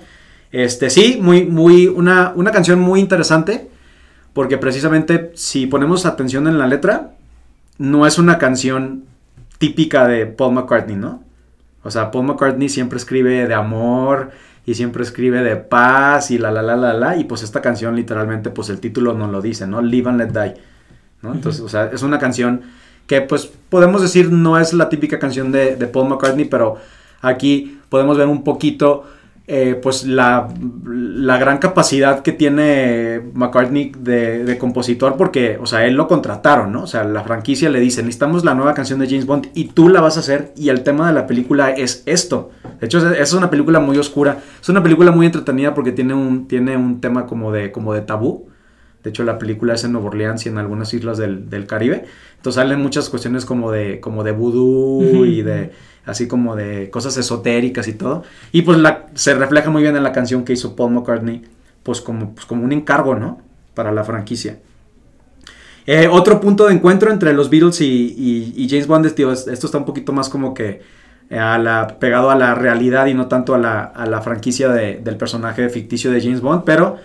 Este, 0.51 0.89
sí, 0.89 1.19
muy, 1.21 1.45
muy, 1.45 1.87
una, 1.87 2.31
una 2.35 2.51
canción 2.51 2.79
muy 2.79 2.99
interesante, 2.99 3.67
porque 4.33 4.57
precisamente 4.57 5.31
si 5.33 5.65
ponemos 5.65 6.05
atención 6.05 6.47
en 6.47 6.59
la 6.59 6.67
letra, 6.67 7.15
no 7.77 8.05
es 8.05 8.19
una 8.19 8.37
canción 8.37 9.03
típica 9.57 10.07
de 10.07 10.27
Paul 10.27 10.53
McCartney, 10.53 10.95
¿no? 10.95 11.24
O 11.85 11.91
sea, 11.91 12.09
Paul 12.09 12.25
McCartney 12.25 12.67
siempre 12.67 12.97
escribe 12.97 13.47
de 13.47 13.53
amor 13.53 14.31
y 14.65 14.73
siempre 14.73 15.03
escribe 15.03 15.43
de 15.43 15.55
paz 15.55 16.31
y 16.31 16.39
la 16.39 16.49
la 16.49 16.63
la 16.63 16.75
la 16.75 16.93
la 16.93 17.15
y 17.15 17.25
pues 17.25 17.43
esta 17.43 17.61
canción 17.61 17.95
literalmente 17.95 18.49
pues 18.49 18.69
el 18.69 18.79
título 18.79 19.13
nos 19.13 19.29
lo 19.29 19.39
dice, 19.39 19.67
¿no? 19.67 19.83
Live 19.83 20.09
and 20.09 20.19
Let 20.19 20.29
Die. 20.29 20.55
¿no? 21.21 21.31
Entonces, 21.31 21.61
o 21.61 21.69
sea, 21.69 21.91
es 21.93 22.01
una 22.01 22.17
canción 22.17 22.61
que 23.05 23.21
pues 23.21 23.51
podemos 23.69 24.01
decir 24.01 24.31
no 24.31 24.57
es 24.57 24.73
la 24.73 24.89
típica 24.89 25.19
canción 25.19 25.51
de, 25.51 25.75
de 25.75 25.85
Paul 25.85 26.09
McCartney, 26.09 26.45
pero 26.45 26.77
aquí 27.21 27.79
podemos 27.89 28.17
ver 28.17 28.29
un 28.29 28.43
poquito 28.43 29.05
eh, 29.47 29.79
pues 29.81 30.05
la, 30.05 30.47
la 30.85 31.37
gran 31.37 31.59
capacidad 31.59 32.23
que 32.23 32.31
tiene 32.31 33.21
McCartney 33.33 33.91
de, 33.95 34.57
compositor 34.57 35.17
porque, 35.17 35.59
o 35.61 35.67
sea, 35.67 35.85
él 35.85 35.93
lo 35.93 36.07
contrataron, 36.07 36.71
¿no? 36.71 36.83
O 36.83 36.87
sea, 36.87 37.03
la 37.03 37.23
franquicia 37.23 37.69
le 37.69 37.79
dice, 37.79 38.01
necesitamos 38.01 38.43
la 38.43 38.55
nueva 38.55 38.73
canción 38.73 38.97
de 38.97 39.07
James 39.07 39.27
Bond 39.27 39.49
y 39.53 39.65
tú 39.65 39.89
la 39.89 40.01
vas 40.01 40.17
a 40.17 40.21
hacer 40.21 40.51
y 40.57 40.69
el 40.69 40.81
tema 40.81 41.07
de 41.07 41.13
la 41.13 41.27
película 41.27 41.69
es 41.69 42.01
esto. 42.07 42.49
De 42.79 42.87
hecho, 42.87 42.97
es, 42.97 43.19
es 43.19 43.33
una 43.33 43.51
película 43.51 43.79
muy 43.79 43.99
oscura, 43.99 44.39
es 44.59 44.67
una 44.67 44.81
película 44.81 45.11
muy 45.11 45.27
entretenida 45.27 45.75
porque 45.75 45.91
tiene 45.91 46.15
un, 46.15 46.47
tiene 46.47 46.75
un 46.75 46.99
tema 46.99 47.27
como 47.27 47.51
de, 47.51 47.71
como 47.71 47.93
de 47.93 48.01
tabú. 48.01 48.47
De 49.05 49.11
hecho, 49.11 49.23
la 49.23 49.37
película 49.37 49.75
es 49.75 49.83
en 49.85 49.91
Nueva 49.93 50.07
Orleans 50.07 50.45
y 50.45 50.49
en 50.49 50.57
algunas 50.57 50.93
islas 50.93 51.17
del, 51.17 51.49
del 51.49 51.67
Caribe. 51.67 52.03
Entonces 52.37 52.55
salen 52.61 52.81
muchas 52.81 53.07
cuestiones 53.07 53.45
como 53.45 53.71
de, 53.71 53.99
como 54.01 54.23
de 54.25 54.31
vudú 54.33 55.23
y 55.25 55.41
de 55.43 55.71
así 56.05 56.27
como 56.27 56.55
de 56.55 56.89
cosas 56.89 57.15
esotéricas 57.15 57.87
y 57.87 57.93
todo. 57.93 58.23
Y 58.51 58.63
pues 58.63 58.79
la, 58.79 59.05
se 59.13 59.33
refleja 59.35 59.69
muy 59.69 59.83
bien 59.83 59.95
en 59.95 60.03
la 60.03 60.11
canción 60.11 60.43
que 60.43 60.53
hizo 60.53 60.75
Paul 60.75 60.91
McCartney, 60.93 61.43
pues 61.83 62.01
como, 62.01 62.33
pues 62.33 62.45
como 62.47 62.63
un 62.65 62.71
encargo, 62.73 63.15
¿no? 63.15 63.41
Para 63.75 63.91
la 63.91 64.03
franquicia. 64.03 64.57
Eh, 65.85 66.07
otro 66.11 66.39
punto 66.41 66.65
de 66.65 66.73
encuentro 66.73 67.11
entre 67.11 67.31
los 67.33 67.49
Beatles 67.49 67.79
y, 67.81 67.85
y- 68.17 68.53
y 68.55 68.67
James 68.69 68.87
Bond, 68.87 69.11
tío, 69.13 69.31
es- 69.31 69.47
esto 69.47 69.67
está 69.67 69.77
un 69.77 69.85
poquito 69.85 70.13
más 70.13 70.29
como 70.29 70.53
que 70.55 70.81
eh, 71.29 71.37
a 71.39 71.57
la, 71.59 71.99
pegado 71.99 72.31
a 72.31 72.35
la 72.35 72.55
realidad 72.55 73.05
y 73.07 73.13
no 73.13 73.27
tanto 73.27 73.53
a 73.53 73.57
la, 73.59 73.83
a 73.83 74.05
la 74.07 74.21
franquicia 74.21 74.69
de- 74.69 74.99
del 75.03 75.17
personaje 75.17 75.69
ficticio 75.69 76.09
de 76.11 76.21
James 76.21 76.41
Bond, 76.41 76.63
pero 76.65 76.97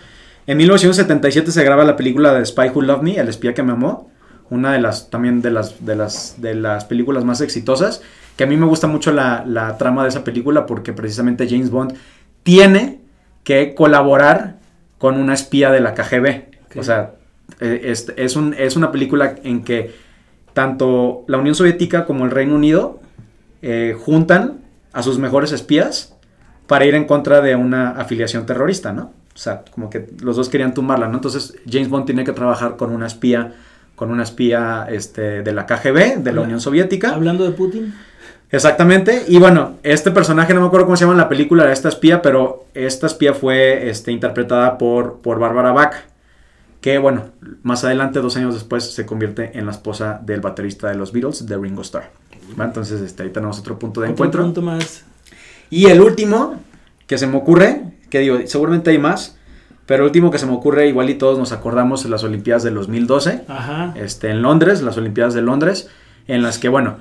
en 0.46 0.56
1977 0.58 1.50
se 1.52 1.64
graba 1.64 1.84
la 1.84 1.96
película 1.96 2.34
de 2.34 2.44
Spy 2.44 2.70
Who 2.74 2.82
Loved 2.82 3.02
Me, 3.02 3.16
El 3.16 3.28
espía 3.28 3.54
que 3.54 3.62
me 3.62 3.72
amó, 3.72 4.10
una 4.50 4.72
de 4.72 4.80
las 4.80 5.10
también 5.10 5.42
de 5.42 5.50
las, 5.50 5.84
de 5.84 5.94
las, 5.96 6.40
de 6.40 6.54
las 6.54 6.84
películas 6.84 7.24
más 7.24 7.40
exitosas, 7.40 8.02
que 8.36 8.44
a 8.44 8.46
mí 8.46 8.56
me 8.56 8.66
gusta 8.66 8.86
mucho 8.86 9.12
la, 9.12 9.44
la 9.46 9.76
trama 9.78 10.02
de 10.02 10.08
esa 10.08 10.24
película 10.24 10.66
porque 10.66 10.92
precisamente 10.92 11.48
James 11.48 11.70
Bond 11.70 11.94
tiene 12.42 13.00
que 13.44 13.74
colaborar 13.74 14.56
con 14.98 15.16
una 15.16 15.34
espía 15.34 15.70
de 15.70 15.80
la 15.80 15.94
KGB. 15.94 16.42
O 16.78 16.82
sea, 16.82 17.12
es, 17.60 18.12
es 18.16 18.36
un- 18.36 18.54
es 18.56 18.76
una 18.76 18.90
película 18.92 19.34
en 19.44 19.62
que 19.62 19.94
tanto 20.52 21.24
la 21.28 21.38
Unión 21.38 21.54
Soviética 21.54 22.04
como 22.06 22.24
el 22.24 22.30
Reino 22.30 22.54
Unido 22.54 23.00
eh, 23.62 23.94
juntan 23.98 24.58
a 24.92 25.02
sus 25.02 25.18
mejores 25.18 25.52
espías 25.52 26.16
para 26.66 26.84
ir 26.86 26.94
en 26.94 27.04
contra 27.04 27.40
de 27.40 27.54
una 27.56 27.90
afiliación 27.90 28.46
terrorista, 28.46 28.92
¿no? 28.92 29.12
O 29.34 29.38
sea, 29.38 29.64
como 29.70 29.90
que 29.90 30.06
los 30.22 30.36
dos 30.36 30.48
querían 30.48 30.74
tumbarla, 30.74 31.08
¿no? 31.08 31.16
Entonces 31.16 31.54
James 31.70 31.88
Bond 31.88 32.06
tiene 32.06 32.24
que 32.24 32.32
trabajar 32.32 32.76
con 32.76 32.92
una 32.92 33.06
espía, 33.06 33.54
con 33.96 34.10
una 34.10 34.22
espía 34.22 34.86
este, 34.90 35.42
de 35.42 35.52
la 35.52 35.66
KGB, 35.66 36.18
de 36.18 36.32
la 36.32 36.40
Unión 36.42 36.60
Soviética. 36.60 37.10
Hablando 37.14 37.44
de 37.44 37.52
Putin. 37.52 37.94
Exactamente. 38.50 39.24
Y 39.28 39.38
bueno, 39.38 39.78
este 39.82 40.10
personaje, 40.10 40.52
no 40.54 40.60
me 40.60 40.66
acuerdo 40.66 40.86
cómo 40.86 40.96
se 40.96 41.04
llama 41.04 41.12
en 41.14 41.18
la 41.18 41.28
película, 41.28 41.70
esta 41.72 41.88
espía, 41.88 42.20
pero 42.20 42.66
esta 42.74 43.06
espía 43.06 43.32
fue 43.32 43.88
este, 43.88 44.10
interpretada 44.10 44.76
por, 44.76 45.20
por 45.20 45.38
Barbara 45.38 45.72
Bach. 45.72 45.94
Que 46.80 46.98
bueno, 46.98 47.26
más 47.62 47.84
adelante, 47.84 48.20
dos 48.20 48.36
años 48.36 48.54
después, 48.54 48.92
se 48.92 49.06
convierte 49.06 49.58
en 49.58 49.66
la 49.66 49.72
esposa 49.72 50.20
del 50.24 50.40
baterista 50.40 50.88
de 50.88 50.96
los 50.96 51.12
Beatles, 51.12 51.46
de 51.46 51.56
Ringo 51.56 51.82
Starr. 51.82 52.10
¿Va? 52.58 52.64
Entonces, 52.64 53.00
este, 53.02 53.22
ahí 53.22 53.30
tenemos 53.30 53.58
otro 53.60 53.78
punto 53.78 54.00
de 54.00 54.06
Otro 54.08 54.14
encuentro. 54.14 54.42
punto 54.42 54.62
más. 54.62 55.04
Y 55.68 55.86
el 55.86 56.00
último 56.00 56.56
que 57.06 57.18
se 57.18 57.26
me 57.26 57.36
ocurre, 57.36 57.89
que 58.10 58.18
digo, 58.18 58.38
seguramente 58.44 58.90
hay 58.90 58.98
más, 58.98 59.38
pero 59.86 60.04
el 60.04 60.08
último 60.08 60.30
que 60.30 60.38
se 60.38 60.46
me 60.46 60.52
ocurre, 60.52 60.86
igual 60.88 61.10
y 61.10 61.14
todos 61.14 61.38
nos 61.38 61.52
acordamos 61.52 62.04
las 62.04 62.22
Olimpiadas 62.22 62.62
del 62.62 62.74
2012 62.74 63.42
Ajá. 63.48 63.92
este, 63.96 64.30
en 64.30 64.42
Londres, 64.42 64.82
las 64.82 64.96
Olimpiadas 64.96 65.34
de 65.34 65.42
Londres, 65.42 65.88
en 66.28 66.42
las 66.42 66.58
que, 66.58 66.68
bueno, 66.68 66.98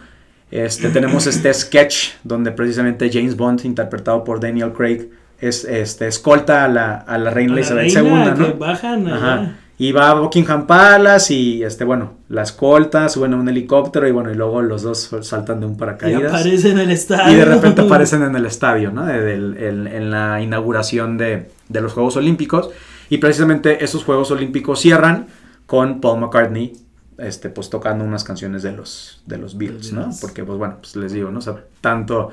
este, 0.52 0.90
tenemos 0.90 1.28
este 1.28 1.54
sketch 1.54 2.14
donde 2.24 2.52
precisamente 2.52 3.10
James 3.12 3.36
Bond, 3.36 3.66
interpretado 3.66 4.24
por 4.24 4.40
Daniel 4.40 4.74
Craig, 4.74 5.10
es, 5.40 5.66
este, 5.66 6.08
escolta 6.08 6.66
a 6.66 6.68
la, 6.68 6.96
a 6.96 7.18
la 7.18 7.30
reina 7.30 7.54
Elizabeth 7.54 7.94
II, 7.94 7.94
que 7.94 8.40
¿no? 8.40 8.54
bajan. 8.56 9.08
Ajá. 9.08 9.56
Y 9.82 9.94
va 9.94 10.10
a 10.10 10.14
Buckingham 10.16 10.68
Palace 10.68 11.34
y, 11.34 11.64
este, 11.64 11.86
bueno, 11.86 12.12
la 12.28 12.42
escolta, 12.44 13.08
suben 13.08 13.34
a 13.34 13.38
un 13.38 13.48
helicóptero 13.48 14.08
y, 14.08 14.12
bueno, 14.12 14.30
y 14.30 14.36
luego 14.36 14.62
los 14.62 14.82
dos 14.84 15.10
saltan 15.22 15.62
de 15.62 15.66
un 15.68 15.74
Y 15.74 15.76
paracaídas. 15.78 16.34
aparece 16.34 16.72
en 16.72 16.80
el 16.80 16.92
estadio. 16.92 17.32
Y 17.34 17.36
de 17.38 17.46
repente 17.46 17.82
aparecen 17.82 18.22
en 18.24 18.36
el 18.36 18.46
estadio, 18.46 18.92
¿no? 18.92 19.06
De- 19.06 19.34
en, 19.36 19.88
en 19.88 20.12
la 20.12 20.42
inauguración 20.42 21.18
de, 21.18 21.50
de 21.70 21.82
los 21.82 21.94
Juegos 21.94 22.18
Olímpicos. 22.18 22.70
Y 23.10 23.20
precisamente 23.20 23.84
esos 23.84 24.04
Juegos 24.04 24.30
Olímpicos 24.32 24.82
cierran 24.82 25.28
con 25.66 26.02
Paul 26.02 26.20
McCartney, 26.20 26.74
este, 27.18 27.48
pues 27.50 27.70
tocando 27.70 28.04
unas 28.04 28.26
canciones 28.26 28.64
de 28.64 28.74
los, 28.74 29.22
de 29.28 29.38
los 29.38 29.58
Beatles, 29.58 29.94
¿no? 29.94 30.10
Porque, 30.20 30.44
pues 30.44 30.58
bueno, 30.58 30.76
pues 30.82 30.96
les 30.98 31.14
digo, 31.14 31.32
¿no? 31.32 31.40
O 31.40 31.42
sea, 31.42 31.56
tanto, 31.80 32.32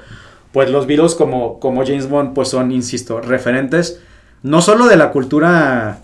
pues 0.52 0.68
los 0.70 0.86
Beatles 0.88 1.14
como, 1.14 1.60
como 1.60 1.84
James 1.86 2.08
Bond, 2.08 2.34
pues 2.34 2.48
son, 2.48 2.72
insisto, 2.72 3.20
referentes, 3.20 4.00
no 4.42 4.60
solo 4.62 4.86
de 4.86 4.96
la 4.96 5.10
cultura, 5.12 6.00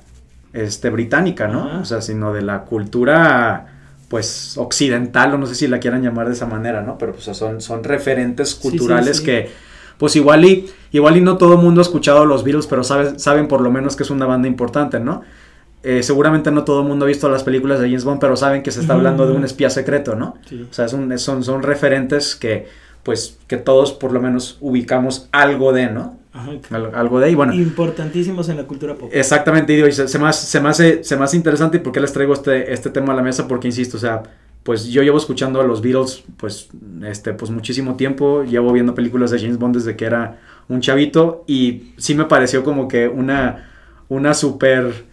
este, 0.53 0.91
británica, 0.91 1.49
¿no? 1.49 1.65
Ajá. 1.69 1.79
O 1.81 1.85
sea, 1.85 2.01
sino 2.03 2.33
de 2.33 2.43
la 2.43 2.63
cultura 2.65 3.67
pues 4.09 4.59
occidental 4.59 5.33
o 5.35 5.39
no 5.39 5.47
sé 5.47 5.55
si 5.55 5.67
la 5.69 5.81
quieran 5.81 6.03
llamar 6.03 6.27
de 6.27 6.35
esa 6.35 6.45
manera, 6.47 6.83
¿no? 6.83 6.99
Pero 6.99 7.13
pues 7.13 7.25
son, 7.37 7.61
son 7.63 7.83
referentes 7.83 8.51
sí, 8.51 8.61
culturales 8.61 9.19
sí. 9.19 9.25
que 9.25 9.51
pues 9.97 10.17
igual 10.17 10.45
y 10.45 10.69
igual 10.91 11.17
y 11.17 11.21
no 11.23 11.39
todo 11.39 11.55
el 11.55 11.61
mundo 11.61 11.81
ha 11.81 11.83
escuchado 11.83 12.27
los 12.27 12.45
Beatles, 12.45 12.67
pero 12.67 12.85
sabe- 12.85 13.19
saben 13.19 13.49
por 13.49 13.61
lo 13.63 13.71
menos 13.71 13.97
que 13.97 14.03
es 14.03 14.11
una 14.11 14.27
banda 14.27 14.49
importante, 14.49 15.01
¿no? 15.01 15.23
Eh, 15.85 16.03
seguramente 16.03 16.51
no 16.51 16.63
todo 16.65 16.83
el 16.83 16.89
mundo 16.89 17.07
ha 17.07 17.09
visto 17.09 17.29
las 17.29 17.43
películas 17.43 17.81
de 17.81 17.87
James 17.87 18.05
Bond, 18.05 18.21
pero 18.21 18.37
saben 18.37 18.63
que 18.63 18.71
se 18.71 18.81
está 18.81 18.93
hablando 18.95 19.27
de 19.27 19.33
un 19.33 19.45
espía 19.45 19.71
secreto, 19.71 20.15
¿no? 20.15 20.37
Sí. 20.47 20.67
O 20.71 20.73
sea, 20.75 20.85
es 20.85 20.93
un- 20.93 21.19
son, 21.19 21.43
son 21.43 21.63
referentes 21.63 22.37
que 22.37 22.69
pues 23.03 23.39
que 23.49 23.57
todos 23.57 23.93
por 23.93 24.13
lo 24.13 24.21
menos 24.21 24.59
ubicamos 24.61 25.29
algo 25.33 25.73
de, 25.73 25.87
¿no? 25.91 26.19
Ajá. 26.33 26.53
Algo 26.95 27.21
de 27.21 27.31
y 27.31 27.35
bueno. 27.35 27.53
Importantísimos 27.53 28.49
en 28.49 28.57
la 28.57 28.65
cultura 28.65 28.95
pop. 28.95 29.11
Exactamente, 29.13 29.73
y 29.73 29.77
digo, 29.77 29.89
y 29.89 29.93
se, 29.93 30.09
se 30.09 30.19
me 30.19 30.29
hace, 30.29 30.47
se, 30.47 30.61
me 30.61 30.69
hace, 30.71 31.05
se 31.05 31.17
me 31.17 31.25
hace 31.25 31.37
interesante 31.37 31.77
y 31.77 31.81
por 31.81 31.93
qué 31.93 32.01
les 32.01 32.13
traigo 32.13 32.33
este, 32.33 32.73
este 32.73 32.91
tema 32.91 33.13
a 33.13 33.17
la 33.17 33.23
mesa, 33.23 33.47
porque 33.47 33.69
insisto, 33.69 33.99
o 33.99 34.01
sea, 34.01 34.23
pues 34.63 34.87
yo 34.87 35.03
llevo 35.03 35.19
escuchando 35.19 35.61
a 35.61 35.65
los 35.65 35.83
Beatles, 35.83 36.25
pues, 36.39 36.69
este, 37.07 37.35
pues 37.35 37.51
muchísimo 37.51 37.97
tiempo, 37.97 38.45
llevo 38.45 38.73
viendo 38.73 38.95
películas 38.95 39.31
de 39.31 39.41
James 39.41 39.59
Bond 39.59 39.77
desde 39.77 39.97
que 39.97 40.07
era 40.07 40.41
un 40.69 40.81
chavito, 40.81 41.45
y 41.47 41.93
sí 41.99 42.15
me 42.15 42.25
pareció 42.25 42.65
como 42.65 42.89
que 42.89 43.09
una, 43.09 43.71
una 44.09 44.33
super 44.33 45.05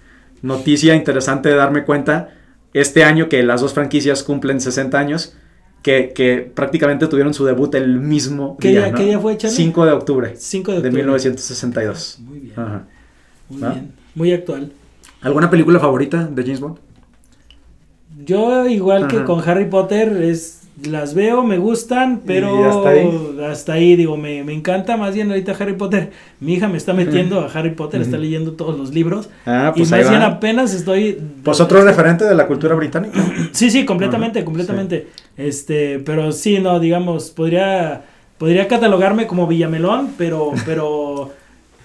noticia 0.41 0.95
interesante 0.95 1.49
de 1.49 1.55
darme 1.55 1.83
cuenta 1.83 2.29
este 2.73 3.03
año 3.03 3.27
que 3.27 3.43
las 3.43 3.61
dos 3.61 3.73
franquicias 3.73 4.23
cumplen 4.23 4.61
60 4.61 4.97
años, 4.97 5.35
que, 5.81 6.11
que 6.13 6.51
prácticamente 6.53 7.07
tuvieron 7.07 7.33
su 7.33 7.45
debut 7.45 7.73
el 7.75 7.99
mismo 7.99 8.57
¿Qué 8.59 8.69
día, 8.69 8.79
día- 8.81 8.91
¿no? 8.91 8.97
qué 8.97 9.05
día 9.05 9.19
fue, 9.19 9.37
Charlie? 9.37 9.55
5 9.55 9.85
de 9.85 9.91
octubre 9.91 10.33
5 10.35 10.71
de 10.71 10.81
de 10.81 10.87
octubre. 10.87 11.01
1962. 11.03 12.19
Muy 12.21 12.39
bien. 12.39 12.53
Ajá. 12.59 12.83
Muy 13.49 13.59
bien. 13.61 13.91
Muy 14.15 14.31
actual. 14.33 14.71
¿Alguna 15.21 15.49
película 15.49 15.79
favorita 15.79 16.25
de 16.25 16.43
James 16.43 16.59
Bond? 16.59 16.77
Yo 18.25 18.67
igual 18.67 19.07
que 19.07 19.23
con 19.23 19.41
Harry 19.47 19.65
Potter 19.69 20.11
es 20.23 20.58
las 20.87 21.13
veo, 21.13 21.43
me 21.43 21.57
gustan, 21.57 22.21
pero 22.25 22.59
Y 22.59 22.63
hasta 22.63 22.89
ahí. 22.89 23.37
hasta 23.49 23.73
ahí, 23.73 23.95
digo, 23.95 24.15
me, 24.17 24.43
me 24.43 24.53
encanta 24.53 24.95
más 24.97 25.13
bien 25.15 25.29
ahorita 25.29 25.53
Harry 25.59 25.73
Potter. 25.73 26.11
Mi 26.39 26.53
hija 26.53 26.67
me 26.67 26.77
está 26.77 26.93
metiendo 26.93 27.39
a 27.41 27.47
Harry 27.47 27.71
Potter, 27.71 28.01
está 28.01 28.17
leyendo 28.17 28.53
todos 28.53 28.77
los 28.77 28.93
libros 28.93 29.29
Ah, 29.45 29.71
y 29.75 29.79
pues 29.79 29.91
ahí 29.91 30.01
más 30.01 30.09
bien 30.11 30.21
apenas 30.21 30.73
estoy 30.73 31.17
Pues 31.43 31.59
otro 31.59 31.83
referente 31.83 32.25
de 32.25 32.35
la 32.35 32.47
cultura 32.47 32.75
británica. 32.75 33.19
Sí, 33.51 33.69
sí, 33.71 33.85
completamente, 33.85 34.43
completamente. 34.45 35.07
Este, 35.37 35.99
pero 35.99 36.31
sí, 36.31 36.59
no, 36.59 36.79
digamos, 36.79 37.29
podría 37.31 38.03
podría 38.37 38.67
catalogarme 38.67 39.27
como 39.27 39.47
Villamelón, 39.47 40.11
pero 40.17 40.51
pero 40.65 41.31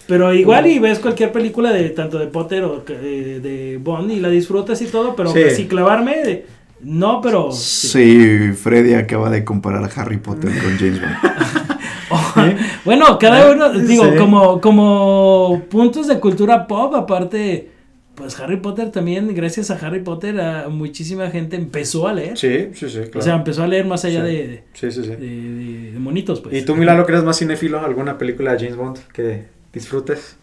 pero 0.06 0.32
igual 0.34 0.66
y 0.66 0.78
ves 0.78 0.98
cualquier 0.98 1.32
película 1.32 1.72
de 1.72 1.88
tanto 1.90 2.18
de 2.18 2.26
Potter 2.26 2.62
o 2.64 2.84
de, 2.86 3.40
de 3.40 3.78
Bond 3.82 4.10
y 4.12 4.20
la 4.20 4.28
disfrutas 4.28 4.80
y 4.82 4.86
todo, 4.86 5.16
pero 5.16 5.32
Sí. 5.32 5.42
así 5.42 5.64
clavarme 5.66 6.44
no, 6.84 7.20
pero 7.20 7.50
Sí, 7.52 8.52
Freddy 8.52 8.94
acaba 8.94 9.30
de 9.30 9.44
comparar 9.44 9.82
a 9.84 10.00
Harry 10.00 10.18
Potter 10.18 10.50
con 10.62 10.76
James 10.78 11.00
Bond. 11.00 12.58
bueno, 12.84 13.18
cada 13.18 13.50
uno 13.52 13.72
digo 13.72 14.04
Sí. 14.04 14.16
como 14.18 14.60
como 14.60 15.62
puntos 15.70 16.06
de 16.06 16.20
cultura 16.20 16.66
pop 16.66 16.94
aparte 16.94 17.70
pues 18.14 18.38
Harry 18.38 18.58
Potter 18.58 18.92
también, 18.92 19.34
gracias 19.34 19.72
a 19.72 19.74
Harry 19.84 19.98
Potter, 20.00 20.40
a 20.40 20.68
muchísima 20.68 21.30
gente 21.30 21.56
empezó 21.56 22.06
a 22.06 22.12
leer. 22.12 22.38
Sí, 22.38 22.68
sí, 22.72 22.88
sí, 22.88 22.98
claro. 23.00 23.18
O 23.18 23.22
sea, 23.22 23.34
empezó 23.34 23.64
a 23.64 23.66
leer 23.66 23.86
más 23.86 24.04
allá 24.04 24.20
Sí. 24.24 24.26
de, 24.32 24.62
sí, 24.72 24.92
sí, 24.92 25.02
sí. 25.02 25.08
de, 25.10 25.16
de- 25.16 25.92
de 25.94 25.98
monitos, 25.98 26.40
pues. 26.40 26.54
¿Y 26.54 26.62
tú, 26.64 26.76
Milano, 26.76 27.04
crees 27.06 27.24
más 27.24 27.36
cinéfilo? 27.40 27.80
¿Alguna 27.84 28.16
película 28.16 28.52
de 28.52 28.58
James 28.60 28.76
Bond 28.76 28.98
que 29.12 29.46
disfrutes? 29.72 30.36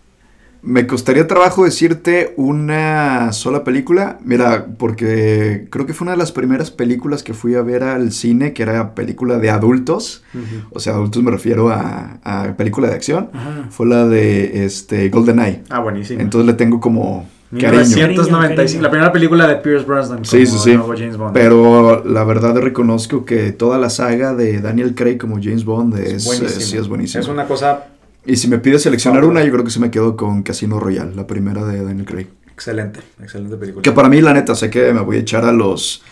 Me 0.64 0.86
costaría 0.86 1.26
trabajo 1.26 1.66
decirte 1.66 2.34
una 2.38 3.32
sola 3.34 3.64
película. 3.64 4.20
Mira, 4.24 4.68
porque 4.78 5.68
creo 5.72 5.88
que 5.88 5.94
fue 5.94 6.06
una 6.06 6.12
de 6.12 6.18
las 6.18 6.32
primeras 6.32 6.70
películas 6.70 7.24
que 7.24 7.34
fui 7.34 7.56
a 7.56 7.62
ver 7.64 7.84
al 7.84 8.12
cine, 8.12 8.54
que 8.54 8.62
era 8.62 8.94
película 8.94 9.40
de 9.40 9.50
adultos. 9.50 10.24
O 10.72 10.80
sea, 10.80 10.94
adultos 10.94 11.24
me 11.24 11.32
refiero 11.32 11.70
a, 11.70 12.20
a 12.24 12.56
película 12.58 12.90
de 12.90 12.94
acción. 12.94 13.30
Ajá. 13.34 13.68
Fue 13.72 13.88
la 13.88 14.08
de 14.08 14.66
este, 14.66 15.10
GoldenEye. 15.10 15.64
Ah, 15.70 15.80
buenísimo. 15.80 16.22
Entonces 16.22 16.46
le 16.46 16.54
tengo 16.54 16.80
como 16.80 17.28
cariño. 17.60 17.82
1995, 17.84 18.56
Cariño, 18.56 18.82
la 18.82 18.90
primera 18.92 19.12
película 19.12 19.48
de 19.48 19.56
Pierce 19.56 19.86
Brosnan 19.86 20.24
Sí, 20.24 20.46
como 20.46 20.58
sí, 20.58 20.64
sí. 20.64 20.76
nuevo 20.78 20.94
James 20.96 21.18
Bond. 21.18 21.34
Pero 21.34 22.04
la 22.06 22.24
verdad 22.24 22.56
reconozco 22.58 23.26
que 23.26 23.52
toda 23.52 23.78
la 23.78 23.90
saga 23.90 24.34
de 24.36 24.62
Daniel 24.62 24.96
Craig 24.96 25.18
como 25.18 25.36
James 25.42 25.66
Bond 25.66 25.98
es, 25.98 26.26
buenísimo. 26.26 26.62
sí 26.62 26.78
es 26.78 26.88
buenísima. 26.88 27.22
Es 27.22 27.28
una 27.28 27.46
cosa 27.48 27.88
Y 28.26 28.36
si 28.36 28.48
me 28.48 28.60
pides 28.60 28.84
seleccionar 28.84 29.26
una, 29.26 29.44
yo 29.44 29.52
creo 29.52 29.64
que 29.64 29.72
se 29.72 29.80
me 29.80 29.90
quedo 29.90 30.16
con 30.16 30.44
Casino 30.44 30.80
Royale, 30.80 31.16
la 31.16 31.26
primera 31.26 31.66
de 31.66 31.84
Daniel 31.84 32.06
Craig. 32.06 32.28
excelente, 32.54 33.00
excelente 33.22 33.58
película. 33.58 33.82
Que 33.82 33.92
para 33.92 34.10
mí, 34.10 34.22
la 34.22 34.34
neta, 34.34 34.54
sé 34.56 34.70
que 34.70 34.94
me 34.94 35.02
voy 35.02 35.18
a 35.18 35.20
echar 35.20 35.44
a 35.46 35.52
los 35.52 36.04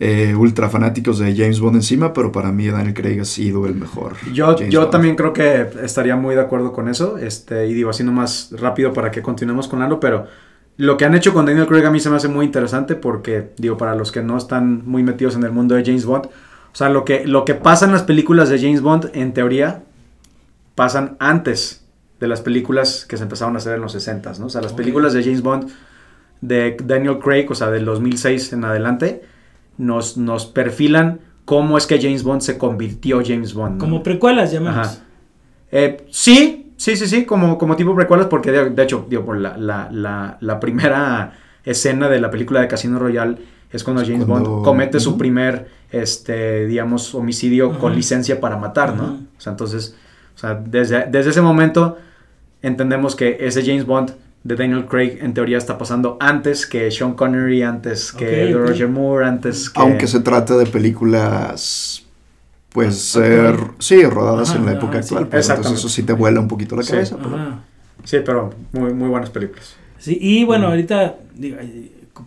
eh, 0.00 0.34
ultra 0.36 0.68
fanáticos 0.68 1.18
de 1.18 1.34
James 1.34 1.58
Bond 1.60 1.76
encima, 1.76 2.12
pero 2.12 2.30
para 2.30 2.52
mí 2.52 2.68
Daniel 2.68 2.94
Craig 2.94 3.20
ha 3.20 3.24
sido 3.24 3.66
el 3.66 3.74
mejor. 3.74 4.14
Yo, 4.32 4.54
James 4.56 4.72
yo 4.72 4.80
Bond. 4.80 4.92
también 4.92 5.16
creo 5.16 5.32
que 5.32 5.66
estaría 5.82 6.16
muy 6.16 6.34
de 6.34 6.42
acuerdo 6.42 6.72
con 6.72 6.88
eso. 6.88 7.16
Este, 7.18 7.66
y 7.66 7.74
digo, 7.74 7.90
así 7.90 8.04
nomás 8.04 8.50
rápido 8.52 8.92
para 8.92 9.10
que 9.10 9.22
continuemos 9.22 9.66
con 9.68 9.80
algo, 9.80 9.98
pero 9.98 10.26
lo 10.76 10.96
que 10.98 11.06
han 11.06 11.14
hecho 11.14 11.32
con 11.32 11.46
Daniel 11.46 11.66
Craig 11.66 11.84
a 11.86 11.90
mí 11.90 11.98
se 11.98 12.10
me 12.10 12.16
hace 12.16 12.28
muy 12.28 12.44
interesante 12.44 12.94
porque, 12.94 13.52
digo, 13.56 13.76
para 13.78 13.94
los 13.94 14.12
que 14.12 14.22
no 14.22 14.36
están 14.36 14.82
muy 14.84 15.02
metidos 15.02 15.34
en 15.34 15.42
el 15.44 15.50
mundo 15.50 15.74
de 15.74 15.84
James 15.84 16.04
Bond, 16.04 16.26
o 16.26 16.76
sea, 16.78 16.90
lo 16.90 17.04
que, 17.04 17.26
lo 17.26 17.44
que 17.44 17.54
pasa 17.54 17.86
en 17.86 17.92
las 17.92 18.02
películas 18.02 18.50
de 18.50 18.58
James 18.60 18.82
Bond, 18.82 19.10
en 19.14 19.32
teoría, 19.32 19.82
pasan 20.78 21.16
antes 21.18 21.84
de 22.20 22.28
las 22.28 22.40
películas 22.40 23.04
que 23.08 23.16
se 23.16 23.24
empezaron 23.24 23.56
a 23.56 23.58
hacer 23.58 23.74
en 23.74 23.80
los 23.80 23.90
60, 23.90 24.32
¿no? 24.38 24.46
O 24.46 24.48
sea, 24.48 24.60
las 24.60 24.72
películas 24.72 25.12
de 25.12 25.24
James 25.24 25.42
Bond 25.42 25.70
de 26.40 26.76
Daniel 26.84 27.18
Craig, 27.18 27.46
o 27.50 27.54
sea, 27.56 27.68
del 27.70 27.84
2006 27.84 28.52
en 28.52 28.64
adelante, 28.64 29.24
nos, 29.76 30.16
nos 30.16 30.46
perfilan 30.46 31.18
cómo 31.44 31.76
es 31.78 31.86
que 31.88 32.00
James 32.00 32.22
Bond 32.22 32.42
se 32.42 32.56
convirtió 32.58 33.20
James 33.26 33.54
Bond. 33.54 33.72
¿no? 33.74 33.78
Como 33.80 34.02
precuelas, 34.04 34.52
llamamos. 34.52 34.86
Ajá. 34.86 34.98
Eh, 35.72 36.06
sí, 36.12 36.72
sí, 36.76 36.96
sí, 36.96 37.08
sí, 37.08 37.24
como, 37.24 37.58
como 37.58 37.74
tipo 37.74 37.94
precuelas, 37.96 38.28
porque 38.28 38.52
de, 38.52 38.70
de 38.70 38.82
hecho, 38.84 39.04
digo, 39.10 39.24
por 39.24 39.36
la, 39.36 39.56
la, 39.56 39.88
la, 39.90 40.38
la 40.40 40.60
primera 40.60 41.32
escena 41.64 42.08
de 42.08 42.20
la 42.20 42.30
película 42.30 42.60
de 42.60 42.68
Casino 42.68 43.00
Royale 43.00 43.36
es 43.72 43.82
cuando 43.82 44.02
Es 44.02 44.08
James 44.08 44.26
cuando- 44.26 44.50
Bond 44.50 44.64
comete 44.64 45.00
su 45.00 45.18
primer, 45.18 45.68
este, 45.90 46.66
digamos, 46.66 47.14
homicidio 47.16 47.78
con 47.80 47.94
licencia 47.96 48.40
para 48.40 48.56
matar, 48.56 48.94
¿no? 48.94 49.18
O 49.36 49.40
sea, 49.40 49.50
entonces, 49.52 49.96
o 50.38 50.40
sea, 50.40 50.54
desde, 50.54 51.06
desde 51.10 51.30
ese 51.30 51.42
momento 51.42 51.98
entendemos 52.62 53.16
que 53.16 53.38
ese 53.40 53.64
James 53.66 53.84
Bond 53.84 54.12
de 54.44 54.54
Daniel 54.54 54.86
Craig 54.86 55.18
en 55.20 55.34
teoría 55.34 55.58
está 55.58 55.76
pasando 55.78 56.16
antes 56.20 56.64
que 56.64 56.92
Sean 56.92 57.14
Connery, 57.14 57.62
antes 57.64 58.12
que. 58.12 58.52
Roger 58.54 58.86
Moore, 58.88 59.26
antes 59.26 59.68
que... 59.68 59.80
Aunque 59.80 60.06
se 60.06 60.20
trate 60.20 60.54
de 60.54 60.66
películas, 60.66 62.04
pues, 62.70 63.18
eh, 63.20 63.52
sí, 63.80 64.04
rodadas 64.04 64.50
Ajá, 64.50 64.60
en 64.60 64.64
la 64.66 64.70
ajá, 64.72 64.78
época 64.80 65.02
sí. 65.02 65.14
actual. 65.14 65.26
Pues, 65.28 65.48
entonces 65.48 65.72
eso 65.72 65.88
sí 65.88 66.04
te 66.04 66.12
vuela 66.12 66.38
un 66.38 66.46
poquito 66.46 66.76
la 66.76 66.84
Sí. 66.84 66.92
cabeza. 66.92 67.16
pero-. 67.16 67.60
Sí, 68.04 68.18
pero 68.24 68.54
muy, 68.72 68.94
muy 68.94 69.08
buenas 69.08 69.30
películas. 69.30 69.74
Sí, 69.98 70.16
y 70.20 70.44
bueno, 70.44 70.68
ahorita, 70.68 71.16
digo, 71.34 71.56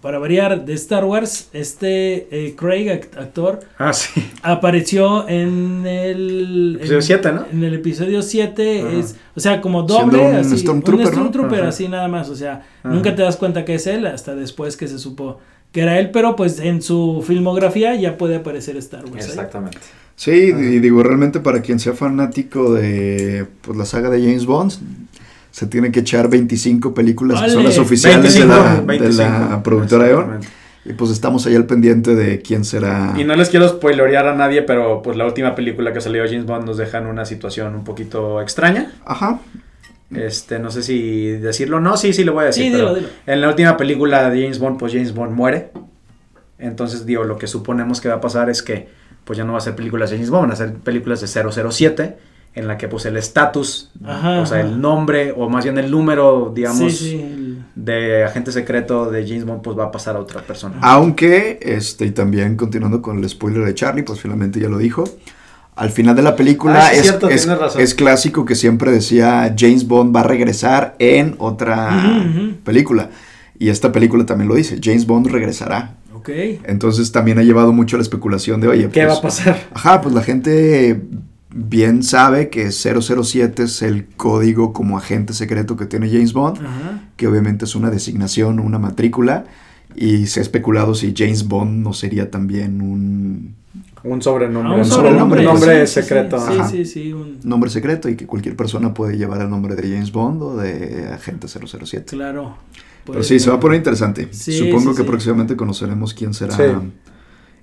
para 0.02 0.20
variar, 0.20 0.64
de 0.66 0.74
Star 0.74 1.04
Wars, 1.06 1.50
este 1.54 2.28
eh, 2.32 2.56
Craig, 2.56 2.88
act- 2.90 3.18
actor, 3.18 3.60
Ah, 3.78 3.92
sí. 3.94 4.24
apareció 4.44 5.28
en 5.28 5.86
el... 5.86 6.76
Episodio 6.78 6.98
en- 7.00 7.04
siete, 7.04 7.32
¿no? 7.32 7.46
En 7.52 7.64
el 7.64 7.74
episodio 7.76 8.22
7, 8.22 8.82
Ajá. 8.82 8.92
es, 9.00 9.16
o 9.36 9.40
sea, 9.40 9.62
como 9.62 9.84
doble, 9.84 10.20
un 10.30 10.36
así, 10.36 10.58
Stormtrooper, 10.58 11.06
un 11.08 11.12
¿no? 11.12 11.18
Stormtrooper, 11.18 11.64
así 11.64 11.88
nada 11.88 12.08
más, 12.08 12.30
o 12.30 12.36
sea, 12.36 12.66
Ajá. 12.84 12.94
nunca 12.94 13.16
te 13.16 13.22
das 13.24 13.38
cuenta 13.38 13.66
que 13.66 13.76
es 13.76 13.88
él 13.88 14.06
hasta 14.08 14.36
después 14.36 14.78
que 14.78 14.88
se 14.88 14.98
supo 15.00 15.40
que 15.72 15.82
era 15.82 15.98
él, 16.00 16.12
pero 16.12 16.36
pues 16.36 16.60
en 16.60 16.82
su 16.82 17.24
filmografía 17.26 17.96
ya 17.96 18.18
puede 18.18 18.36
aparecer 18.36 18.76
Star 18.78 19.06
Wars. 19.06 19.24
ahí. 19.24 19.30
Exactamente. 19.32 19.78
Sí, 20.18 20.32
y 20.32 20.80
digo, 20.80 21.02
realmente 21.02 21.40
para 21.40 21.62
quien 21.62 21.80
sea 21.80 21.94
fanático 21.94 22.74
de 22.74 23.46
pues, 23.62 23.78
la 23.78 23.86
saga 23.86 24.10
de 24.10 24.20
James 24.22 24.46
Bond, 24.46 24.74
se 25.52 25.68
tiene 25.68 25.92
que 25.92 26.00
echar 26.00 26.30
25 26.30 26.94
películas 26.94 27.42
que 27.42 27.50
son 27.50 27.64
las 27.64 27.78
oficiales 27.78 28.22
25, 28.22 28.54
de, 28.54 28.60
la, 28.60 28.76
de 28.76 28.82
25, 28.82 29.22
la 29.22 29.64
productora 29.64 30.06
de. 30.06 30.40
Y 30.84 30.94
pues 30.94 31.12
estamos 31.12 31.46
ahí 31.46 31.56
al 31.56 31.66
pendiente 31.66 32.16
de 32.16 32.42
quién 32.42 32.66
será. 32.66 33.14
Y 33.16 33.24
no 33.24 33.36
les 33.36 33.50
quiero 33.50 33.68
spoilerear 33.70 34.28
a 34.28 34.36
nadie, 34.36 34.64
pero 34.64 35.04
pues 35.04 35.16
la 35.16 35.26
última 35.26 35.54
película 35.54 35.94
que 35.94 36.02
salió 36.02 36.24
de 36.24 36.30
James 36.30 36.46
Bond 36.46 36.66
nos 36.66 36.78
deja 36.78 36.98
en 36.98 37.06
una 37.06 37.26
situación 37.26 37.76
un 37.76 37.84
poquito 37.84 38.42
extraña. 38.42 38.92
Ajá. 39.06 39.40
Este, 40.10 40.58
no 40.58 40.72
sé 40.72 40.82
si 40.82 41.28
decirlo. 41.28 41.80
No, 41.80 41.98
sí, 41.98 42.14
sí 42.14 42.24
lo 42.24 42.34
voy 42.34 42.44
a 42.44 42.48
decir. 42.48 42.66
Sí, 42.66 42.72
pero 42.72 42.96
dilo, 42.96 42.96
dilo. 42.96 43.08
En 43.28 43.42
la 43.42 43.50
última 43.50 43.78
película 43.78 44.30
de 44.30 44.42
James 44.42 44.58
Bond, 44.58 44.80
pues 44.80 44.92
James 44.92 45.14
Bond 45.14 45.34
muere. 45.34 45.72
Entonces, 46.58 47.06
digo, 47.06 47.26
lo 47.26 47.38
que 47.38 47.48
suponemos 47.48 48.02
que 48.02 48.10
va 48.10 48.16
a 48.16 48.22
pasar 48.22 48.50
es 48.50 48.64
que 48.64 48.88
pues 49.24 49.38
ya 49.38 49.44
no 49.44 49.54
va 49.54 49.60
a 49.60 49.62
ser 49.62 49.76
películas 49.76 50.10
de 50.10 50.18
James 50.18 50.30
Bond, 50.30 50.44
van 50.44 50.52
a 50.52 50.56
ser 50.56 50.74
películas 50.74 51.22
de 51.22 51.28
007, 51.28 52.18
en 52.54 52.68
la 52.68 52.78
que 52.78 52.88
pues 52.88 53.06
el 53.06 53.16
estatus, 53.18 53.92
o 54.04 54.06
sea, 54.06 54.42
ajá. 54.42 54.60
el 54.62 54.82
nombre, 54.82 55.34
o 55.36 55.48
más 55.50 55.64
bien 55.64 55.78
el 55.78 55.90
número, 55.90 56.52
digamos, 56.54 56.92
Sí, 56.98 57.10
sí, 57.10 57.16
el- 57.22 57.64
de 57.76 58.26
agente 58.26 58.52
secreto 58.52 59.10
de 59.10 59.26
James 59.26 59.46
Bond, 59.46 59.62
pues 59.62 59.78
va 59.78 59.86
a 59.86 59.92
pasar 59.92 60.16
a 60.18 60.20
otra 60.20 60.42
persona. 60.42 60.76
Aunque, 60.82 61.60
este, 61.62 62.06
y 62.06 62.12
también 62.12 62.58
continuando 62.58 63.02
con 63.02 63.18
el 63.20 63.30
spoiler 63.30 63.64
de 63.64 63.74
Charlie, 63.74 64.04
pues 64.04 64.20
finalmente 64.20 64.60
ya 64.60 64.68
lo 64.68 64.78
dijo. 64.78 65.06
Al 65.78 65.90
final 65.90 66.16
de 66.18 66.22
la 66.22 66.36
película 66.36 66.88
Ah, 66.88 66.92
es, 66.94 67.04
cierto, 67.04 67.30
es- 67.30 67.44
tienes 67.44 67.58
razón. 67.60 67.82
es 67.82 67.96
clásico 67.96 68.44
que 68.46 68.56
siempre 68.56 68.92
decía 68.92 69.56
James 69.58 69.88
Bond 69.88 70.14
va 70.14 70.20
a 70.20 70.24
regresar 70.24 70.96
en 71.00 71.36
otra 71.40 72.26
película. 72.66 73.10
Y 73.58 73.70
esta 73.70 73.92
película 73.94 74.26
también 74.26 74.50
lo 74.50 74.56
dice, 74.56 74.80
James 74.84 75.06
Bond 75.08 75.28
regresará. 75.28 75.96
Ok. 76.14 76.30
Entonces 76.66 77.12
también 77.14 77.40
ha 77.40 77.44
llevado 77.44 77.72
mucho 77.72 77.96
a 77.96 78.00
la 78.00 78.04
especulación 78.04 78.60
de, 78.60 78.68
oye, 78.68 78.90
¿Qué 78.92 79.04
pues, 79.04 79.08
va 79.16 79.20
a 79.20 79.22
pasar? 79.22 79.60
Ajá, 79.74 80.02
pues 80.02 80.14
la 80.14 80.22
gente 80.22 81.02
bien 81.54 82.04
sabe 82.04 82.50
que 82.50 82.72
007 82.72 83.64
es 83.64 83.82
el 83.82 84.08
código 84.08 84.74
como 84.74 84.98
agente 84.98 85.34
secreto 85.34 85.76
que 85.76 85.86
tiene 85.86 86.10
James 86.10 86.34
Bond, 86.34 86.58
Ajá. 86.60 87.04
que 87.18 87.28
obviamente 87.28 87.66
es 87.66 87.76
una 87.76 87.90
designación, 87.90 88.60
una 88.60 88.80
matrícula, 88.80 89.46
y 89.96 90.28
se 90.28 90.40
ha 90.40 90.44
especulado 90.44 90.96
si 90.96 91.14
James 91.16 91.48
Bond 91.48 91.84
no 91.84 91.94
sería 91.94 92.32
también 92.32 92.82
un 92.82 93.56
Un 94.04 94.22
sobrenombre. 94.22 94.72
Ah, 94.72 94.76
un 94.76 94.80
¿no? 94.80 94.86
sobrenombre, 94.86 95.40
Un 95.42 95.46
nombre 95.46 95.86
sí, 95.86 95.94
sí, 95.94 96.02
secreto. 96.02 96.40
Sí, 96.40 96.54
Ajá. 96.60 96.70
sí, 96.70 96.86
sí, 96.86 97.14
un- 97.14 97.40
nombre 97.44 97.70
secreto 97.70 98.08
y 98.10 98.16
que 98.16 98.26
cualquier 98.26 98.56
persona 98.56 98.94
puede 98.94 99.18
llevar 99.18 99.42
el 99.42 99.50
nombre 99.50 99.76
de 99.76 99.84
James 99.84 100.12
Bond 100.12 100.42
o 100.42 100.58
de 100.58 101.10
agente 101.14 101.48
007. 101.48 102.16
claro. 102.16 102.56
Pero 103.04 103.14
Puede 103.14 103.24
sí, 103.24 103.40
se 103.40 103.50
va 103.50 103.56
a 103.56 103.60
poner 103.60 103.78
interesante. 103.80 104.28
Sí, 104.32 104.56
Supongo 104.60 104.92
sí, 104.92 104.98
que 104.98 105.02
sí. 105.04 105.08
próximamente 105.10 105.56
conoceremos 105.56 106.14
quién 106.14 106.36
será 106.36 106.56
Sí. 106.56 106.62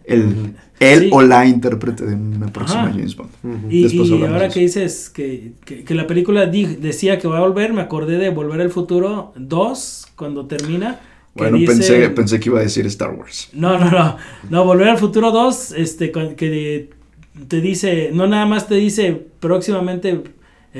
El, 0.09 0.55
el 0.81 0.99
Sí. 1.01 1.11
o 1.13 1.23
la 1.23 1.45
intérprete 1.47 2.07
de 2.07 2.15
una 2.15 2.47
próxima 2.53 2.83
Ajá. 2.85 2.93
James 2.93 3.17
Bond. 3.17 3.31
Y, 3.71 3.87
y 3.87 4.23
ahora 4.25 4.49
que 4.49 4.61
dices 4.61 5.11
que, 5.11 5.53
que, 5.65 5.85
que 5.85 5.95
la 5.95 6.07
película 6.07 6.47
di- 6.47 6.77
decía 6.77 7.19
que 7.19 7.27
va 7.29 7.39
a 7.39 7.41
volver, 7.41 7.73
me 7.73 7.81
acordé 7.83 8.19
de 8.19 8.31
Volver 8.31 8.61
al 8.61 8.71
Futuro 8.71 9.33
2, 9.37 10.07
cuando 10.17 10.47
termina. 10.47 11.01
que 11.35 11.43
Bueno, 11.45 11.57
dice- 11.59 11.73
pensé, 11.73 12.11
pensé 12.11 12.41
que 12.41 12.49
iba 12.49 12.61
a 12.61 12.63
decir 12.63 12.87
Star 12.87 13.11
Wars. 13.15 13.49
No, 13.53 13.79
no, 13.79 13.91
no. 13.91 14.17
No, 14.51 14.65
Volver 14.65 14.89
al 14.89 14.99
Futuro 14.99 15.31
2, 15.33 15.73
este, 15.73 16.11
con- 16.13 16.35
que 16.37 16.91
te 17.49 17.61
dice, 17.61 18.11
no 18.13 18.27
nada 18.27 18.47
más 18.47 18.67
te 18.69 18.75
dice 18.77 19.27
próximamente 19.41 20.23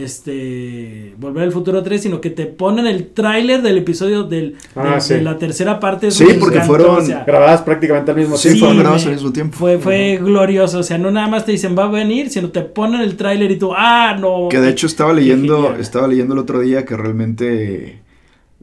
este 0.05 1.15
Volver 1.19 1.45
al 1.45 1.53
Futuro 1.53 1.83
3, 1.83 2.03
sino 2.03 2.21
que 2.21 2.31
te 2.31 2.47
ponen 2.47 2.87
el 2.87 3.09
tráiler 3.09 3.63
del 3.63 3.79
episodio 3.79 4.25
del, 4.25 4.57
Ah, 4.75 4.95
de, 4.95 5.01
sí. 5.01 5.15
de 5.15 5.23
la 5.23 5.39
tercera 5.39 5.81
parte. 5.81 6.11
Sí, 6.11 6.25
porque 6.41 6.57
encantó, 6.57 6.67
fueron 6.77 6.97
o 6.99 7.01
sea, 7.03 7.25
Grabadas 7.25 7.63
prácticamente 7.63 8.11
al 8.11 8.17
mismo 8.17 8.37
Sí, 8.37 8.49
tiempo. 8.49 8.67
fueron 8.67 8.79
grabadas 8.83 9.07
al 9.07 9.13
mismo 9.13 9.33
tiempo. 9.33 9.57
Fue, 9.59 9.79
fue 9.79 10.19
glorioso, 10.23 10.79
o 10.79 10.83
sea, 10.83 10.99
no 10.99 11.11
nada 11.11 11.29
más 11.29 11.45
te 11.45 11.53
dicen 11.53 11.77
va 11.79 11.85
a 11.85 11.91
venir, 11.91 12.31
sino 12.31 12.51
te 12.51 12.63
ponen 12.63 13.01
el 13.01 13.17
tráiler 13.17 13.51
y 13.51 13.59
tú, 13.59 13.73
ah, 13.77 14.17
no. 14.19 14.49
Que 14.49 14.61
de 14.61 14.71
hecho 14.71 14.87
estaba 14.87 15.13
leyendo, 15.13 15.63
genial. 15.63 15.81
estaba 15.81 16.09
leyendo 16.09 16.35
el 16.35 16.41
otro 16.41 16.61
día 16.61 16.85
que 16.85 16.97
realmente 16.97 18.01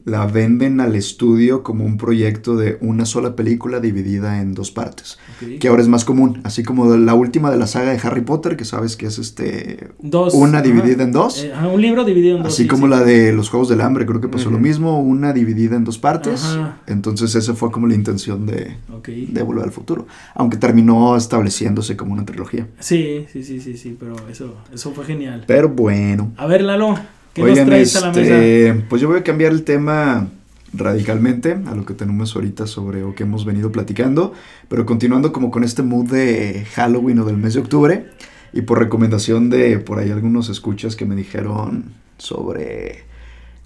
la 0.06 0.24
venden 0.24 0.80
al 0.80 0.94
estudio 0.94 1.64
como 1.64 1.84
un 1.84 1.98
proyecto 1.98 2.56
de 2.56 2.78
una 2.80 3.04
sola 3.04 3.34
película 3.34 3.80
dividida 3.80 4.40
en 4.40 4.54
dos 4.54 4.70
partes. 4.70 5.18
Que 5.58 5.66
ahora 5.66 5.82
es 5.82 5.88
más 5.88 6.04
común. 6.04 6.40
Así 6.44 6.62
como 6.62 6.88
de 6.92 6.98
la 6.98 7.14
última 7.14 7.50
de 7.50 7.56
la 7.56 7.66
saga 7.66 7.90
de 7.90 7.98
Harry 7.98 8.20
Potter, 8.20 8.56
que 8.56 8.64
sabes 8.64 8.96
que 8.96 9.06
es 9.06 9.18
este 9.18 9.88
Dos. 9.98 10.32
una 10.32 10.58
ajá. 10.58 10.62
dividida 10.62 11.02
en 11.02 11.10
dos. 11.10 11.42
Eh, 11.42 11.52
ajá, 11.52 11.66
un 11.66 11.82
libro 11.82 12.04
dividido 12.04 12.36
en 12.36 12.44
dos. 12.44 12.52
Así 12.52 12.62
sí, 12.62 12.68
como 12.68 12.86
sí. 12.86 12.90
la 12.90 13.00
de 13.00 13.32
los 13.32 13.48
Juegos 13.50 13.68
del 13.68 13.80
Hambre, 13.80 14.06
creo 14.06 14.20
que 14.20 14.28
pasó 14.28 14.48
lo 14.48 14.60
mismo, 14.60 15.00
una 15.00 15.32
dividida 15.32 15.74
en 15.74 15.82
dos 15.82 15.98
partes. 15.98 16.44
Ajá. 16.44 16.80
Entonces 16.86 17.34
esa 17.34 17.54
fue 17.54 17.72
como 17.72 17.88
la 17.88 17.94
intención 17.96 18.46
de, 18.46 18.76
de 19.04 19.42
Volver 19.42 19.64
al 19.64 19.72
Futuro. 19.72 20.06
Aunque 20.36 20.56
terminó 20.56 21.16
estableciéndose 21.16 21.96
como 21.96 22.12
una 22.12 22.24
trilogía. 22.24 22.68
Sí, 22.78 23.26
sí, 23.32 23.42
sí, 23.42 23.60
sí, 23.60 23.76
sí, 23.76 23.96
pero 23.98 24.14
eso, 24.30 24.54
eso 24.72 24.92
fue 24.92 25.04
genial. 25.04 25.42
Pero 25.48 25.68
bueno. 25.68 26.32
A 26.36 26.46
ver, 26.46 26.62
Lalo, 26.62 26.94
¿qué 27.36 27.42
Oigan, 27.42 27.58
nos 27.58 27.66
traes 27.66 27.96
a 27.96 28.00
la 28.00 28.08
mesa? 28.08 28.20
este, 28.20 28.84
pues 28.88 29.02
yo 29.02 29.08
voy 29.08 29.18
a 29.18 29.22
cambiar 29.22 29.52
el 29.52 29.62
tema 29.62 30.28
radicalmente 30.72 31.56
a 31.66 31.74
lo 31.74 31.84
que 31.84 31.94
tenemos 31.94 32.34
ahorita 32.34 32.66
sobre 32.66 33.02
o 33.04 33.14
que 33.14 33.24
hemos 33.24 33.44
venido 33.44 33.70
platicando, 33.70 34.32
pero 34.68 34.86
continuando 34.86 35.32
como 35.32 35.50
con 35.50 35.62
este 35.62 35.82
mood 35.82 36.10
de 36.10 36.66
Halloween 36.74 37.18
o 37.20 37.24
del 37.24 37.36
mes 37.36 37.54
de 37.54 37.60
octubre 37.60 38.06
y 38.52 38.62
por 38.62 38.78
recomendación 38.78 39.50
de 39.50 39.78
por 39.78 39.98
ahí 39.98 40.10
algunos 40.10 40.48
escuchas 40.48 40.96
que 40.96 41.04
me 41.04 41.14
dijeron 41.14 41.92
sobre 42.18 43.04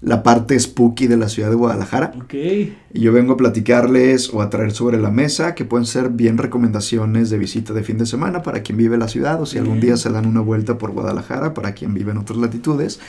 la 0.01 0.23
parte 0.23 0.59
spooky 0.59 1.07
de 1.07 1.17
la 1.17 1.29
ciudad 1.29 1.49
de 1.49 1.55
Guadalajara. 1.55 2.11
Ok. 2.15 2.33
Y 2.33 2.99
yo 2.99 3.13
vengo 3.13 3.33
a 3.33 3.37
platicarles 3.37 4.33
o 4.33 4.41
a 4.41 4.49
traer 4.49 4.71
sobre 4.71 4.99
la 4.99 5.11
mesa 5.11 5.53
que 5.53 5.63
pueden 5.63 5.85
ser 5.85 6.09
bien 6.09 6.37
recomendaciones 6.37 7.29
de 7.29 7.37
visita 7.37 7.73
de 7.73 7.83
fin 7.83 7.97
de 7.97 8.05
semana 8.05 8.41
para 8.41 8.63
quien 8.63 8.77
vive 8.77 8.95
en 8.95 9.01
la 9.01 9.07
ciudad 9.07 9.41
o 9.41 9.45
si 9.45 9.59
algún 9.59 9.79
día 9.79 9.97
se 9.97 10.09
dan 10.09 10.25
una 10.25 10.41
vuelta 10.41 10.77
por 10.77 10.91
Guadalajara 10.91 11.53
para 11.53 11.73
quien 11.73 11.93
vive 11.93 12.11
en 12.11 12.17
otras 12.17 12.39
latitudes 12.39 12.99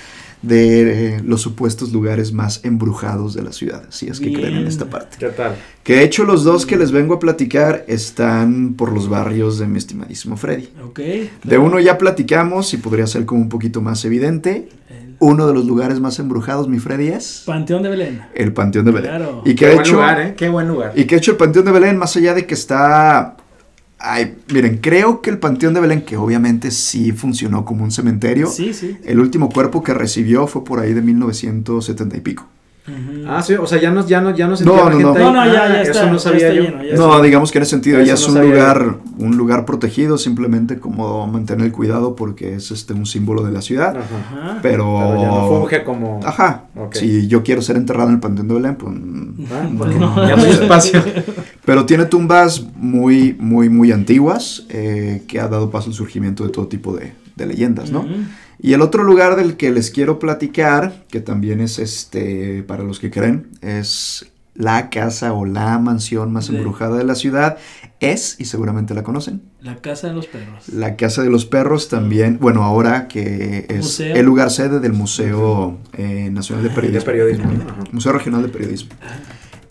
de 0.43 1.15
eh, 1.15 1.21
los 1.25 1.41
supuestos 1.41 1.93
lugares 1.93 2.33
más 2.33 2.65
embrujados 2.65 3.33
de 3.33 3.43
la 3.43 3.53
ciudad, 3.53 3.85
si 3.91 4.09
es 4.09 4.19
que 4.19 4.33
creen 4.33 4.57
en 4.57 4.67
esta 4.67 4.91
parte. 4.91 5.17
¿Qué 5.19 5.29
tal? 5.29 5.55
Que 5.85 5.97
de 5.97 6.05
hecho 6.05 6.25
los 6.25 6.43
dos 6.45 6.67
que 6.67 6.77
les 6.77 6.91
vengo 6.91 7.15
a 7.15 7.19
platicar 7.21 7.85
están 7.87 8.75
por 8.75 8.93
los 8.93 9.09
barrios 9.09 9.59
de 9.59 9.67
mi 9.67 9.79
estimadísimo 9.79 10.37
Freddy. 10.37 10.69
Ok. 10.85 11.01
De 11.45 11.59
uno 11.59 11.79
ya 11.81 11.97
platicamos 11.97 12.75
y 12.75 12.77
podría 12.77 13.07
ser 13.07 13.25
como 13.25 13.41
un 13.41 13.49
poquito 13.49 13.81
más 13.81 14.05
evidente. 14.05 14.69
El 14.91 15.12
Uno 15.25 15.47
de 15.47 15.55
los 15.55 15.67
lugares 15.67 16.01
más 16.01 16.19
embrujados, 16.19 16.67
mi 16.69 16.81
Freddy, 16.81 17.09
es 17.09 17.45
Panteón 17.47 17.85
de 17.85 17.91
Belén. 17.91 18.23
el 18.35 18.53
Panteón 18.53 18.85
de 18.87 18.91
Belén. 18.91 19.11
Claro. 19.11 19.43
Y 19.45 19.55
que 19.55 19.67
Qué 19.67 19.67
buen 19.75 19.81
hecho... 19.81 19.93
lugar, 19.95 20.21
¿eh? 20.21 20.35
Qué 20.37 20.49
buen 20.49 20.67
lugar. 20.67 20.93
Y 20.97 21.05
que 21.05 21.15
de 21.15 21.19
hecho 21.21 21.31
el 21.31 21.37
Panteón 21.37 21.65
de 21.65 21.71
Belén, 21.73 21.97
más 21.97 22.17
allá 22.17 22.35
de 22.35 22.45
que 22.45 22.55
está... 22.55 23.37
Ay, 24.01 24.35
miren, 24.53 24.79
creo 24.79 25.23
que 25.23 25.31
el 25.31 25.39
Panteón 25.39 25.75
de 25.75 25.81
Belén, 25.81 26.03
que 26.03 26.17
obviamente 26.17 26.73
sí 26.73 27.13
funcionó 27.13 27.65
como 27.65 27.85
un 27.85 27.93
cementerio, 27.93 28.49
Sí, 28.49 28.75
sí. 28.75 28.97
el 29.05 29.21
último 29.21 29.49
cuerpo 29.49 29.81
que 29.85 29.95
recibió 29.95 30.49
fue 30.49 30.65
por 30.65 30.81
ahí 30.81 30.93
de 30.93 31.03
1970 31.03 32.17
y 32.17 32.21
pico. 32.21 32.49
Ah, 33.29 33.41
sí, 33.43 33.55
o 33.55 33.65
sea, 33.67 33.81
ya 33.81 33.93
no, 33.93 34.05
ya 34.05 34.21
no, 34.21 34.35
ya 34.35 34.49
no 34.49 34.57
se 34.57 34.65
No, 34.65 34.75
no, 34.77 34.91
gente 34.91 35.03
no. 35.05 35.11
ahí. 35.15 35.19
No, 35.23 35.33
no, 35.33 35.45
ya- 35.53 35.65
Ah, 35.65 35.69
ya 35.69 35.83
está, 35.83 35.99
Eso 36.01 36.07
no 36.07 36.13
ya 36.15 36.19
sabía 36.19 36.53
yo. 36.53 36.63
lleno, 36.65 36.83
ya 36.83 36.97
No, 36.97 37.23
digamos 37.23 37.53
que 37.53 37.59
en 37.59 37.63
ese 37.63 37.71
sentido 37.71 37.99
Eso 38.01 38.07
ya 38.07 38.13
no 38.15 38.19
es 38.19 38.29
un 38.29 38.51
lugar, 38.51 38.97
un 39.19 39.37
lugar 39.37 39.65
protegido, 39.65 40.19
simplemente 40.19 40.81
como 40.81 41.25
mantener 41.29 41.67
el 41.67 41.73
cuidado 41.73 42.17
porque 42.17 42.55
es 42.57 42.73
este 42.73 42.93
un 42.93 43.07
símbolo 43.07 43.45
de 43.45 43.53
la 43.53 43.63
ciudad. 43.63 43.97
Ajá. 43.97 44.59
Pero, 44.63 44.99
Pero 45.01 45.21
ya 45.21 45.29
no 45.29 45.49
funge 45.49 45.85
como. 45.85 46.19
Ajá. 46.25 46.65
Si 46.91 47.29
yo 47.29 47.45
quiero 47.45 47.63
ser 47.63 47.77
enterrado 47.77 48.09
en 48.09 48.15
el 48.17 48.21
Panteón 48.21 48.49
de 48.49 48.55
Belén, 48.55 48.75
pues 48.75 48.93
Ah, 49.53 49.69
no. 49.71 49.79
porque 49.79 49.95
No. 49.95 50.29
Ya 50.29 50.35
no 50.37 50.43
hay 50.43 50.51
espacio. 50.51 51.03
Pero 51.65 51.87
tiene 51.87 52.07
tumbas 52.07 52.65
muy, 52.75 53.37
muy, 53.39 53.69
muy 53.69 53.93
antiguas 53.93 54.67
eh, 54.71 55.23
que 55.29 55.39
ha 55.39 55.47
dado 55.47 55.71
paso 55.71 55.89
al 55.91 55.95
surgimiento 55.95 56.43
de 56.43 56.51
todo 56.51 56.67
tipo 56.67 56.97
de, 56.97 57.13
de 57.37 57.47
leyendas, 57.47 57.93
¿no? 57.93 58.05
Y 58.65 58.75
el 58.75 58.81
otro 58.81 59.03
lugar 59.03 59.35
del 59.35 59.57
que 59.57 59.71
les 59.73 59.91
quiero 59.91 60.19
platicar, 60.21 61.05
que 61.11 61.21
también 61.21 61.61
es 61.61 61.79
este, 61.81 62.63
para 62.63 62.85
los 62.85 63.01
que 63.01 63.11
creen, 63.11 63.49
es 63.61 64.27
la 64.55 64.89
casa 64.89 65.33
o 65.33 65.45
la 65.47 65.79
mansión 65.79 66.33
más 66.33 66.49
De- 66.49 66.57
embrujada 66.59 66.97
de 66.99 67.05
la 67.05 67.17
ciudad, 67.17 67.57
es, 67.99 68.37
y 68.39 68.45
seguramente 68.45 68.95
la 68.95 69.03
conocen, 69.03 69.43
La 69.63 69.77
casa 69.77 70.09
de 70.09 70.15
los 70.15 70.27
perros. 70.29 70.69
la 70.69 70.95
Casa 70.97 71.23
de 71.23 71.31
los 71.31 71.45
Perros 71.47 71.89
también, 71.89 72.39
bueno, 72.41 72.63
ahora 72.63 73.09
que 73.09 73.67
es 73.69 73.79
Museo. 73.79 74.15
el 74.15 74.27
lugar 74.27 74.51
sede 74.51 74.79
del 74.79 74.93
Museo 74.93 75.79
eh, 75.95 76.29
Nacional 76.31 76.63
de 76.65 76.69
De 76.71 77.01
Periodismo. 77.01 77.51
Museo 77.93 78.13
Regional 78.13 78.43
de 78.43 78.49
Periodismo. 78.49 78.91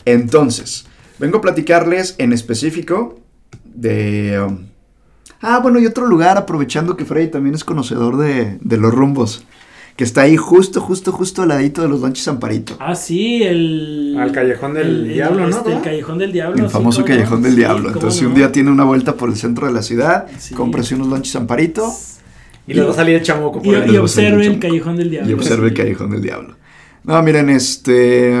Entonces, 0.04 0.84
vengo 1.18 1.38
a 1.38 1.40
platicarles 1.40 2.14
en 2.18 2.32
específico 2.32 3.20
de... 3.64 4.38
um, 4.46 4.71
ah, 5.42 5.58
bueno, 5.60 5.78
y 5.78 5.86
otro 5.86 6.06
lugar, 6.06 6.38
aprovechando 6.38 6.96
que 6.96 7.04
Freddy 7.04 7.28
también 7.28 7.54
es 7.54 7.64
conocedor 7.64 8.16
de, 8.16 8.58
de 8.60 8.76
los 8.78 8.92
rumbos, 8.94 9.44
que 9.96 10.04
está 10.04 10.22
ahí 10.22 10.38
justo, 10.38 10.80
justo, 10.80 11.12
justo 11.12 11.42
al 11.42 11.48
ladito 11.48 11.82
de 11.82 11.88
los 11.88 12.00
Lonches 12.00 12.26
Amparito. 12.26 12.76
Ah, 12.80 12.94
sí, 12.94 13.42
el. 13.42 14.16
Al 14.18 14.32
Callejón 14.32 14.72
del 14.74 14.86
el- 14.88 15.06
el- 15.08 15.12
Diablo, 15.14 15.46
¿no? 15.48 15.56
este, 15.58 15.72
el. 15.74 15.82
Callejón 15.82 16.18
del 16.18 16.32
Diablo. 16.32 16.64
El 16.64 16.70
famoso 16.70 17.04
Callejón 17.04 17.42
no. 17.42 17.46
del 17.46 17.56
Diablo. 17.56 17.88
Entonces, 17.90 18.18
si 18.20 18.24
un 18.24 18.30
no. 18.32 18.38
día 18.38 18.50
tiene 18.52 18.70
una 18.70 18.84
vuelta 18.84 19.14
por 19.16 19.28
el 19.28 19.36
centro 19.36 19.66
de 19.66 19.72
la 19.74 19.82
ciudad, 19.82 20.26
Sí. 20.38 20.54
cómprese 20.54 20.94
unos 20.94 21.08
Lonches 21.08 21.36
Amparito 21.36 21.86
Y 22.66 22.72
le 22.74 22.82
va 22.82 22.92
a 22.92 22.94
salir 22.94 23.16
el 23.16 23.22
chamuco 23.22 23.60
Y, 23.62 23.66
por 23.66 23.74
y 23.74 23.76
ahí. 23.76 23.86
les 23.88 23.94
va 23.96 23.98
a 23.98 24.02
observe 24.02 24.46
el. 24.46 24.58
Callejón 24.58 24.96
del 24.96 25.10
Diablo. 25.10 25.30
y 25.30 25.34
observe 25.34 25.68
el. 25.68 25.74
Callejón 25.74 26.10
del 26.10 26.22
Diablo. 26.22 26.56
No, 27.04 27.20
miren, 27.22 27.50
este... 27.50 28.40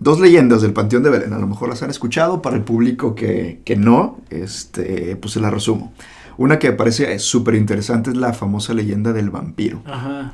Dos 0.00 0.18
leyendas 0.18 0.62
del 0.62 0.72
Panteón 0.72 1.02
de 1.02 1.10
Belén, 1.10 1.34
a 1.34 1.38
lo 1.38 1.46
mejor 1.46 1.68
las 1.68 1.82
han 1.82 1.90
escuchado, 1.90 2.40
para 2.40 2.56
el 2.56 2.62
público 2.62 3.14
que, 3.14 3.60
que 3.64 3.76
no, 3.76 4.18
este, 4.30 5.14
pues 5.16 5.34
se 5.34 5.40
las 5.40 5.52
resumo. 5.52 5.92
Una 6.38 6.58
que 6.58 6.70
me 6.70 6.76
parece 6.76 7.18
súper 7.18 7.54
interesante 7.54 8.08
es 8.10 8.16
la 8.16 8.32
famosa 8.32 8.72
leyenda 8.72 9.12
del 9.12 9.28
vampiro. 9.28 9.82
Ajá. 9.84 10.32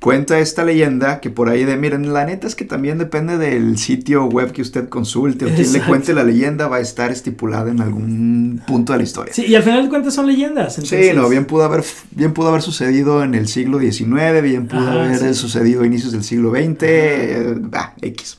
Cuenta 0.00 0.38
esta 0.38 0.64
leyenda 0.64 1.18
que 1.18 1.28
por 1.30 1.48
ahí 1.48 1.64
de, 1.64 1.76
miren, 1.76 2.12
la 2.12 2.24
neta 2.24 2.46
es 2.46 2.54
que 2.54 2.64
también 2.64 2.98
depende 2.98 3.36
del 3.36 3.76
sitio 3.78 4.26
web 4.26 4.52
que 4.52 4.62
usted 4.62 4.88
consulte 4.88 5.46
o 5.46 5.48
quien 5.48 5.58
le 5.58 5.64
Exacto. 5.64 5.88
cuente 5.88 6.14
la 6.14 6.22
leyenda 6.22 6.68
va 6.68 6.76
a 6.76 6.80
estar 6.80 7.10
estipulada 7.10 7.72
en 7.72 7.80
algún 7.80 8.62
punto 8.68 8.92
de 8.92 8.98
la 8.98 9.02
historia. 9.02 9.34
Sí, 9.34 9.46
y 9.46 9.56
al 9.56 9.64
final 9.64 9.82
de 9.82 9.88
cuentas 9.88 10.14
son 10.14 10.28
leyendas. 10.28 10.76
Sí, 10.76 10.82
entonces- 10.82 11.16
no, 11.16 11.28
bien 11.28 11.46
pudo 11.46 11.64
haber, 11.64 11.82
bien 12.12 12.32
pudo 12.32 12.50
haber 12.50 12.62
sucedido 12.62 13.24
en 13.24 13.34
el 13.34 13.48
siglo 13.48 13.80
XIX, 13.80 14.40
bien 14.40 14.68
pudo 14.68 14.82
Ajá, 14.88 15.02
haber 15.06 15.18
sí. 15.18 15.34
sucedido 15.34 15.82
a 15.82 15.86
inicios 15.86 16.12
del 16.12 16.22
siglo 16.22 16.52
XX, 16.52 16.76
eh, 16.82 17.60
ah, 17.72 17.94
X. 18.00 18.37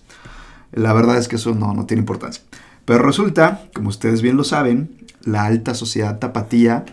La 0.72 0.94
verdad 0.94 1.18
es 1.18 1.28
que 1.28 1.38
eso 1.38 1.56
no, 1.56 1.74
no 1.74 1.86
tiene 1.86 2.02
importancia. 2.02 2.44
Pero 2.86 3.04
resulta, 3.04 3.70
como 3.74 3.90
ustedes 3.90 4.22
bien 4.22 4.38
lo 4.38 4.44
saben, 4.44 4.90
la 5.24 5.46
alta 5.46 5.74
sociedad 5.74 6.20
tapatía 6.20 6.86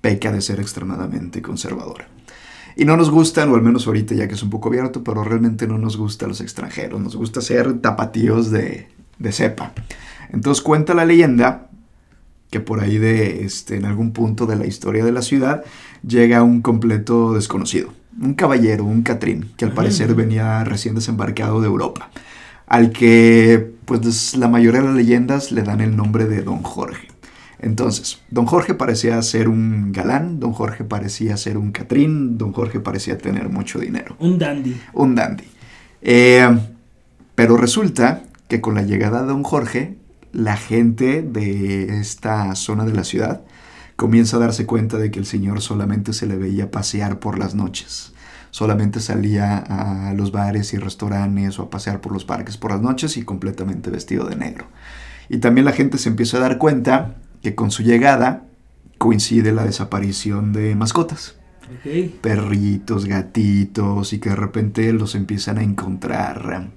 peca 0.00 0.32
de 0.32 0.40
ser 0.40 0.60
extremadamente 0.60 1.42
conservadora. 1.42 2.08
Y 2.76 2.84
no 2.84 2.96
nos 2.96 3.10
gustan, 3.10 3.50
o 3.50 3.54
al 3.54 3.62
menos 3.62 3.86
ahorita 3.86 4.14
ya 4.14 4.26
que 4.26 4.34
es 4.34 4.42
un 4.42 4.50
poco 4.50 4.68
abierto, 4.68 5.04
pero 5.04 5.22
realmente 5.22 5.66
no 5.66 5.78
nos 5.78 5.96
gustan 5.96 6.28
los 6.28 6.40
extranjeros, 6.40 7.00
nos 7.00 7.14
gusta 7.14 7.40
ser 7.40 7.80
tapatíos 7.80 8.50
de, 8.50 8.88
de 9.18 9.32
cepa. 9.32 9.72
Entonces 10.30 10.62
cuenta 10.62 10.94
la 10.94 11.04
leyenda 11.04 11.68
que 12.50 12.60
por 12.60 12.80
ahí 12.80 12.98
de 12.98 13.44
este, 13.44 13.76
en 13.76 13.84
algún 13.84 14.12
punto 14.12 14.46
de 14.46 14.56
la 14.56 14.66
historia 14.66 15.04
de 15.04 15.12
la 15.12 15.22
ciudad 15.22 15.64
llega 16.06 16.42
un 16.42 16.62
completo 16.62 17.34
desconocido, 17.34 17.92
un 18.20 18.34
caballero, 18.34 18.84
un 18.84 19.02
catrín, 19.02 19.50
que 19.56 19.64
al 19.64 19.72
parecer 19.72 20.14
venía 20.14 20.62
recién 20.64 20.94
desembarcado 20.94 21.60
de 21.60 21.66
Europa, 21.66 22.10
al 22.74 22.90
que 22.90 23.72
pues 23.84 24.36
la 24.36 24.48
mayoría 24.48 24.80
de 24.80 24.86
las 24.88 24.96
leyendas 24.96 25.52
le 25.52 25.62
dan 25.62 25.80
el 25.80 25.94
nombre 25.94 26.24
de 26.24 26.42
Don 26.42 26.64
Jorge. 26.64 27.06
Entonces, 27.60 28.20
Don 28.30 28.46
Jorge 28.46 28.74
parecía 28.74 29.22
ser 29.22 29.48
un 29.48 29.92
galán, 29.92 30.40
Don 30.40 30.52
Jorge 30.52 30.82
parecía 30.82 31.36
ser 31.36 31.56
un 31.56 31.70
catrín, 31.70 32.36
Don 32.36 32.52
Jorge 32.52 32.80
parecía 32.80 33.16
tener 33.16 33.48
mucho 33.48 33.78
dinero 33.78 34.16
Un 34.18 34.40
dandy. 34.40 34.76
un 34.92 35.14
dandy. 35.14 35.44
Eh, 36.02 36.48
pero 37.36 37.56
resulta 37.56 38.24
que 38.48 38.60
con 38.60 38.74
la 38.74 38.82
llegada 38.82 39.22
de 39.22 39.28
don 39.28 39.44
Jorge, 39.44 39.96
la 40.32 40.56
gente 40.56 41.22
de 41.22 42.00
esta 42.00 42.56
zona 42.56 42.84
de 42.84 42.92
la 42.92 43.04
ciudad 43.04 43.42
comienza 43.94 44.38
a 44.38 44.40
darse 44.40 44.66
cuenta 44.66 44.98
de 44.98 45.12
que 45.12 45.20
el 45.20 45.26
señor 45.26 45.60
solamente 45.60 46.12
se 46.12 46.26
le 46.26 46.36
veía 46.36 46.72
pasear 46.72 47.20
por 47.20 47.38
las 47.38 47.54
noches. 47.54 48.13
Solamente 48.54 49.00
salía 49.00 49.58
a 49.58 50.14
los 50.14 50.30
bares 50.30 50.74
y 50.74 50.76
restaurantes 50.76 51.58
o 51.58 51.64
a 51.64 51.70
pasear 51.70 52.00
por 52.00 52.12
los 52.12 52.24
parques 52.24 52.56
por 52.56 52.70
las 52.70 52.80
noches 52.80 53.16
y 53.16 53.24
completamente 53.24 53.90
vestido 53.90 54.28
de 54.28 54.36
negro. 54.36 54.68
Y 55.28 55.38
también 55.38 55.64
la 55.64 55.72
gente 55.72 55.98
se 55.98 56.08
empieza 56.08 56.36
a 56.36 56.40
dar 56.40 56.56
cuenta 56.56 57.16
que 57.42 57.56
con 57.56 57.72
su 57.72 57.82
llegada 57.82 58.44
coincide 58.96 59.50
la 59.50 59.64
desaparición 59.64 60.52
de 60.52 60.76
mascotas 60.76 61.34
perritos, 62.20 63.06
gatitos 63.06 64.12
y 64.12 64.20
que 64.20 64.28
de 64.28 64.36
repente 64.36 64.92
los 64.92 65.16
empiezan 65.16 65.58
a 65.58 65.64
encontrar 65.64 66.68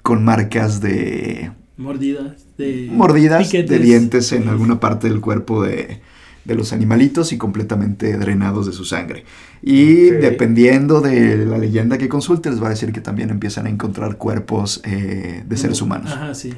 con 0.00 0.24
marcas 0.24 0.80
de 0.80 1.52
Mordidas. 1.76 2.46
De 2.56 2.88
mordidas, 2.90 3.48
piquetes. 3.48 3.68
de 3.68 3.78
dientes 3.80 4.32
en 4.32 4.48
alguna 4.48 4.80
parte 4.80 5.10
del 5.10 5.20
cuerpo 5.20 5.62
de, 5.62 6.00
de 6.46 6.54
los 6.54 6.72
animalitos 6.72 7.32
y 7.32 7.38
completamente 7.38 8.16
drenados 8.16 8.66
de 8.66 8.72
su 8.72 8.84
sangre. 8.84 9.24
Y 9.62 10.10
dependiendo 10.10 11.00
de 11.00 11.44
la 11.44 11.58
leyenda 11.58 11.98
que 11.98 12.08
consulte, 12.08 12.50
les 12.50 12.62
va 12.62 12.68
a 12.68 12.70
decir 12.70 12.92
que 12.92 13.00
también 13.00 13.30
empiezan 13.30 13.66
a 13.66 13.70
encontrar 13.70 14.16
cuerpos 14.16 14.80
eh, 14.84 15.44
de 15.46 15.56
seres 15.56 15.82
humanos. 15.82 16.12
Ajá, 16.12 16.34
sí. 16.34 16.54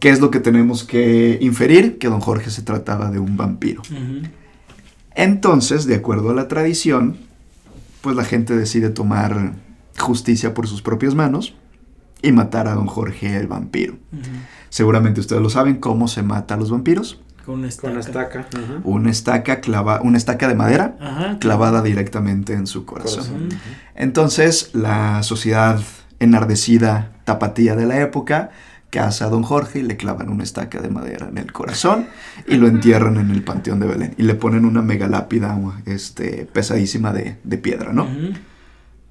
¿Qué 0.00 0.10
es 0.10 0.20
lo 0.20 0.30
que 0.30 0.40
tenemos 0.40 0.82
que 0.82 1.38
inferir? 1.40 1.98
Que 1.98 2.08
don 2.08 2.20
Jorge 2.20 2.50
se 2.50 2.62
trataba 2.62 3.10
de 3.10 3.20
un 3.20 3.36
vampiro. 3.36 3.82
Entonces, 5.14 5.86
de 5.86 5.94
acuerdo 5.94 6.30
a 6.30 6.34
la 6.34 6.48
tradición, 6.48 7.18
pues 8.00 8.16
la 8.16 8.24
gente 8.24 8.56
decide 8.56 8.90
tomar 8.90 9.52
justicia 9.96 10.54
por 10.54 10.66
sus 10.66 10.82
propias 10.82 11.14
manos 11.14 11.54
y 12.20 12.32
matar 12.32 12.66
a 12.66 12.74
don 12.74 12.86
Jorge 12.86 13.36
el 13.36 13.46
vampiro. 13.46 13.94
Seguramente 14.70 15.20
ustedes 15.20 15.40
lo 15.40 15.50
saben 15.50 15.76
cómo 15.76 16.08
se 16.08 16.24
mata 16.24 16.54
a 16.54 16.56
los 16.56 16.70
vampiros. 16.70 17.20
Con 17.44 17.58
una 17.60 17.68
estaca. 17.68 17.88
Con 17.88 17.94
la 17.94 18.00
estaca. 18.00 18.40
ajá. 18.40 18.80
Una 18.84 19.10
estaca, 19.10 19.60
clava, 19.60 20.00
una 20.02 20.16
estaca 20.18 20.48
de 20.48 20.54
madera 20.54 20.96
Ajá. 21.00 21.38
clavada 21.38 21.82
directamente 21.82 22.52
en 22.52 22.66
su 22.66 22.84
corazón. 22.84 23.48
Entonces, 23.94 24.70
la 24.74 25.22
sociedad 25.22 25.80
enardecida 26.20 27.12
tapatía 27.24 27.74
de 27.76 27.86
la 27.86 28.00
época 28.00 28.50
casa 28.90 29.24
a 29.24 29.28
don 29.30 29.42
Jorge 29.42 29.78
y 29.78 29.82
le 29.82 29.96
clavan 29.96 30.28
una 30.28 30.44
estaca 30.44 30.80
de 30.80 30.90
madera 30.90 31.26
en 31.28 31.38
el 31.38 31.50
corazón 31.52 32.08
y 32.46 32.56
lo 32.56 32.68
entierran 32.68 33.16
en 33.16 33.30
el 33.30 33.42
Panteón 33.42 33.80
de 33.80 33.86
Belén. 33.86 34.14
Y 34.18 34.22
le 34.22 34.34
ponen 34.34 34.64
una 34.66 34.82
mega 34.82 35.08
lápida 35.08 35.58
este, 35.86 36.46
pesadísima 36.52 37.12
de, 37.12 37.38
de 37.42 37.58
piedra, 37.58 37.92
¿no? 37.92 38.06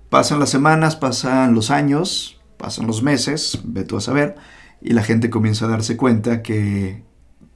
Pasan 0.10 0.40
las 0.40 0.50
semanas, 0.50 0.96
pasan 0.96 1.56
los 1.56 1.72
años, 1.72 2.40
pasan 2.58 2.86
los 2.86 3.02
meses, 3.02 3.62
ve 3.64 3.84
tú 3.84 3.98
a 3.98 4.02
saber, 4.02 4.36
y 4.82 4.94
la 4.94 5.04
gente 5.04 5.30
comienza 5.30 5.66
a 5.66 5.70
darse 5.70 5.98
cuenta 5.98 6.42
que 6.44 7.04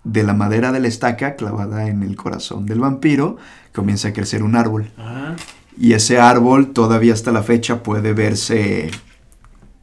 de 0.05 0.23
la 0.23 0.33
madera 0.33 0.71
de 0.71 0.79
la 0.79 0.87
estaca 0.87 1.35
clavada 1.35 1.87
en 1.89 2.01
el 2.03 2.15
corazón 2.15 2.65
del 2.65 2.79
vampiro 2.79 3.35
comienza 3.73 4.07
a 4.09 4.13
crecer 4.13 4.41
un 4.43 4.55
árbol. 4.55 4.89
Ajá. 4.97 5.35
Y 5.77 5.91
ese 5.93 6.19
árbol 6.19 6.71
todavía 6.71 7.11
hasta 7.13 7.33
la 7.33 7.43
fecha 7.43 7.83
puede 7.83 8.13
verse 8.13 8.89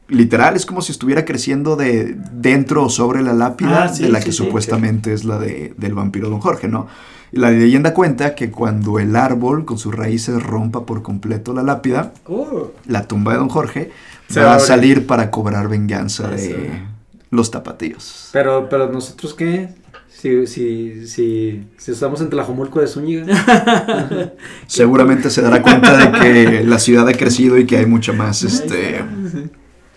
literal, 0.08 0.56
es 0.56 0.66
como 0.66 0.82
si 0.82 0.92
estuviera 0.92 1.24
creciendo 1.24 1.76
de 1.76 2.16
dentro 2.32 2.84
o 2.84 2.88
sobre 2.90 3.22
la 3.22 3.32
lápida 3.32 3.84
Ah, 3.84 3.88
sí, 3.88 4.02
de 4.04 4.08
la 4.10 4.18
sí, 4.20 4.26
que 4.26 4.32
sí. 4.32 4.38
supuestamente 4.38 5.12
es 5.12 5.24
la 5.24 5.38
de, 5.38 5.74
del 5.76 5.94
vampiro 5.94 6.28
Don 6.28 6.40
Jorge, 6.40 6.68
¿no? 6.68 6.86
Y 7.30 7.38
la 7.38 7.50
leyenda 7.50 7.94
cuenta 7.94 8.34
que 8.34 8.50
cuando 8.50 8.98
el 8.98 9.16
árbol 9.16 9.64
con 9.64 9.78
sus 9.78 9.94
raíces 9.94 10.42
rompa 10.42 10.84
por 10.84 11.02
completo 11.02 11.54
la 11.54 11.62
lápida, 11.62 12.12
Oh. 12.26 12.72
la 12.86 13.06
tumba 13.08 13.32
de 13.32 13.38
Don 13.38 13.48
Jorge 13.48 13.90
Se 14.28 14.40
va 14.40 14.54
a 14.56 14.60
salir 14.60 15.06
para 15.06 15.30
cobrar 15.30 15.68
venganza 15.68 16.34
Eso. 16.34 16.54
de 16.56 16.82
los 17.30 17.50
tapatíos. 17.50 18.28
Pero, 18.32 18.68
pero 18.68 18.90
nosotros 18.92 19.32
qué? 19.34 19.70
Si, 20.14 20.46
si, 20.46 21.06
si, 21.08 21.64
si 21.76 21.90
estamos 21.90 22.20
en 22.20 22.30
Tlajomulco 22.30 22.80
de 22.80 22.86
Zúñiga. 22.86 23.26
Seguramente 24.66 25.30
se 25.30 25.42
dará 25.42 25.62
cuenta 25.62 25.96
de 25.96 26.20
que 26.20 26.64
la 26.64 26.78
ciudad 26.78 27.08
ha 27.08 27.12
crecido 27.12 27.58
y 27.58 27.66
que 27.66 27.78
hay 27.78 27.86
mucha 27.86 28.12
más 28.12 28.44
este 28.44 29.02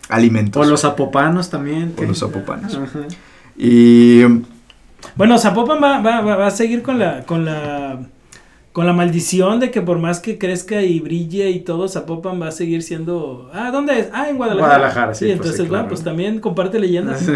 alimentos. 0.09 0.65
o 0.65 0.69
los 0.69 0.81
zapopanos 0.81 1.49
también. 1.49 1.93
o 1.97 2.03
los 2.03 2.19
zapopanos. 2.19 2.75
Ajá. 2.75 3.01
Y 3.57 4.23
Bueno, 5.15 5.37
Zapopan 5.37 5.81
va, 5.81 5.99
va, 6.01 6.21
va, 6.21 6.35
va 6.35 6.47
a 6.47 6.51
seguir 6.51 6.81
con 6.81 6.99
la, 6.99 7.23
con 7.25 7.45
la 7.45 7.99
con 8.75 8.85
la 8.85 8.91
maldición 8.91 9.61
de 9.61 9.71
que 9.71 9.81
por 9.81 9.99
más 9.99 10.19
que 10.19 10.37
crezca 10.37 10.81
y 10.81 10.99
brille 10.99 11.49
y 11.49 11.61
todo, 11.61 11.87
Zapopan 11.87 12.41
va 12.41 12.49
a 12.49 12.51
seguir 12.51 12.83
siendo. 12.83 13.49
Ah, 13.53 13.71
¿dónde 13.71 13.97
es? 13.97 14.09
Ah, 14.11 14.27
en 14.27 14.35
Guadalajara. 14.35 14.75
Guadalajara, 14.75 15.13
sí, 15.13 15.23
pues 15.23 15.31
entonces, 15.31 15.55
sí, 15.55 15.61
claro. 15.61 15.71
bueno, 15.83 15.87
pues 15.87 16.03
también 16.03 16.41
comparte 16.41 16.77
leyendas. 16.77 17.21
Sí. 17.21 17.31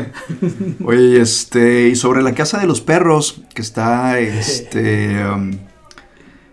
Oye, 0.84 1.22
este, 1.22 1.88
y 1.88 1.96
sobre 1.96 2.24
la 2.24 2.34
casa 2.34 2.60
de 2.60 2.68
los 2.68 2.82
perros, 2.82 3.42
que 3.56 3.62
está, 3.62 4.20
este, 4.20 5.16
um, 5.34 5.52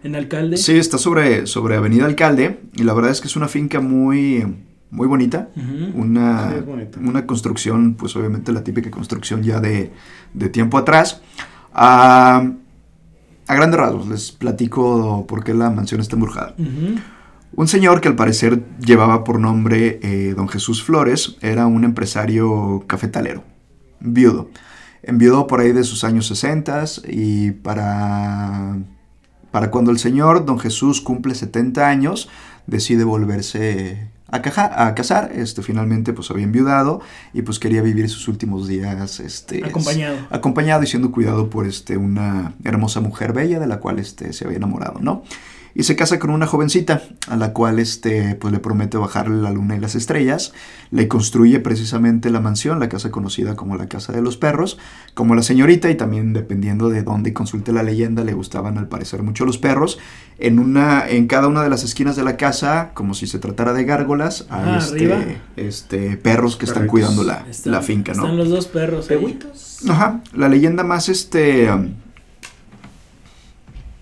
En 0.04 0.14
alcalde. 0.14 0.56
sí, 0.56 0.78
está 0.78 0.98
sobre, 0.98 1.48
sobre 1.48 1.74
Avenida 1.74 2.04
Alcalde, 2.04 2.60
y 2.76 2.84
la 2.84 2.94
verdad 2.94 3.10
es 3.10 3.20
que 3.20 3.26
es 3.26 3.34
una 3.34 3.48
finca 3.48 3.80
muy, 3.80 4.46
muy 4.92 5.08
bonita, 5.08 5.48
una, 5.96 6.52
Sí, 6.54 6.60
bonita. 6.64 7.00
una 7.00 7.26
construcción, 7.26 7.94
pues 7.94 8.14
obviamente 8.14 8.52
la 8.52 8.62
típica 8.62 8.88
construcción 8.92 9.42
ya 9.42 9.58
de, 9.58 9.90
de 10.32 10.48
tiempo 10.48 10.78
atrás. 10.78 11.22
Ah, 11.74 12.52
a 13.46 13.54
grandes 13.54 13.78
rasgos, 13.78 14.08
les 14.08 14.32
platico 14.32 15.26
por 15.26 15.44
qué 15.44 15.54
la 15.54 15.70
mansión 15.70 16.00
está 16.00 16.16
embrujada. 16.16 16.54
Un 17.54 17.68
señor 17.68 18.00
que 18.00 18.08
al 18.08 18.16
parecer 18.16 18.62
llevaba 18.80 19.24
por 19.24 19.38
nombre 19.38 20.00
eh, 20.02 20.34
don 20.36 20.48
Jesús 20.48 20.82
Flores 20.82 21.36
era 21.40 21.66
un 21.66 21.84
empresario 21.84 22.84
cafetalero, 22.86 23.44
viudo. 24.00 24.50
Enviudó 25.02 25.46
por 25.46 25.60
ahí 25.60 25.72
de 25.72 25.84
sus 25.84 26.04
años 26.04 26.26
60 26.26 26.84
y 27.08 27.52
para, 27.52 28.76
para 29.52 29.70
cuando 29.70 29.90
el 29.90 29.98
señor 29.98 30.44
don 30.44 30.58
Jesús 30.58 31.00
cumple 31.00 31.34
70 31.34 31.86
años 31.88 32.28
decide 32.66 33.04
volverse 33.04 34.10
a, 34.28 34.42
caja- 34.42 34.86
a 34.86 34.94
casar. 34.94 35.30
Este, 35.34 35.62
finalmente 35.62 36.12
pues 36.12 36.30
había 36.30 36.44
enviudado 36.44 37.00
y 37.32 37.42
pues 37.42 37.58
quería 37.58 37.82
vivir 37.82 38.08
sus 38.08 38.28
últimos 38.28 38.66
días 38.68 39.20
este, 39.20 39.64
Acompañado. 39.64 40.16
acompañado 40.30 40.82
y 40.82 40.86
siendo 40.86 41.12
cuidado 41.12 41.48
por 41.50 41.66
este, 41.66 41.96
una 41.96 42.54
hermosa 42.64 43.00
mujer 43.00 43.32
bella 43.32 43.58
de 43.60 43.66
la 43.66 43.78
cual 43.78 43.98
este, 43.98 44.32
se 44.32 44.44
había 44.44 44.56
enamorado, 44.56 45.00
¿no? 45.00 45.22
Y 45.78 45.82
se 45.82 45.94
casa 45.94 46.18
con 46.18 46.30
una 46.30 46.46
jovencita 46.46 47.02
a 47.28 47.36
la 47.36 47.52
cual 47.52 47.78
este, 47.78 48.34
pues, 48.36 48.50
le 48.50 48.60
promete 48.60 48.96
bajarle 48.96 49.42
la 49.42 49.50
luna 49.50 49.76
y 49.76 49.78
las 49.78 49.94
estrellas. 49.94 50.54
Le 50.90 51.06
construye 51.06 51.60
precisamente 51.60 52.30
la 52.30 52.40
mansión, 52.40 52.80
la 52.80 52.88
casa 52.88 53.10
conocida 53.10 53.56
como 53.56 53.76
la 53.76 53.86
Casa 53.86 54.12
de 54.14 54.22
los 54.22 54.38
Perros, 54.38 54.78
como 55.12 55.34
la 55.34 55.42
señorita, 55.42 55.90
y 55.90 55.94
también 55.94 56.32
dependiendo 56.32 56.88
de 56.88 57.02
dónde 57.02 57.34
consulte 57.34 57.72
la 57.72 57.82
leyenda, 57.82 58.24
le 58.24 58.32
gustaban 58.32 58.78
al 58.78 58.88
parecer 58.88 59.22
mucho 59.22 59.44
los 59.44 59.58
perros. 59.58 59.98
En, 60.38 60.58
una, 60.58 61.06
en 61.06 61.26
cada 61.26 61.46
una 61.46 61.62
de 61.62 61.68
las 61.68 61.84
esquinas 61.84 62.16
de 62.16 62.24
la 62.24 62.38
casa, 62.38 62.92
como 62.94 63.12
si 63.12 63.26
se 63.26 63.38
tratara 63.38 63.74
de 63.74 63.84
gárgolas, 63.84 64.46
hay 64.48 64.62
Ah, 64.66 64.78
este, 64.78 65.38
este, 65.56 66.16
perros 66.16 66.56
que 66.56 66.64
están 66.64 66.86
cuidando 66.86 67.22
la, 67.22 67.44
Están- 67.50 67.72
la 67.72 67.82
finca, 67.82 68.12
¿no? 68.14 68.22
Están 68.22 68.38
los 68.38 68.48
dos 68.48 68.66
perros. 68.66 69.06
Peguitos. 69.08 69.80
Ajá, 69.88 70.22
la 70.34 70.48
leyenda 70.48 70.84
más 70.84 71.10
este 71.10 71.70
um, 71.70 71.90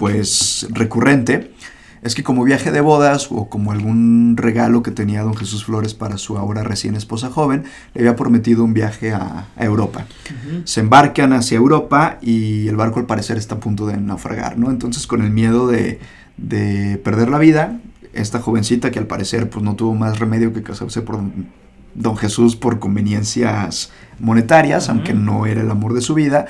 pues 0.04 0.66
recurrente 0.68 1.50
es 2.02 2.14
que 2.14 2.22
como 2.22 2.44
viaje 2.44 2.70
de 2.70 2.82
bodas 2.82 3.28
o 3.30 3.48
como 3.48 3.72
algún 3.72 4.36
regalo 4.36 4.82
que 4.82 4.90
tenía 4.90 5.22
don 5.22 5.34
Jesús 5.34 5.64
Flores 5.64 5.94
para 5.94 6.18
su 6.18 6.36
ahora 6.36 6.62
recién 6.62 6.94
esposa 6.94 7.30
joven, 7.30 7.64
le 7.94 8.02
había 8.02 8.14
prometido 8.14 8.64
un 8.64 8.74
viaje 8.74 9.14
a, 9.14 9.46
a 9.56 9.64
Europa. 9.64 10.04
Se 10.64 10.80
embarcan 10.80 11.32
hacia 11.32 11.56
Europa 11.56 12.18
y 12.20 12.68
el 12.68 12.76
barco 12.76 13.00
al 13.00 13.06
parecer 13.06 13.38
está 13.38 13.54
a 13.54 13.60
punto 13.60 13.86
de 13.86 13.96
naufragar, 13.96 14.58
¿no? 14.58 14.70
Entonces 14.70 15.06
con 15.06 15.22
el 15.22 15.30
miedo 15.30 15.68
de, 15.68 16.00
de 16.36 17.00
perder 17.02 17.30
la 17.30 17.38
vida, 17.38 17.80
esta 18.12 18.40
jovencita 18.40 18.90
que 18.90 18.98
al 18.98 19.06
parecer 19.06 19.48
pues 19.48 19.64
no 19.64 19.74
tuvo 19.74 19.94
más 19.94 20.18
remedio 20.18 20.52
que 20.52 20.62
casarse 20.62 21.00
por 21.00 21.16
don, 21.16 21.46
don 21.94 22.18
Jesús 22.18 22.56
por 22.56 22.78
conveniencias 22.78 23.90
monetarias, 24.20 24.90
aunque 24.90 25.14
no 25.14 25.46
era 25.46 25.62
el 25.62 25.70
amor 25.70 25.94
de 25.94 26.02
su 26.02 26.12
vida, 26.12 26.44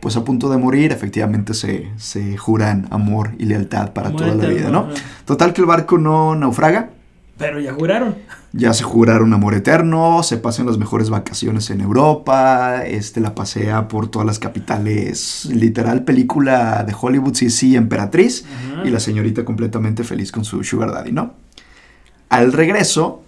pues 0.00 0.16
a 0.16 0.24
punto 0.24 0.48
de 0.50 0.56
morir, 0.58 0.92
efectivamente 0.92 1.54
se, 1.54 1.88
se 1.96 2.36
juran 2.36 2.86
amor 2.90 3.32
y 3.38 3.44
lealtad 3.46 3.92
para 3.92 4.08
Amor 4.08 4.20
toda 4.22 4.34
la 4.34 4.46
vida, 4.48 4.70
¿no? 4.70 4.80
ajá. 4.90 5.02
Total 5.24 5.52
que 5.52 5.60
el 5.60 5.66
barco 5.66 5.98
no 5.98 6.34
naufraga, 6.34 6.90
Pero 7.38 7.60
ya 7.60 7.72
juraron. 7.72 8.16
ya 8.52 8.72
se 8.74 8.82
juraron 8.84 9.32
amor 9.32 9.54
eterno, 9.54 10.22
se 10.22 10.36
pasan 10.38 10.66
las 10.66 10.76
mejores 10.78 11.08
vacaciones 11.10 11.70
en 11.70 11.80
Europa, 11.80 12.82
este 12.84 13.20
la 13.20 13.34
pasea 13.34 13.88
por 13.88 14.08
todas 14.08 14.26
las 14.26 14.38
capitales, 14.38 15.46
literal 15.52 16.04
película 16.04 16.82
de 16.84 16.94
Hollywood, 16.98 17.34
sí, 17.34 17.48
sí, 17.50 17.76
emperatriz, 17.76 18.44
Ajá. 18.74 18.86
y 18.86 18.90
la 18.90 19.00
señorita 19.00 19.44
completamente 19.44 20.04
feliz 20.04 20.32
con 20.32 20.44
su 20.44 20.62
sugar 20.64 20.92
daddy, 20.92 21.12
¿no? 21.12 21.34
Al 22.28 22.52
regreso, 22.52 23.22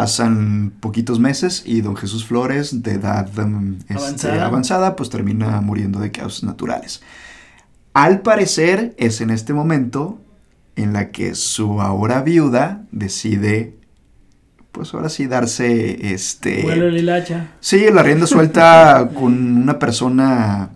pasan 0.00 0.74
poquitos 0.78 1.18
meses 1.18 1.62
y 1.64 1.80
don 1.80 1.96
Jesús 1.96 2.26
Flores, 2.26 2.82
de 2.82 2.92
edad 2.92 3.30
um, 3.38 3.78
este, 3.88 4.30
Avanzada. 4.30 4.94
pues 4.94 5.08
termina 5.08 5.62
muriendo 5.62 6.00
de 6.00 6.10
causas 6.10 6.44
naturales. 6.44 7.00
Al 7.94 8.20
parecer 8.20 8.94
es 8.98 9.22
en 9.22 9.30
este 9.30 9.54
momento 9.54 10.20
en 10.76 10.92
la 10.92 11.10
que 11.12 11.34
su 11.34 11.80
ahora 11.80 12.20
viuda 12.20 12.84
decide, 12.92 13.78
pues 14.70 14.92
ahora 14.92 15.08
sí, 15.08 15.28
darse 15.28 16.12
este... 16.12 16.62
Vuelo 16.62 16.90
Lilacha. 16.90 17.54
Sí, 17.60 17.86
la 17.90 18.02
rienda 18.02 18.26
suelta 18.26 19.08
con 19.14 19.56
una 19.56 19.78
persona 19.78 20.72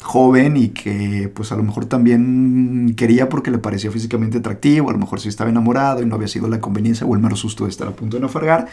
joven 0.00 0.56
y 0.56 0.68
que 0.68 1.30
pues 1.34 1.50
a 1.50 1.56
lo 1.56 1.62
mejor 1.62 1.86
también 1.86 2.94
quería 2.96 3.28
porque 3.28 3.50
le 3.50 3.58
parecía 3.58 3.90
físicamente 3.90 4.38
atractivo, 4.38 4.90
a 4.90 4.92
lo 4.92 4.98
mejor 4.98 5.20
sí 5.20 5.28
estaba 5.28 5.50
enamorado 5.50 6.02
y 6.02 6.06
no 6.06 6.14
había 6.14 6.28
sido 6.28 6.48
la 6.48 6.60
conveniencia 6.60 7.06
o 7.06 7.14
el 7.14 7.20
mero 7.20 7.36
susto 7.36 7.64
de 7.64 7.70
estar 7.70 7.88
a 7.88 7.92
punto 7.92 8.16
de 8.16 8.20
naufragar. 8.20 8.68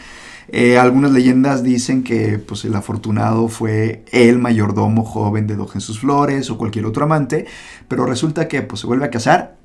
Eh, 0.48 0.78
algunas 0.78 1.10
leyendas 1.10 1.64
dicen 1.64 2.04
que 2.04 2.38
pues 2.38 2.64
el 2.64 2.74
afortunado 2.76 3.48
fue 3.48 4.04
el 4.12 4.38
mayordomo 4.38 5.04
joven 5.04 5.48
de 5.48 5.56
Don 5.56 5.68
Jesús 5.68 6.00
Flores 6.00 6.48
o 6.50 6.58
cualquier 6.58 6.86
otro 6.86 7.04
amante, 7.04 7.46
pero 7.88 8.06
resulta 8.06 8.46
que 8.46 8.62
pues 8.62 8.80
se 8.80 8.86
vuelve 8.86 9.04
a 9.04 9.10
casar 9.10 9.56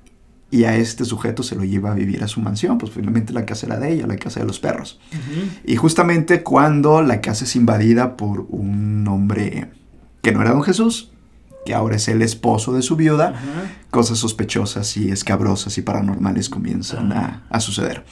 y 0.49 0.65
a 0.65 0.75
este 0.75 1.05
sujeto 1.05 1.43
se 1.43 1.55
lo 1.55 1.63
lleva 1.63 1.91
a 1.91 1.95
vivir 1.95 2.23
a 2.23 2.27
su 2.27 2.41
mansión, 2.41 2.77
pues 2.77 2.91
finalmente 2.91 3.31
la 3.31 3.45
casa 3.45 3.67
era 3.67 3.79
de 3.79 3.93
ella, 3.93 4.07
la 4.07 4.17
casa 4.17 4.39
de 4.39 4.47
los 4.47 4.59
perros. 4.59 4.99
Ujú. 5.11 5.49
Y 5.63 5.75
justamente 5.77 6.43
cuando 6.43 7.01
la 7.03 7.21
casa 7.21 7.45
es 7.45 7.55
invadida 7.55 8.17
por 8.17 8.47
un 8.49 9.07
hombre 9.07 9.69
que 10.21 10.31
no 10.31 10.41
era 10.41 10.51
don 10.51 10.63
Jesús, 10.63 11.10
que 11.65 11.73
ahora 11.73 11.95
es 11.95 12.07
el 12.07 12.21
esposo 12.21 12.73
de 12.73 12.81
su 12.81 12.95
viuda, 12.95 13.33
cosas 13.89 14.17
sospechosas 14.17 14.97
y 14.97 15.11
escabrosas 15.11 15.77
y 15.77 15.81
paranormales 15.81 16.49
comienzan 16.49 17.11
a, 17.11 17.43
a 17.49 17.59
suceder. 17.59 18.03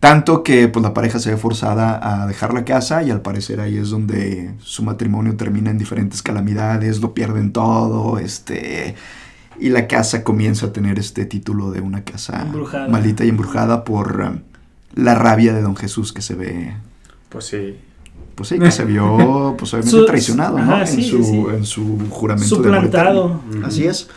Tanto 0.00 0.42
que 0.42 0.66
pues, 0.68 0.82
la 0.82 0.94
pareja 0.94 1.18
se 1.18 1.30
ve 1.30 1.36
forzada 1.36 2.22
a 2.22 2.26
dejar 2.26 2.54
la 2.54 2.64
casa 2.64 3.02
y 3.02 3.10
al 3.10 3.20
parecer 3.20 3.60
ahí 3.60 3.76
es 3.76 3.90
donde 3.90 4.54
su 4.62 4.82
matrimonio 4.82 5.36
termina 5.36 5.70
en 5.70 5.76
diferentes 5.76 6.22
calamidades, 6.22 7.00
lo 7.00 7.12
pierden 7.12 7.52
todo, 7.52 8.18
este... 8.18 8.94
Y 9.58 9.68
la 9.68 9.86
casa 9.86 10.24
comienza 10.24 10.66
a 10.66 10.72
tener 10.72 10.98
este 10.98 11.26
título 11.26 11.70
de 11.70 11.82
una 11.82 12.02
casa 12.02 12.40
Embrujada. 12.40 12.88
maldita 12.88 13.26
y 13.26 13.28
embrujada 13.28 13.84
por 13.84 14.22
um, 14.22 14.38
la 14.94 15.14
rabia 15.14 15.52
de 15.52 15.60
don 15.60 15.76
Jesús 15.76 16.14
que 16.14 16.22
se 16.22 16.34
ve 16.34 16.74
Pues 17.28 17.44
sí. 17.44 17.76
Pues 18.40 18.48
sí, 18.48 18.58
que 18.58 18.70
se 18.70 18.86
vio 18.86 19.54
pues 19.58 19.74
obviamente 19.74 19.90
Su- 19.98 20.06
traicionado, 20.06 20.56
¿no? 20.56 20.62
ajá, 20.72 20.80
en, 20.80 20.86
sí, 20.86 21.02
su, 21.02 21.22
sí. 21.22 21.44
en 21.54 21.66
su 21.66 21.98
juramento 22.08 22.56
de 22.56 22.62
Suplantado. 22.62 23.42
eterno. 23.50 23.66
Así 23.66 23.84
es. 23.84 24.08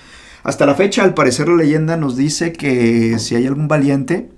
Hasta 0.43 0.65
la 0.65 0.75
fecha, 0.75 1.03
al 1.03 1.13
parecer 1.13 1.49
la 1.49 1.57
leyenda 1.57 1.97
nos 1.97 2.15
dice 2.15 2.53
que 2.53 3.19
si 3.19 3.35
hay 3.35 3.45
algún 3.47 3.67
valiente 3.67 4.29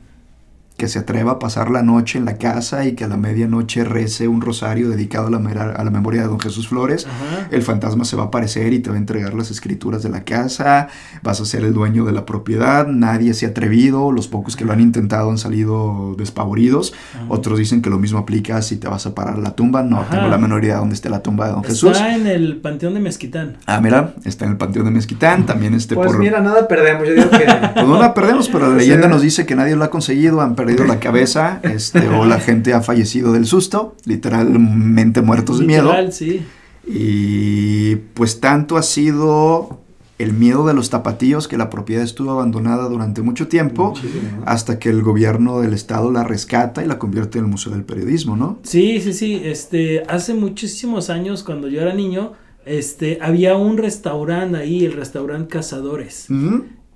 que 0.77 0.87
se 0.89 0.99
atreva 0.99 1.33
a 1.33 1.39
pasar 1.39 1.69
la 1.71 1.83
noche 1.83 2.19
en 2.19 2.25
la 2.25 2.37
casa 2.37 2.85
y 2.85 2.93
que 2.95 3.05
a 3.05 3.07
la 3.07 3.15
medianoche 3.15 3.85
rece 3.85 4.27
un 4.27 4.41
rosario 4.41 4.89
dedicado 4.89 5.27
a 5.27 5.29
la, 5.29 5.39
mera- 5.39 5.71
a 5.71 5.83
la 5.85 5.89
memoria 5.89 6.21
de 6.23 6.27
don 6.27 6.39
Jesús 6.39 6.67
Flores, 6.67 7.05
Ajá. 7.07 7.47
el 7.51 7.61
fantasma 7.61 8.03
se 8.03 8.15
va 8.17 8.23
a 8.23 8.25
aparecer 8.25 8.73
y 8.73 8.79
te 8.79 8.89
va 8.89 8.95
a 8.95 8.99
entregar 8.99 9.33
las 9.33 9.51
escrituras 9.51 10.03
de 10.03 10.09
la 10.09 10.25
casa, 10.25 10.89
vas 11.23 11.39
a 11.39 11.45
ser 11.45 11.63
el 11.63 11.73
dueño 11.73 12.03
de 12.03 12.11
la 12.11 12.25
propiedad, 12.25 12.87
nadie 12.87 13.33
se 13.33 13.45
ha 13.45 13.49
atrevido, 13.49 14.11
los 14.11 14.27
pocos 14.27 14.55
que 14.57 14.65
lo 14.65 14.73
han 14.73 14.81
intentado 14.81 15.29
han 15.31 15.37
salido 15.37 16.13
despavoridos, 16.17 16.93
Ajá. 17.15 17.25
otros 17.29 17.57
dicen 17.57 17.81
que 17.81 17.89
lo 17.89 17.97
mismo 17.97 18.19
aplica 18.19 18.61
si 18.61 18.75
te 18.77 18.87
vas 18.89 19.05
a 19.05 19.15
parar 19.15 19.35
a 19.35 19.39
la 19.39 19.55
tumba, 19.55 19.81
no 19.83 20.01
Ajá. 20.01 20.09
tengo 20.15 20.27
la 20.27 20.37
menor 20.37 20.63
idea 20.63 20.73
de 20.75 20.79
dónde 20.81 20.95
esté 20.95 21.09
la 21.09 21.23
tumba 21.23 21.47
de 21.47 21.53
don 21.53 21.63
Jesús. 21.63 21.91
Está 21.91 22.15
en 22.15 22.27
el 22.27 22.57
panteón 22.57 22.93
de 22.95 22.99
Mezquitán. 22.99 23.57
Ah, 23.65 23.79
mira, 23.81 24.13
está 24.25 24.43
en 24.45 24.51
el 24.51 24.57
Panteón 24.57 24.85
de 24.85 24.91
Mezquitán, 24.91 25.45
también 25.45 25.73
este 25.73 25.95
Pues 25.95 26.07
por... 26.07 26.19
mira, 26.19 26.41
nada 26.41 26.67
perdemos. 26.67 27.07
Yo 27.07 27.13
digo 27.13 27.29
que. 27.29 27.45
Pues 27.75 27.87
no 27.87 27.99
la 27.99 28.13
perdemos, 28.13 28.49
pero 28.49 28.67
la 28.67 28.73
Sí. 28.79 28.87
leyenda 28.87 29.07
nos 29.07 29.21
dice 29.21 29.45
que 29.45 29.55
nadie 29.55 29.75
lo 29.75 29.83
ha 29.83 29.89
conseguido, 29.89 30.41
han 30.41 30.55
perdido 30.65 30.85
la 30.85 30.99
cabeza, 30.99 31.59
este, 31.63 32.07
o 32.09 32.25
la 32.25 32.39
gente 32.39 32.73
ha 32.73 32.81
fallecido 32.81 33.31
del 33.31 33.45
susto, 33.45 33.95
literalmente 34.05 35.21
muertos 35.21 35.59
de 35.59 35.65
miedo. 35.65 35.85
Literal, 35.85 36.13
sí. 36.13 36.45
Y 36.87 37.95
pues 38.13 38.39
tanto 38.39 38.77
ha 38.77 38.83
sido 38.83 39.81
el 40.17 40.33
miedo 40.33 40.65
de 40.65 40.73
los 40.73 40.89
tapatíos 40.89 41.47
que 41.47 41.57
la 41.57 41.69
propiedad 41.69 42.03
estuvo 42.03 42.31
abandonada 42.31 42.87
durante 42.87 43.21
mucho 43.21 43.47
tiempo, 43.47 43.93
hasta 44.45 44.79
que 44.79 44.89
el 44.89 45.01
gobierno 45.01 45.59
del 45.59 45.73
estado 45.73 46.11
la 46.11 46.23
rescata 46.23 46.83
y 46.83 46.87
la 46.87 46.97
convierte 46.99 47.37
en 47.37 47.45
el 47.45 47.51
Museo 47.51 47.73
del 47.73 47.83
Periodismo, 47.83 48.37
¿no? 48.37 48.59
Sí, 48.63 49.01
sí, 49.01 49.13
sí. 49.13 49.41
Este, 49.43 50.03
hace 50.07 50.33
muchísimos 50.33 51.09
años, 51.09 51.43
cuando 51.43 51.67
yo 51.67 51.81
era 51.81 51.93
niño, 51.93 52.33
este, 52.65 53.19
había 53.21 53.57
un 53.57 53.77
restaurante 53.77 54.57
ahí, 54.57 54.85
el 54.85 54.93
restaurante 54.93 55.49
Cazadores. 55.49 56.27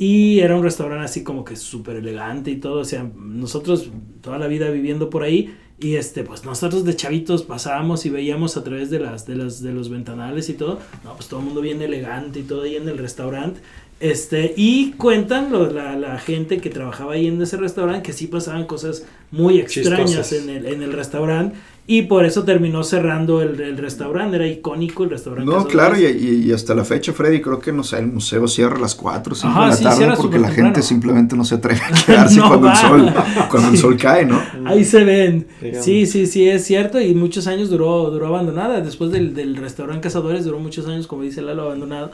Y 0.01 0.39
era 0.39 0.55
un 0.55 0.63
restaurante 0.63 1.03
así 1.03 1.25
como 1.25 1.43
que 1.43 1.57
súper 1.57 1.97
elegante 1.97 2.51
y 2.51 2.55
todo. 2.55 2.79
O 2.79 2.85
sea, 2.85 3.03
nosotros 3.17 3.91
toda 4.21 4.37
la 4.37 4.47
vida 4.47 4.69
viviendo 4.69 5.09
por 5.09 5.23
ahí. 5.23 5.53
Y 5.77 5.97
este, 5.97 6.23
pues 6.23 6.45
nosotros 6.45 6.85
de 6.85 6.95
chavitos 6.95 7.43
pasábamos 7.43 8.05
y 8.05 8.09
veíamos 8.09 8.55
a 8.55 8.63
través 8.63 8.89
de 8.89 8.99
las, 8.99 9.25
de 9.25 9.35
las, 9.35 9.61
de 9.61 9.73
los 9.73 9.89
ventanales 9.89 10.47
y 10.47 10.53
todo. 10.53 10.79
No, 11.03 11.15
pues 11.15 11.27
todo 11.27 11.41
el 11.41 11.47
mundo 11.47 11.59
bien 11.59 11.81
elegante 11.81 12.39
y 12.39 12.43
todo 12.43 12.61
ahí 12.61 12.77
en 12.77 12.87
el 12.87 12.97
restaurante. 12.97 13.59
Este, 13.99 14.53
y 14.55 14.91
cuentan 14.93 15.51
lo- 15.51 15.69
la, 15.71 15.97
la 15.97 16.17
gente 16.19 16.59
que 16.59 16.69
trabajaba 16.69 17.13
ahí 17.13 17.27
en 17.27 17.41
ese 17.41 17.57
restaurante 17.57 18.01
que 18.03 18.13
sí 18.13 18.27
pasaban 18.27 18.65
cosas 18.65 19.03
muy 19.31 19.59
extrañas 19.59 20.31
en 20.31 20.49
el, 20.49 20.65
en 20.67 20.81
el 20.81 20.93
restaurante. 20.93 21.57
Y 21.85 22.03
por 22.03 22.23
eso 22.23 22.43
terminó 22.43 22.83
cerrando 22.83 23.41
el, 23.41 23.59
el 23.59 23.75
restaurante. 23.77 24.35
Era 24.37 24.47
icónico 24.47 25.03
el 25.03 25.09
restaurante. 25.09 25.51
No, 25.51 25.65
claro, 25.65 25.99
y, 25.99 26.05
y- 26.05 26.45
y 26.47 26.51
hasta 26.53 26.75
la 26.75 26.85
fecha, 26.85 27.11
Freddy, 27.13 27.41
creo 27.41 27.59
que 27.59 27.73
no 27.73 27.83
sé, 27.83 27.97
el 27.97 28.07
museo 28.07 28.47
cierra 28.47 28.77
a 28.77 28.79
las 28.79 28.93
4 28.95 29.33
o 29.33 29.35
5 29.35 29.51
Ajá, 29.51 29.63
de 29.63 29.69
la 29.69 29.75
sí, 29.75 29.83
tarde 29.99 30.15
porque 30.15 30.39
la 30.39 30.51
gente 30.51 30.81
simplemente 30.83 31.35
no 31.35 31.43
se 31.43 31.55
atreve 31.55 31.81
a 31.91 32.05
quedarse 32.05 32.37
No 32.37 32.47
cuando, 32.47 32.69
el 32.69 32.75
sol, 32.77 33.13
cuando 33.49 33.69
el 33.69 33.77
sol 33.77 33.97
cae, 33.97 34.25
¿no? 34.25 34.39
Ahí 34.65 34.85
se 34.85 35.03
ven. 35.03 35.47
Digamos. 35.59 35.83
Sí, 35.83 36.05
sí, 36.05 36.25
sí, 36.27 36.47
es 36.47 36.63
cierto. 36.63 37.01
Y 37.01 37.15
muchos 37.15 37.47
años 37.47 37.69
duró, 37.71 38.09
duró 38.11 38.27
abandonada. 38.27 38.79
Después 38.81 39.11
del, 39.11 39.33
del 39.33 39.55
restaurante 39.57 40.03
Cazadores 40.03 40.45
duró 40.45 40.59
muchos 40.59 40.85
años, 40.87 41.05
como 41.07 41.23
dice 41.23 41.41
Lalo, 41.41 41.63
abandonado. 41.63 42.11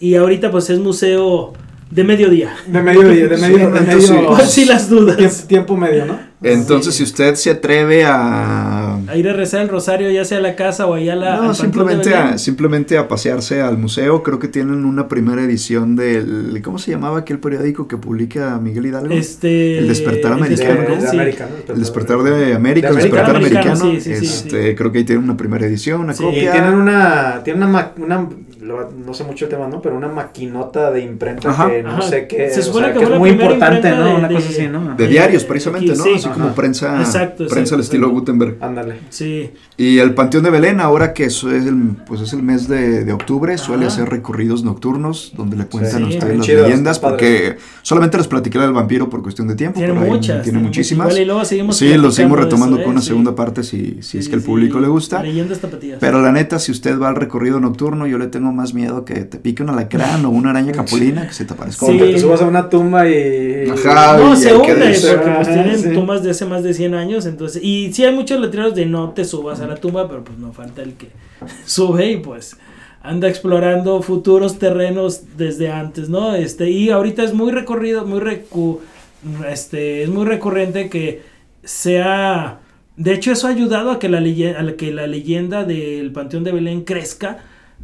Y 0.00 0.14
ahorita 0.14 0.50
pues 0.50 0.68
es 0.70 0.78
museo 0.78 1.52
de 1.90 2.04
mediodía. 2.04 2.52
De 2.66 2.82
mediodía, 2.82 3.28
de 3.28 3.36
Sí, 3.36 3.42
medio. 3.42 3.70
de 3.70 3.78
entonces, 3.78 4.10
medio 4.10 4.26
Por 4.28 4.40
si 4.42 4.64
las 4.64 4.88
dudas. 4.90 5.16
tiempo, 5.16 5.36
tiempo 5.46 5.76
medio, 5.76 6.04
¿no? 6.06 6.36
Entonces, 6.42 6.94
si 6.94 7.02
usted 7.02 7.34
se 7.36 7.50
atreve 7.50 8.04
a... 8.04 8.96
A 9.08 9.16
ir 9.16 9.26
a 9.28 9.32
rezar 9.32 9.62
el 9.62 9.68
rosario, 9.70 10.10
ya 10.10 10.24
sea 10.24 10.36
a 10.38 10.40
la 10.42 10.54
casa 10.54 10.86
o 10.86 10.92
allá 10.94 11.14
a 11.14 11.16
la. 11.16 11.36
No, 11.38 11.48
de 11.48 11.54
simplemente 11.54 12.14
a, 12.14 12.36
simplemente 12.38 12.98
a 12.98 13.08
pasearse 13.08 13.62
al 13.62 13.78
museo. 13.78 14.22
Creo 14.22 14.38
que 14.38 14.46
tienen 14.48 14.84
una 14.84 15.08
primera 15.08 15.42
edición 15.42 15.96
del... 15.96 16.60
¿Cómo 16.62 16.78
se 16.78 16.90
llamaba 16.90 17.20
aquel 17.20 17.38
periódico 17.38 17.88
que 17.88 17.96
publica 17.96 18.58
Miguel 18.62 18.86
Hidalgo? 18.86 19.14
Este, 19.14 19.78
El 19.78 19.88
despertar 19.88 20.32
el 20.32 20.38
americano, 20.38 20.68
de, 20.74 20.76
despertar, 20.78 21.00
de 21.00 21.08
sí. 21.10 21.16
América, 21.16 21.48
¿no? 21.68 21.72
El 21.74 21.80
despertar 21.80 22.22
de 22.22 22.54
América, 22.54 22.88
De 22.88 22.94
el 22.96 23.02
despertar 23.02 23.36
Americano, 23.36 23.70
americano. 23.70 24.00
sí, 24.00 24.14
sí, 24.14 24.26
sí, 24.26 24.26
este, 24.48 24.74
Creo 24.76 24.92
que 24.92 24.98
ahí 24.98 25.04
tiene 25.04 25.22
una 25.22 25.36
primera 25.38 25.66
edición, 25.66 26.00
una 26.02 26.12
Sí, 26.12 26.22
Y 26.22 26.26
copia. 26.26 26.52
tienen 26.52 26.74
una, 26.74 27.40
tienen 27.44 27.62
una, 27.62 27.72
ma- 27.72 27.92
una, 27.96 28.28
lo- 28.66 28.90
no 28.90 29.14
sé 29.14 29.24
mucho 29.24 29.44
el 29.46 29.50
tema, 29.50 29.68
¿no? 29.68 29.80
Pero 29.80 29.96
una 29.96 30.08
maquinota 30.08 30.90
de 30.90 31.02
imprenta 31.02 31.50
Ajá. 31.50 31.68
que 31.70 31.82
no 31.82 31.90
Ajá. 31.90 32.02
sé 32.02 32.26
qué, 32.26 32.50
Se 32.50 32.60
o 32.60 32.62
supone 32.64 32.86
sea, 32.86 32.94
que 32.94 32.98
que 33.06 33.12
es 33.12 33.18
muy 33.18 33.30
importante, 33.30 33.90
¿no? 33.90 34.04
de- 34.04 34.14
Una 34.16 34.28
de- 34.28 34.34
cosa 34.34 34.48
así, 34.48 34.68
¿no? 34.68 34.94
De 34.96 35.06
diarios, 35.08 35.44
precisamente, 35.44 35.90
aquí, 35.92 35.98
¿no? 35.98 36.04
sí. 36.04 36.12
Así 36.16 36.28
como 36.28 36.54
prensa, 36.54 36.98
Exacto, 37.00 37.44
prensa 37.46 37.58
exacto, 37.60 37.74
al 37.76 37.80
estilo 37.80 38.06
exacto. 38.06 38.20
Gutenberg. 38.20 38.56
Ándale. 38.60 38.96
Sí. 39.10 39.50
Y 39.76 39.98
el 39.98 40.14
Panteón 40.14 40.42
de 40.44 40.50
Belén, 40.50 40.80
ahora 40.80 41.12
que 41.14 41.24
eso 41.24 41.50
es 41.50 41.64
el, 41.66 41.76
pues 42.06 42.20
es 42.20 42.32
el 42.32 42.42
mes 42.42 42.66
de, 42.68 43.04
de 43.04 43.12
octubre, 43.12 43.56
suele 43.58 43.86
Ajá. 43.86 43.94
hacer 43.94 44.08
recorridos 44.08 44.64
nocturnos 44.64 45.32
donde 45.36 45.56
le 45.56 45.66
cuentan 45.66 46.04
a 46.04 46.08
ustedes 46.08 46.36
las 46.38 46.46
chidos, 46.46 46.62
leyendas, 46.68 46.98
porque 46.98 47.56
solamente 47.82 48.16
les 48.18 48.26
platiqué 48.26 48.58
la 48.58 48.64
del 48.64 48.72
vampiro 48.74 49.08
por 49.08 49.22
cuestión 49.22 49.46
de 49.48 49.54
tiempo, 49.54 49.78
Tiene 49.78 49.92
pero 49.92 50.04
hay- 50.04 50.10
muchas. 50.10 50.42
tiene 50.42 50.58
muchísimas. 50.58 51.06
Igual 51.08 51.22
y 51.22 51.24
luego 51.24 51.44
seguimos 51.44 51.76
Sí, 51.76 51.94
lo 51.96 52.10
seguimos 52.10 52.38
retomando 52.40 52.76
con 52.78 52.86
¿eh? 52.86 52.90
una 52.90 53.00
segunda 53.02 53.34
parte 53.34 53.62
si, 53.62 53.98
si 54.02 54.18
es 54.18 54.28
que 54.28 54.34
el 54.36 54.42
público 54.42 54.80
le 54.80 54.88
gusta. 54.88 55.22
Leyendas 55.22 55.58
tapatías. 55.60 55.98
Pero 56.00 56.20
la 56.22 56.32
neta, 56.32 56.58
si 56.58 56.72
usted 56.72 56.98
va 56.98 57.08
al 57.08 57.16
recorrido 57.16 57.60
nocturno, 57.60 58.06
yo 58.06 58.18
le 58.18 58.26
tengo 58.28 58.52
más 58.56 58.74
miedo 58.74 59.04
que 59.04 59.24
te 59.24 59.38
pique 59.38 59.62
un 59.62 59.70
alacrán 59.70 60.24
o 60.24 60.30
una 60.30 60.50
araña 60.50 60.72
capulina 60.72 61.26
que 61.28 61.32
se 61.34 61.44
te 61.44 61.54
aparezca. 61.54 61.86
Como 61.86 61.92
Sí. 61.92 61.98
que 62.04 62.12
te 62.14 62.18
subas 62.18 62.42
a 62.42 62.46
una 62.46 62.68
tumba 62.68 63.08
y... 63.08 63.68
Ajá. 63.70 64.16
No, 64.18 64.34
se 64.34 64.52
hunde, 64.54 64.58
porque 64.58 64.74
pues 64.74 65.04
Ah, 65.06 65.42
tienen 65.44 65.78
sí. 65.78 65.92
tumbas 65.92 66.22
de 66.24 66.30
hace 66.30 66.44
más 66.46 66.62
de 66.64 66.74
100 66.74 66.94
años, 66.94 67.26
entonces, 67.26 67.62
y 67.62 67.92
sí 67.92 68.04
hay 68.04 68.14
muchos 68.14 68.40
letreros 68.40 68.74
de 68.74 68.86
no 68.86 69.10
te 69.10 69.24
subas 69.24 69.60
a 69.60 69.66
la 69.66 69.76
tumba, 69.76 70.08
pero 70.08 70.24
pues 70.24 70.36
no 70.38 70.52
falta 70.52 70.82
el 70.82 70.94
que 70.94 71.08
sube 71.66 72.10
y 72.10 72.16
pues 72.16 72.56
anda 73.02 73.28
explorando 73.28 74.02
futuros 74.02 74.58
terrenos 74.58 75.36
desde 75.36 75.70
antes, 75.70 76.08
¿no? 76.08 76.34
Este, 76.34 76.70
y 76.70 76.90
ahorita 76.90 77.22
es 77.22 77.34
muy 77.34 77.52
recorrido, 77.52 78.04
muy 78.04 78.18
recu 78.18 78.80
este, 79.48 80.02
es 80.02 80.08
muy 80.08 80.24
recurrente 80.24 80.88
que 80.88 81.22
sea, 81.64 82.60
de 82.96 83.12
hecho 83.12 83.32
eso 83.32 83.46
ha 83.46 83.50
ayudado 83.50 83.90
a 83.90 83.98
que 83.98 84.08
la 84.08 84.20
leyenda, 84.20 84.60
a 84.60 84.72
que 84.76 84.92
la 84.92 85.06
leyenda 85.06 85.64
del 85.64 86.12
Panteón 86.12 86.44
de 86.44 86.52
Belén 86.52 86.82
crezca, 86.82 87.38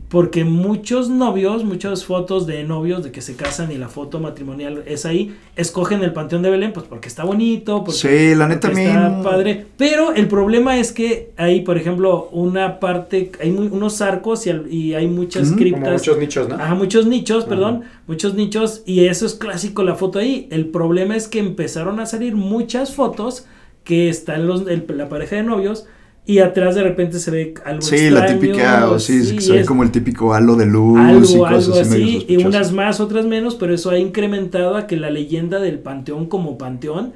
porque 0.09 0.45
muchos 0.45 1.09
novios, 1.09 1.65
muchas 1.65 2.05
fotos 2.05 2.47
de 2.47 2.65
novios 2.65 3.03
de 3.03 3.13
que 3.13 3.23
se 3.23 3.35
casan 3.35 3.73
y 3.73 3.79
la 3.79 3.89
foto 3.89 4.21
matrimonial 4.21 4.83
es 4.87 5.07
ahí, 5.07 5.35
escogen 5.57 6.03
el 6.03 6.13
Panteón 6.13 6.43
de 6.43 6.51
Belén, 6.51 6.73
pues 6.75 6.85
porque 6.87 7.09
está 7.09 7.25
bonito, 7.25 7.83
porque, 7.83 7.99
Sí, 7.99 8.35
la 8.35 8.47
neta 8.47 8.69
porque 8.69 8.85
está 8.85 9.23
padre. 9.23 9.67
Pero 9.79 10.13
el 10.13 10.29
problema 10.29 10.79
es 10.79 10.93
que 10.93 11.31
hay, 11.39 11.63
por 11.63 11.79
ejemplo, 11.79 12.29
una 12.33 12.79
parte, 12.79 13.33
hay 13.41 13.51
muy- 13.53 13.69
unos 13.69 14.03
arcos 14.03 14.47
y, 14.47 14.93
hay 14.95 15.07
muchas 15.09 15.53
criptas. 15.53 15.93
muchos 16.01 16.19
nichos, 16.19 16.49
¿no? 16.49 16.57
Ajá, 16.57 16.75
muchos 16.75 17.07
nichos, 17.07 17.45
perdón, 17.47 17.83
muchos 18.07 18.35
nichos 18.35 18.83
y 18.85 19.07
eso 19.07 19.25
es 19.25 19.35
clásico 19.35 19.83
la 19.83 19.95
foto 19.95 20.19
ahí. 20.19 20.47
El 20.51 20.67
problema 20.67 21.17
es 21.17 21.27
que 21.27 21.39
empezaron 21.39 22.01
a 22.01 22.07
salir 22.07 22.37
muchas 22.37 22.95
fotos 22.95 23.47
que 23.83 24.11
están 24.11 24.47
los 24.47 24.67
el- 24.69 24.85
la 24.95 25.09
pareja 25.09 25.37
de 25.37 25.43
novios 25.43 25.87
y 26.25 26.39
atrás 26.39 26.75
de 26.75 26.83
repente 26.85 27.19
se 27.19 27.31
ve 27.31 27.55
algo 27.65 27.83
Sí, 27.83 28.11
la 28.11 28.21
extraño, 28.21 28.41
típica, 28.41 28.91
o 28.91 28.99
sí, 28.99 29.25
sí, 29.25 29.41
se 29.41 29.53
ve 29.53 29.61
es 29.61 29.67
como 29.67 29.83
el 29.83 29.91
típico 29.91 30.35
halo 30.35 30.55
de 30.55 30.67
luz 30.67 30.99
y 30.99 31.03
algo, 31.03 31.21
cosas 31.21 31.69
algo 31.69 31.81
así, 31.81 32.25
y 32.29 32.37
unas 32.45 32.73
más, 32.73 33.01
otras 33.01 33.27
menos, 33.27 33.57
pero 33.57 33.75
eso 33.75 33.91
ha 33.91 33.99
incrementado 33.99 34.77
a 34.77 34.87
que 34.87 34.97
la 34.97 35.11
leyenda 35.11 35.59
del 35.59 35.81
panteón 35.81 36.27
como 36.27 36.59
panteón 36.59 37.13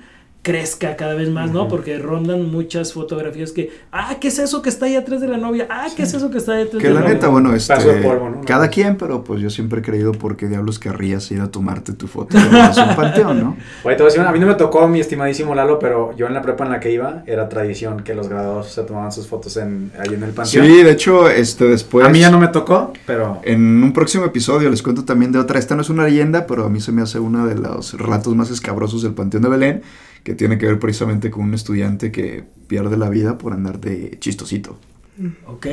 crezca 0.47 0.95
cada 0.95 1.15
vez 1.17 1.29
más, 1.29 1.51
¿no? 1.51 1.67
Porque 1.67 1.99
rondan 1.99 2.49
muchas 2.53 2.93
fotografías 2.93 3.51
que, 3.51 3.73
ah, 3.91 4.15
¿qué 4.21 4.29
es 4.29 4.39
eso 4.39 4.63
que 4.63 4.69
está 4.69 4.87
ahí 4.87 4.95
atrás 4.95 5.21
de 5.21 5.27
la 5.27 5.39
novia? 5.39 5.67
Ah, 5.69 5.89
¿qué 5.97 6.05
es 6.05 6.15
eso 6.15 6.31
que 6.31 6.39
está 6.39 6.53
ahí 6.53 6.63
detrás 6.63 6.81
Que 6.81 6.87
de 6.87 6.95
la 6.95 7.01
la 7.01 7.09
neta, 7.09 7.27
novia? 7.27 7.33
bueno, 7.33 7.51
Paso 7.51 7.73
este, 7.75 7.95
de 7.97 8.03
polvo, 8.03 8.31
¿no? 8.31 8.43
cada 8.43 8.69
quien, 8.69 8.97
pero 8.97 9.25
pues 9.25 9.41
yo 9.41 9.51
siempre 9.51 9.81
he 9.81 9.83
creído 9.83 10.13
por 10.13 10.37
qué 10.37 10.47
diablos 10.47 10.79
querrías 10.79 11.29
ir 11.33 11.41
a 11.41 11.51
tomarte 11.51 11.95
tu 11.95 12.07
foto 12.07 12.39
en 12.39 12.45
un 12.47 12.95
panteón, 12.95 13.41
¿no? 13.41 13.57
Oye, 13.83 13.97
te 13.97 14.03
voy 14.05 14.13
a 14.13 14.15
decir, 14.15 14.21
a 14.21 14.31
mí 14.31 14.39
no 14.39 14.47
me 14.47 14.55
tocó 14.55 14.87
mi 14.87 15.01
estimadísimo 15.01 15.53
Lalo, 15.53 15.81
pero 15.81 16.15
yo 16.17 16.29
en 16.29 16.35
la 16.35 16.43
prepa 16.43 16.65
en 16.65 16.71
la 16.71 16.79
que 16.79 16.93
iba 16.93 17.25
era 17.27 17.49
tradición 17.49 18.05
que 18.05 18.15
los 18.15 18.29
graduados 18.29 18.69
se 18.69 18.83
tomaban 18.85 19.11
sus 19.11 19.27
fotos 19.27 19.57
en, 19.57 19.91
ahí 19.99 20.15
en 20.15 20.23
el 20.23 20.31
Sí, 20.31 20.37
panteón. 20.37 20.67
de 20.69 20.91
hecho, 20.93 21.29
este 21.29 21.65
después... 21.65 22.07
a 22.07 22.09
mí 22.09 22.21
ya 22.21 22.31
no 22.31 22.39
me 22.39 22.47
tocó, 22.47 22.93
pero... 23.05 23.41
En 23.43 23.83
un 23.83 23.93
próximo 23.93 24.25
episodio 24.25 24.71
les 24.71 24.81
cuento 24.81 25.05
también 25.05 25.33
de 25.33 25.41
otra. 25.41 25.59
Esta 25.59 25.75
no 25.75 25.83
es 25.83 25.91
una 25.91 26.05
leyenda, 26.05 26.47
pero 26.47 26.65
a 26.67 26.69
mí 26.69 26.81
se 26.81 26.93
me 26.93 27.03
hace 27.03 27.19
uno 27.19 27.47
de 27.49 27.57
los 27.57 27.95
relatos 27.95 28.37
más 28.37 28.51
escabrosos 28.53 29.03
del 29.03 29.13
Panteón 29.15 29.43
de 29.43 29.49
Belén, 29.49 29.83
que 30.27 30.35
tiene 30.35 30.59
que 30.59 30.67
ver 30.67 30.79
precisamente 30.79 31.31
con 31.31 31.45
un 31.45 31.55
estudiante 31.55 32.13
que 32.13 32.45
pierde 32.67 32.99
la 32.99 33.09
vida 33.09 33.39
por 33.39 33.55
andar 33.55 33.81
de 33.81 34.19
chistosito. 34.19 34.77
Ok, 35.47 35.67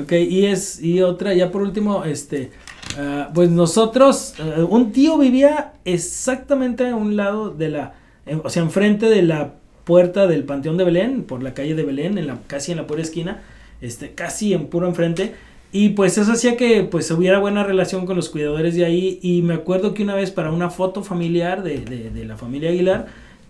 ok, 0.00 0.12
y 0.12 0.46
es, 0.46 0.82
y 0.82 1.02
otra, 1.02 1.34
ya 1.34 1.50
por 1.50 1.60
último, 1.60 2.04
este, 2.04 2.50
Ah, 2.98 3.30
pues 3.34 3.50
nosotros, 3.50 4.34
eh, 4.38 4.62
un 4.62 4.92
tío 4.92 5.18
vivía 5.18 5.74
exactamente 5.84 6.88
a 6.88 6.96
un 6.96 7.16
lado 7.16 7.50
de 7.50 7.68
la, 7.68 7.94
o 8.42 8.48
sea, 8.48 8.62
enfrente 8.62 9.06
de 9.06 9.22
la 9.22 9.54
puerta 9.84 10.26
del 10.26 10.44
Panteón 10.44 10.76
de 10.76 10.84
Belén, 10.84 11.24
por 11.24 11.42
la 11.42 11.52
calle 11.52 11.74
de 11.74 11.82
Belén, 11.82 12.16
en 12.18 12.26
la, 12.26 12.38
casi 12.46 12.72
en 12.72 12.78
la 12.78 12.86
pura 12.86 13.02
esquina, 13.02 13.42
este, 13.80 14.12
casi 14.12 14.54
en 14.54 14.68
puro 14.68 14.88
enfrente. 14.88 15.34
Y 15.72 15.90
pues 15.90 16.16
eso 16.16 16.32
hacía 16.32 16.56
que 16.56 16.84
pues 16.84 17.10
hubiera 17.10 17.38
buena 17.38 17.64
relación 17.64 18.06
con 18.06 18.16
los 18.16 18.30
cuidadores 18.30 18.74
de 18.76 18.84
ahí. 18.84 19.18
Y 19.20 19.42
me 19.42 19.54
acuerdo 19.54 19.92
que 19.92 20.02
una 20.02 20.14
vez 20.14 20.30
para 20.30 20.50
una 20.50 20.70
foto 20.70 21.02
familiar 21.02 21.62
de, 21.62 21.80
de 21.80 22.24
la 22.24 22.36
familia 22.36 22.70
Aguilar, 22.70 23.06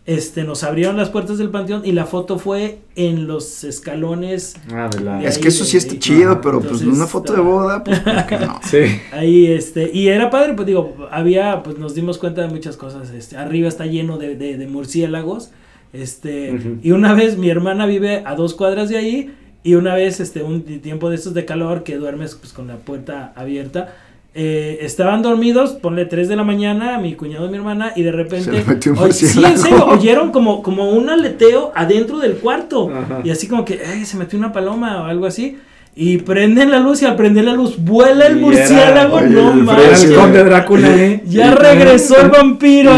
este, 0.07 0.45
nos 0.45 0.63
abrieron 0.63 0.97
las 0.97 1.11
puertas 1.11 1.37
del 1.39 1.51
panteón 1.51 1.83
y 1.85 1.91
la 1.93 2.07
foto 2.07 2.39
fue 2.39 2.79
en 2.95 3.27
los 3.27 3.65
escalones. 3.65 4.55
Ah, 4.73 4.89
de 4.89 5.01
la... 5.01 5.19
De 5.19 5.27
Es 5.27 5.37
ahí, 5.37 5.43
que 5.43 5.49
eso 5.49 5.65
sí 5.65 5.77
está 5.77 5.95
de- 5.95 5.99
chido, 5.99 6.33
Ajá. 6.33 6.41
pero 6.41 6.61
pues 6.61 6.81
Entonces, 6.81 6.97
una 6.97 7.07
foto 7.07 7.33
de 7.33 7.41
boda, 7.41 7.83
pues. 7.83 8.01
Ahí, 9.13 9.47
este, 9.47 9.91
y 9.93 10.09
era 10.09 10.31
padre, 10.31 10.55
pues 10.55 10.67
digo, 10.67 10.97
había, 11.11 11.63
pues 11.63 11.79
nos 11.79 11.95
dimos 11.95 12.19
cuenta 12.19 12.43
de 12.43 12.49
muchas 12.49 12.77
cosas, 12.77 13.11
este, 13.11 13.37
arriba 13.37 13.69
está 13.69 13.87
lleno 13.87 14.17
de, 14.19 14.37
de, 14.37 14.67
murciélagos, 14.67 15.51
este, 15.93 16.79
y 16.83 16.91
una 16.93 17.15
vez 17.15 17.37
mi 17.39 17.49
hermana 17.51 17.87
vive 17.87 18.23
a 18.27 18.35
dos 18.35 18.55
cuadras 18.55 18.89
de 18.89 18.99
ahí, 18.99 19.35
y 19.63 19.75
una 19.75 19.95
vez, 19.97 20.21
este, 20.21 20.43
un 20.45 20.63
tiempo 20.63 21.11
de 21.11 21.17
estos 21.17 21.35
de 21.35 21.45
calor, 21.45 21.83
que 21.83 21.97
duermes, 21.97 22.37
pues, 22.37 22.53
con 22.53 22.69
la 22.69 22.77
puerta 22.77 23.33
abierta, 23.35 23.97
eh, 24.39 24.79
estaban 24.83 25.23
dormidos, 25.23 25.71
ponle 25.73 26.05
3 26.05 26.29
de 26.29 26.37
la 26.37 26.45
mañana, 26.45 26.99
mi 26.99 27.15
cuñado 27.15 27.47
y 27.47 27.49
mi 27.49 27.57
hermana, 27.57 27.93
y 27.97 28.03
de 28.03 28.13
repente, 28.13 28.45
Se 28.45 28.53
le 28.53 28.65
metió 28.65 28.93
un 28.93 28.99
oye, 28.99 29.13
sí, 29.15 29.43
en 29.43 29.59
serio, 29.59 29.87
oyeron 29.87 30.31
como, 30.31 30.63
como 30.63 30.91
un 30.91 31.09
aleteo 31.09 31.73
adentro 31.75 32.19
del 32.19 32.35
cuarto, 32.35 32.91
Ajá. 32.91 33.21
y 33.25 33.31
así 33.31 33.49
como 33.49 33.65
que, 33.65 33.81
"Ay, 33.91 34.05
se 34.05 34.17
metió 34.19 34.39
una 34.39 34.53
paloma 34.53 35.03
o 35.03 35.05
algo 35.07 35.25
así, 35.27 35.57
y 35.99 36.19
prenden 36.19 36.71
la 36.71 36.79
luz, 36.79 37.01
y 37.01 37.07
al 37.07 37.17
prender 37.17 37.45
la 37.47 37.55
luz, 37.55 37.77
vuela 37.79 38.27
el 38.27 38.35
Y 38.35 38.37
era- 38.41 38.47
murciélago, 38.47 39.17
oye, 39.17 39.29
no 39.31 39.55
manches. 39.55 40.05
el 40.05 40.15
conde 40.15 40.45
Drácula, 40.45 40.95
¿eh? 40.95 41.23
Ya 41.27 41.55
regresó 41.55 42.21
el 42.21 42.29
vampiro. 42.29 42.93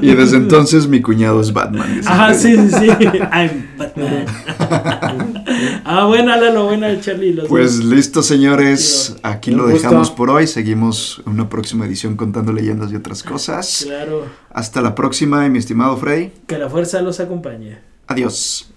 Y 0.00 0.14
desde 0.14 0.36
entonces 0.36 0.86
mi 0.86 1.00
cuñado 1.02 1.40
es 1.40 1.52
Batman. 1.52 2.00
Ajá, 2.06 2.32
sí, 2.34 2.54
sí, 2.56 2.68
sí. 2.68 2.86
I'm 3.32 3.66
Batman. 3.76 4.26
Ah, 5.84 6.04
buena, 6.06 6.36
Lalo, 6.36 6.64
buena, 6.66 7.00
Charlie. 7.00 7.32
Los 7.32 7.48
Pues 7.48 7.76
dos. 7.76 7.84
listo, 7.86 8.22
señores. 8.22 9.16
Aquí 9.22 9.50
lo 9.50 9.64
gusto. 9.64 9.76
dejamos 9.78 10.10
por 10.10 10.30
hoy. 10.30 10.46
Seguimos 10.46 11.22
en 11.26 11.32
una 11.32 11.48
próxima 11.48 11.86
edición 11.86 12.16
contando 12.16 12.52
leyendas 12.52 12.92
y 12.92 12.96
otras 12.96 13.22
cosas. 13.22 13.82
Claro. 13.84 14.26
Hasta 14.50 14.80
la 14.80 14.94
próxima, 14.94 15.48
mi 15.48 15.58
estimado 15.58 15.96
Freddy. 15.96 16.32
Que 16.46 16.58
la 16.58 16.68
fuerza 16.68 17.00
los 17.02 17.20
acompañe. 17.20 17.78
Adiós. 18.06 18.70